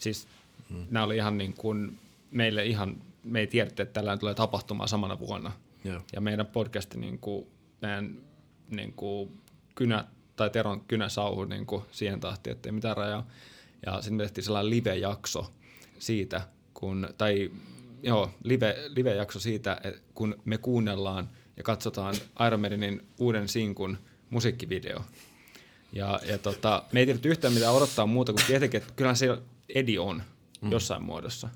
[0.00, 0.28] Siis
[0.70, 0.86] hmm.
[0.90, 1.98] nämä oli ihan niin kuin
[2.30, 5.52] meille ihan, me ei tiedetty, että tällainen tulee tapahtumaan samana vuonna.
[5.84, 6.00] Joo.
[6.12, 7.46] Ja meidän podcasti, niin kuin,
[7.82, 8.18] meidän
[8.70, 9.40] niin kuin,
[9.74, 10.04] kynä,
[10.36, 13.26] tai Teron kynä sauhu niin kuin, siihen tahtiin, että ei mitään rajaa.
[13.86, 15.52] Ja sitten me tehtiin sellainen live-jakso
[15.98, 16.40] siitä,
[16.74, 17.50] kun, tai
[18.02, 19.80] joo, live, live-jakso siitä,
[20.14, 22.14] kun me kuunnellaan ja katsotaan
[22.46, 23.98] Iron Maidenin uuden sinkun
[24.30, 25.04] musiikkivideo.
[25.92, 29.38] Ja, ja tota, me ei tiedetty yhtään mitään odottaa muuta kuin tietenkin, että kyllähän se
[29.68, 30.22] Edi on
[30.60, 30.70] mm.
[30.70, 31.48] jossain muodossa.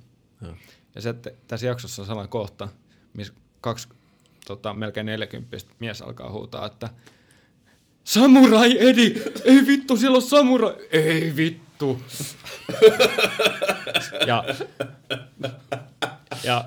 [0.44, 0.54] Joo.
[0.94, 2.68] Ja että tässä jaksossa on sellainen kohta,
[3.14, 3.88] missä kaksi
[4.46, 6.90] tota, melkein 40 mies alkaa huutaa, että
[8.04, 9.22] Samurai Edi!
[9.44, 10.74] Ei vittu, siellä on samurai!
[10.90, 12.02] Ei vittu!
[14.26, 14.44] ja
[16.44, 16.64] ja,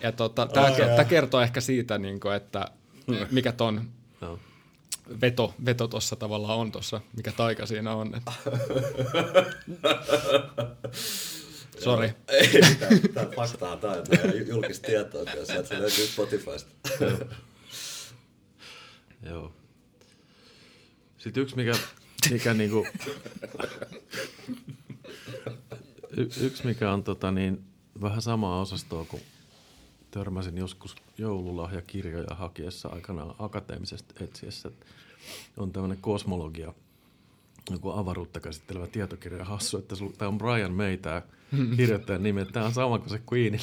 [0.00, 2.68] ja tota, tämä kertoo ehkä siitä, niin kuin, että
[3.30, 3.90] mikä ton
[4.20, 4.38] Joo.
[5.20, 8.14] veto, veto tuossa tavallaan on tuossa, mikä taika siinä on.
[8.14, 8.32] Että.
[11.78, 12.12] Sori.
[12.28, 16.70] Ei mitään, tää faktaa, on julkista tietoa, kyllä sieltä se löytyy Spotifysta.
[19.22, 19.52] Joo.
[21.18, 21.72] Sitten yksi, mikä,
[22.30, 22.86] mikä niinku,
[26.10, 27.64] y, yksi, mikä on tota niin,
[28.02, 29.20] vähän samaa osastoa, kun
[30.10, 34.68] törmäsin joskus joululahjakirjoja hakiessa aikanaan akateemisesta etsiessä.
[34.68, 34.86] että
[35.56, 36.74] On tämmöinen kosmologia,
[37.70, 41.22] joku avaruutta käsittelevä tietokirja hassu, että tämä on Brian May, tämä
[41.76, 43.60] kirjoittajan nimi, että tämä on sama kuin se Queenin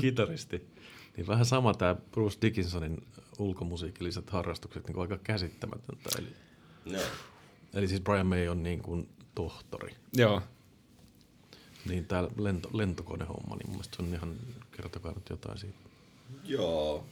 [0.00, 0.74] kitaristi.
[1.16, 3.06] Niin vähän sama tämä Bruce Dickinsonin
[3.38, 6.10] ulkomusiikilliset harrastukset, niin kuin aika käsittämätöntä.
[6.18, 6.28] Eli,
[6.86, 7.02] Joo.
[7.74, 9.94] eli siis Brian May on niin kuin tohtori.
[10.12, 10.42] Joo.
[11.88, 14.36] Niin tämä lento, lentokonehomma, niin mun mielestä se on ihan,
[14.76, 15.78] kertokaa nyt jotain siitä.
[16.44, 17.06] Joo,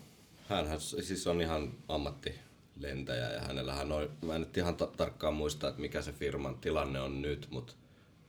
[0.48, 5.68] hänhän siis on ihan ammattilentäjä ja hänellähän on, mä en nyt ihan ta- tarkkaan muista,
[5.68, 7.72] että mikä se firman tilanne on nyt, mutta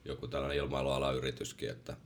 [0.06, 1.98] joku tällainen ilmailualayrityskin, että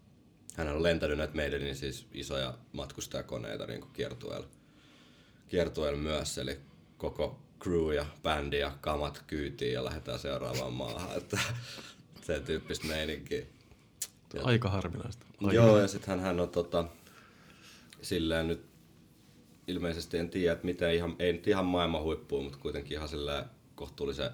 [0.56, 4.48] hän on lentänyt näitä meidän niin siis isoja matkustajakoneita niin kuin kiertueella,
[5.48, 6.60] kiertueella myös, eli
[6.98, 11.40] koko crew ja bändi ja kamat kyytiin ja lähdetään seuraavaan maahan, että
[12.22, 13.46] sen tyyppistä meininkiä.
[14.44, 15.26] Aika harvinaista.
[15.42, 15.54] Aika.
[15.54, 16.86] Joo, ja sitten hän on tota,
[18.02, 18.66] silleen nyt
[19.68, 23.46] ilmeisesti en tiedä, että miten ihan, ei nyt ihan maailman huippuun, mutta kuitenkin ihan silleen
[23.76, 24.30] kohtuullisen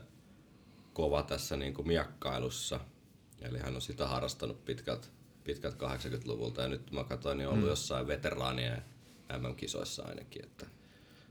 [0.94, 2.80] kova tässä niin kuin miakkailussa.
[3.44, 5.12] Eli hän on sitä harrastanut pitkät,
[5.44, 7.70] pitkät 80-luvulta ja nyt mä katsoin, niin on ollut mm.
[7.70, 8.84] jossain veteraanien
[9.38, 10.66] MM-kisoissa ainakin, että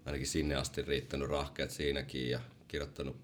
[0.04, 3.16] ainakin sinne asti riittänyt rahkeet siinäkin ja kirjoittanut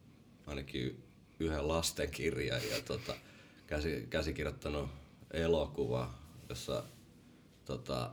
[0.47, 1.05] ainakin
[1.41, 3.15] yhden lastenkirjan ja tota,
[3.67, 4.89] käsi, käsikirjoittanut
[5.31, 6.15] elokuva,
[6.49, 6.85] jossa
[7.65, 8.11] tota,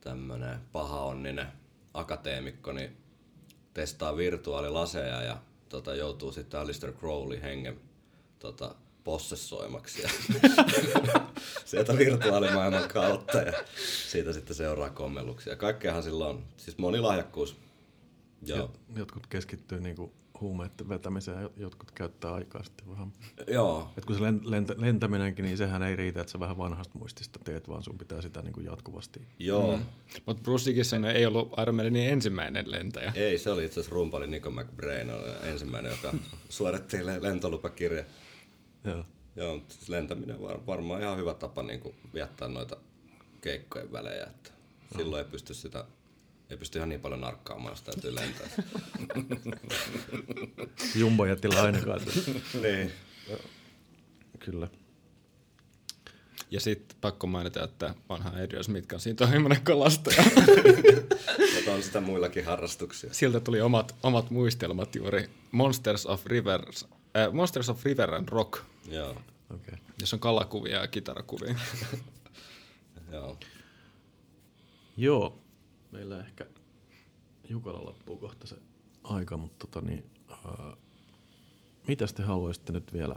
[0.00, 1.46] tämmönen pahaonninen
[1.94, 2.96] akateemikko niin
[3.74, 7.80] testaa virtuaalilaseja ja tota, joutuu sitten Alistair Crowley hengen
[8.38, 8.74] tota,
[9.04, 10.08] possessoimaksi ja
[11.64, 13.52] sieltä virtuaalimaailman kautta ja
[14.08, 15.56] siitä sitten seuraa kommelluksia.
[15.56, 17.56] Kaikkeahan silloin on, siis monilahjakkuus.
[18.46, 23.12] Jot- Jotkut keskittyy niinku huumeiden vetämiseen ja jotkut käyttää aikaa sitten vähän.
[23.48, 26.98] Joo, Et kun se len- lentä- lentäminenkin, niin sehän ei riitä, että sä vähän vanhasta
[26.98, 29.20] muistista teet, vaan sun pitää sitä niinku jatkuvasti.
[29.38, 29.76] joo.
[29.76, 29.82] Mm.
[30.26, 33.12] Mutta Bruce Dickinson ei ollut Iron ensimmäinen lentäjä.
[33.14, 35.10] Ei, se oli itse asiassa rumpali Nico McBrain,
[35.42, 36.14] ensimmäinen, joka
[36.48, 38.04] suoritti le- lentolupakirja.
[38.84, 39.04] Joo.
[39.36, 42.76] Joo, mutta siis lentäminen var, varmaan ihan hyvä tapa niin kuin viettää noita
[43.40, 44.24] keikkojen välejä.
[44.24, 44.50] Että
[44.96, 45.84] silloin ei pysty sitä,
[46.50, 48.48] ei pysty ihan niin paljon narkkaamaan, jos täytyy lentää.
[51.00, 52.00] Jumbo jätillä ainakaan.
[52.62, 52.92] niin.
[54.38, 54.68] Kyllä.
[56.50, 60.24] Ja sitten pakko mainita, että vanha Adrian Smith kanssa intohimoinen kalastaja.
[61.54, 63.14] Mutta on sitä muillakin harrastuksia.
[63.14, 66.86] Siltä tuli omat, omat muistelmat juuri Monsters of, Rivers,
[67.16, 68.58] äh, Monsters of River and Rock,
[68.88, 69.24] Joo, Okei.
[69.54, 69.78] Okay.
[70.00, 71.54] jossa on kalakuvia ja kitarakuvia.
[73.12, 73.38] joo.
[74.96, 75.38] Joo.
[75.92, 76.46] Meillä ehkä
[77.48, 78.56] Jukalla loppuu kohta se
[79.04, 80.76] aika, mutta tota niin, uh,
[81.88, 83.16] mitäs te haluaisitte nyt vielä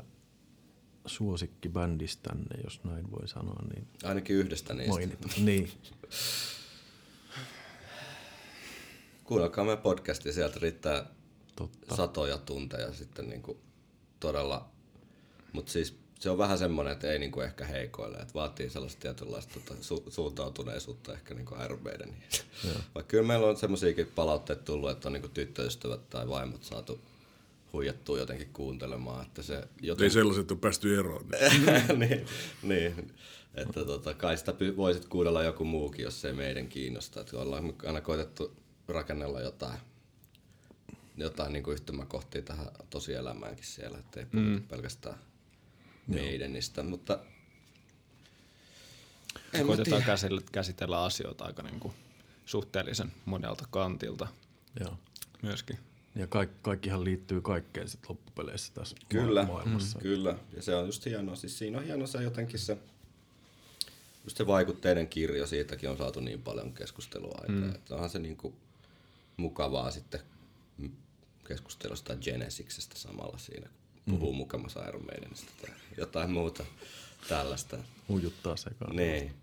[1.06, 4.92] suosikkibändistänne, jos näin voi sanoa, niin Ainakin yhdestä niistä.
[4.94, 5.28] mainita.
[5.38, 5.72] niin.
[9.24, 11.06] Kuunnelkaa meidän podcastia, sieltä riittää
[11.56, 11.96] Totta.
[11.96, 13.60] satoja tunteja sitten niinku
[14.24, 14.70] todella,
[15.54, 19.54] mutta siis se on vähän semmoinen, että ei niinku ehkä heikoille, että vaatii sellaista tietynlaista
[19.54, 22.24] tota, su- suuntautuneisuutta ehkä niinku Iron Maideniin.
[22.96, 27.00] Vaikka kyllä meillä on semmoisiakin palautteita tullut, että on niinku tyttöystävät tai vaimot saatu
[27.74, 30.04] huijattua jotenkin kuuntelemaan, että se jotenkin...
[30.04, 31.26] Ei sellaiset ole päästy eroon.
[31.98, 32.26] niin,
[32.64, 33.12] niin,
[33.56, 37.22] että tota, kai sitä py- voisit kuunnella joku muukin, jos se ei meidän kiinnosta.
[37.22, 38.56] Että ollaan aina koitettu
[38.88, 39.80] rakennella jotain
[41.18, 44.64] jotain niin kuin yhtymäkohtia tähän tosielämäänkin siellä, ettei puhuta mm.
[44.64, 45.20] pelkästään
[46.08, 47.20] meidänistä, mutta
[49.54, 51.94] en Koitetaan käsitellä, käsitellä asioita aika niin kuin
[52.46, 54.28] suhteellisen monelta kantilta
[54.80, 54.98] Joo.
[55.42, 55.80] myöskin.
[56.16, 60.00] Ja kaik, kaikkihan liittyy kaikkeen sit loppupeleissä tässä Kyllä, maailmassa.
[60.00, 60.38] mm, kyllä.
[60.56, 61.36] Ja se on just hienoa.
[61.36, 62.78] Siis siinä on hieno se jotenkin se,
[64.24, 67.68] just se vaikutteiden kirjo, siitäkin on saatu niin paljon keskustelua aikaa.
[67.68, 67.76] Mm.
[67.76, 68.56] Että onhan se niinku
[69.38, 70.20] mukavaa sitten
[71.48, 73.70] keskustella sitä Genesiksestä samalla siinä,
[74.06, 74.38] kun puhuu mm.
[74.38, 76.66] mukamassa Iron Maidenista tai jotain muuta
[77.30, 77.78] tällaista.
[78.10, 78.96] Ujuttaa sekaan.
[78.96, 79.34] Niin.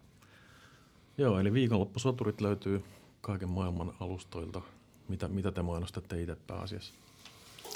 [1.18, 2.84] Joo, eli viikonloppusoturit löytyy
[3.20, 4.62] kaiken maailman alustoilta.
[5.08, 6.94] Mitä, mitä te mainostatte itse pääasiassa?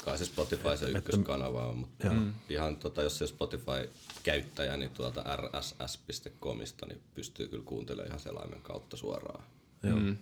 [0.05, 2.33] Kai se Spotify se ykköskanava on, mutta mm.
[2.49, 8.97] ihan tota, jos se Spotify-käyttäjä, niin tuolta rss.comista niin pystyy kyllä kuuntelemaan ihan selaimen kautta
[8.97, 9.43] suoraan.
[9.83, 9.99] Joo.
[9.99, 10.17] Mm.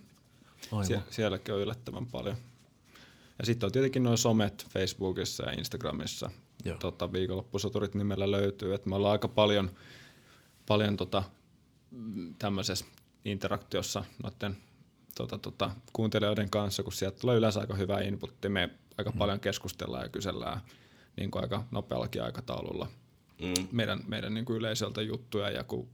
[0.86, 2.36] Sie- sielläkin on yllättävän paljon.
[3.38, 6.30] Ja sitten on tietenkin noin somet Facebookissa ja Instagramissa.
[6.64, 6.76] Joo.
[6.76, 8.74] Tota, viikonloppusoturit nimellä löytyy.
[8.74, 9.70] Et me ollaan aika paljon,
[10.66, 11.22] paljon tota,
[11.90, 12.84] mm, tämmöisessä
[13.24, 14.56] interaktiossa noiden
[15.14, 18.48] tota, tota, kuuntelijoiden kanssa, kun sieltä tulee yleensä aika hyvä inputti.
[18.48, 19.18] Me aika mm.
[19.18, 20.60] paljon keskustellaan ja kysellään
[21.16, 22.88] niin kuin aika nopeallakin aikataululla
[23.40, 23.68] Mm.
[23.72, 25.50] meidän, meidän niin kuin yleisöltä juttuja.
[25.50, 25.88] Ja kun,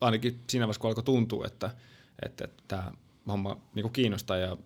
[0.00, 1.70] ainakin siinä vaiheessa, kun alkoi tuntua, että,
[2.26, 2.92] että, että tämä
[3.28, 4.56] homma niin kuin kiinnostaa ja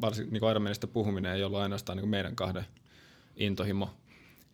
[0.00, 2.64] varsinkin niin Ironmanista puhuminen ei ollut ainoastaan niin kuin meidän kahden
[3.36, 3.90] intohimo,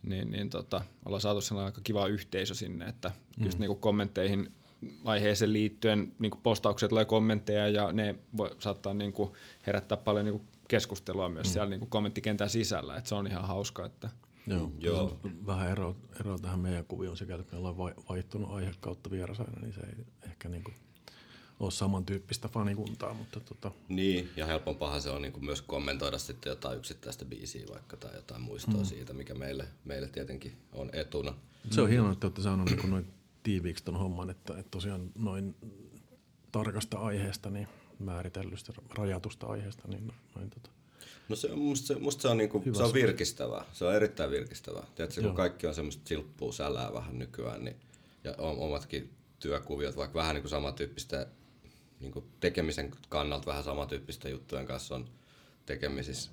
[0.03, 3.45] niin, niin tota, ollaan saatu sellainen aika kiva yhteisö sinne, että mm.
[3.45, 4.53] just niin kuin kommentteihin
[5.05, 9.33] aiheeseen liittyen niin kuin postaukset tulee kommentteja ja ne voi, saattaa niin kuin
[9.67, 11.53] herättää paljon niin kuin keskustelua myös mm.
[11.53, 14.11] siellä niin kuin kommenttikentän sisällä, että se on ihan hauska, että
[14.47, 14.73] Joo.
[14.81, 15.21] Joo.
[15.47, 19.61] Vähän ero, ero tähän meidän kuvioon sekä, että me ollaan vai- vaihtunut aihe kautta vierasaina,
[19.61, 20.71] niin se ei ehkä niinku
[21.61, 26.79] ole samantyyppistä fanikuntaa, mutta tota, Niin, ja helpompaahan se on niin myös kommentoida sitten jotain
[26.79, 28.85] yksittäistä biisiä vaikka tai jotain muistoa mm.
[28.85, 31.35] siitä, mikä meille, meille tietenkin on etuna.
[31.71, 33.07] se on hienoa, että olette saaneet niinku noin
[33.43, 35.55] tiiviiksi ton homman, että, että tosiaan noin
[36.53, 37.69] tarkasta aiheesta, niin
[37.99, 40.71] määritellystä, rajatusta aiheesta, niin noin tota,
[41.29, 43.65] No se on, musta, se, musta se on, niinku, se on virkistävää.
[43.73, 44.87] Se on erittäin virkistävää.
[44.95, 47.77] Tiedätkö, kun kaikki on semmoista silppua sälää vähän nykyään, niin,
[48.25, 51.27] ja omatkin työkuviot, vaikka vähän niinku samantyyppistä
[52.01, 55.09] niinku tekemisen kannalta vähän samantyyppistä juttujen kanssa on
[55.67, 56.31] tekemisissä,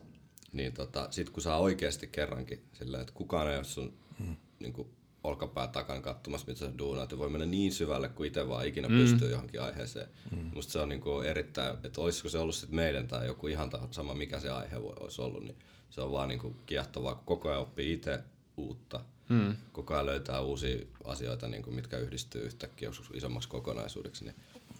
[0.51, 4.35] niin tota, sit kun saa oikeasti kerrankin sillä, että kukaan ei ole sun hmm.
[4.59, 4.89] niinku,
[5.23, 8.87] olkapää takana katsomassa, mitä sä duunaat, ja voi mennä niin syvälle kuin itse vaan ikinä
[8.87, 8.97] mm.
[8.97, 10.07] pystyy johonkin aiheeseen.
[10.31, 10.51] Mm.
[10.53, 14.13] Musta se on niinku erittäin, että olisiko se ollut sit meidän tai joku ihan sama,
[14.13, 15.57] mikä se aihe voi, olisi ollut, niin
[15.89, 18.19] se on vaan niinku kiehtovaa, kun koko ajan oppii itse
[18.57, 18.99] uutta.
[19.29, 19.55] Mm.
[19.71, 24.25] Koko ajan löytää uusia asioita, niinku, mitkä yhdistyy yhtäkkiä joskus isommaksi kokonaisuudeksi.
[24.25, 24.35] Niin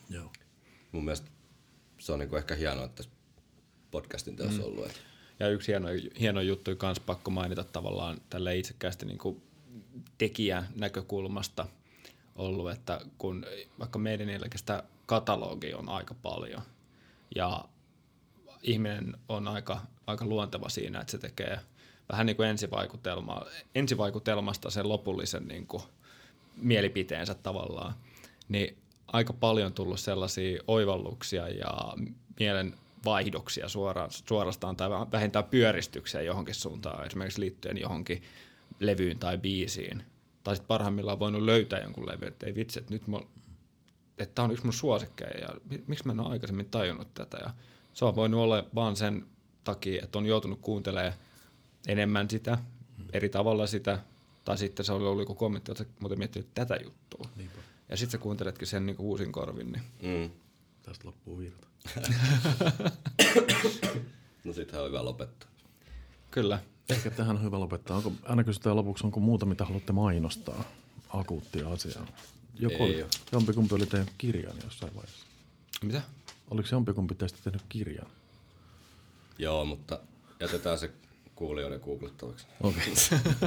[0.09, 0.31] joo.
[0.95, 1.31] Mun mielestä
[1.97, 3.11] se on niinku ehkä hienoa, että tässä
[3.91, 4.67] podcastin teossa mm.
[4.67, 4.85] ollut.
[4.85, 4.99] Että
[5.39, 5.87] Ja yksi hieno,
[6.19, 9.41] hieno juttu myös pakko mainita tavallaan tälle itsekkäästi niin kuin
[10.17, 11.67] tekijän näkökulmasta
[12.35, 13.45] ollut, että kun
[13.79, 16.61] vaikka meidän niilläkin sitä katalogia on aika paljon
[17.35, 17.65] ja
[18.61, 21.59] ihminen on aika, aika luonteva siinä, että se tekee
[22.09, 23.45] vähän niin kuin ensivaikutelma,
[23.75, 25.83] ensivaikutelmasta sen lopullisen niin kuin
[26.57, 27.93] mielipiteensä tavallaan,
[28.49, 28.77] niin
[29.07, 31.93] aika paljon tullut sellaisia oivalluksia ja
[32.39, 32.75] mielen
[33.05, 38.23] vaihdoksia suoraan, suorastaan tai vähintään pyöristyksiä johonkin suuntaan, esimerkiksi liittyen johonkin
[38.79, 40.03] levyyn tai biisiin.
[40.43, 43.03] Tai sitten parhaimmillaan voinut löytää jonkun levy, että ei vitsi, että nyt
[44.35, 47.37] tämä on yksi mun suosikkeja ja mi- miksi mä en ole aikaisemmin tajunnut tätä.
[47.37, 47.49] Ja
[47.93, 49.25] se on voinut olla vaan sen
[49.63, 51.13] takia, että on joutunut kuuntelemaan
[51.87, 52.57] enemmän sitä,
[53.13, 53.99] eri tavalla sitä,
[54.45, 57.29] tai sitten se oli ollut joku kommentti, että muuten miettinyt tätä juttua.
[57.35, 57.64] Niinpä.
[57.89, 60.29] Ja sitten sä kuunteletkin sen niin uusin korvin, niin mm.
[60.83, 61.67] Tästä loppuu virta.
[64.43, 65.49] No sittenhän on hyvä lopettaa.
[66.31, 66.59] kyllä.
[66.89, 67.97] Ehkä tähän on hyvä lopettaa.
[67.97, 70.63] Onko, aina kysytään lopuksi, onko muuta, mitä haluatte mainostaa?
[71.09, 72.07] Akuuttia asiaa.
[72.59, 73.09] Joku, Ei oo.
[73.31, 75.25] jompikumpi oli tehnyt kirjan jossain vaiheessa.
[75.81, 76.01] Mitä?
[76.51, 78.07] Oliko jompikumpi teistä tehnyt kirjan?
[79.37, 79.99] Joo, mutta
[80.39, 80.91] jätetään se
[81.35, 82.45] kuulijoiden googlettavaksi.
[82.61, 82.93] Okei.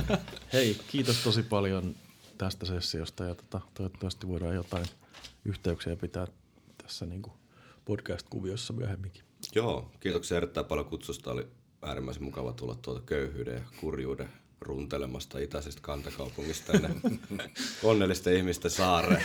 [0.53, 1.95] Hei, kiitos tosi paljon
[2.39, 4.87] tästä sessiosta ja tota, toivottavasti voidaan jotain
[5.45, 6.27] yhteyksiä pitää
[6.83, 7.33] tässä niin kuin
[7.85, 9.23] podcast-kuviossa myöhemminkin.
[9.55, 11.33] Joo, kiitoksia erittäin paljon kutsusta.
[11.33, 11.47] Oli
[11.83, 14.29] äärimmäisen mukava tulla tuolta köyhyyden ja kurjuuden
[14.61, 16.91] runtelemasta itäisestä kantakaupungista tänne
[17.83, 19.23] onnellisten ihmisten saareen.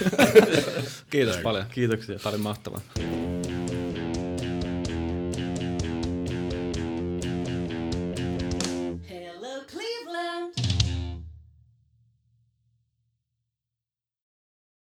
[1.09, 1.65] Kiitos paljon.
[1.71, 2.19] Kiitoksia.
[2.19, 2.81] Tämä oli mahtavaa.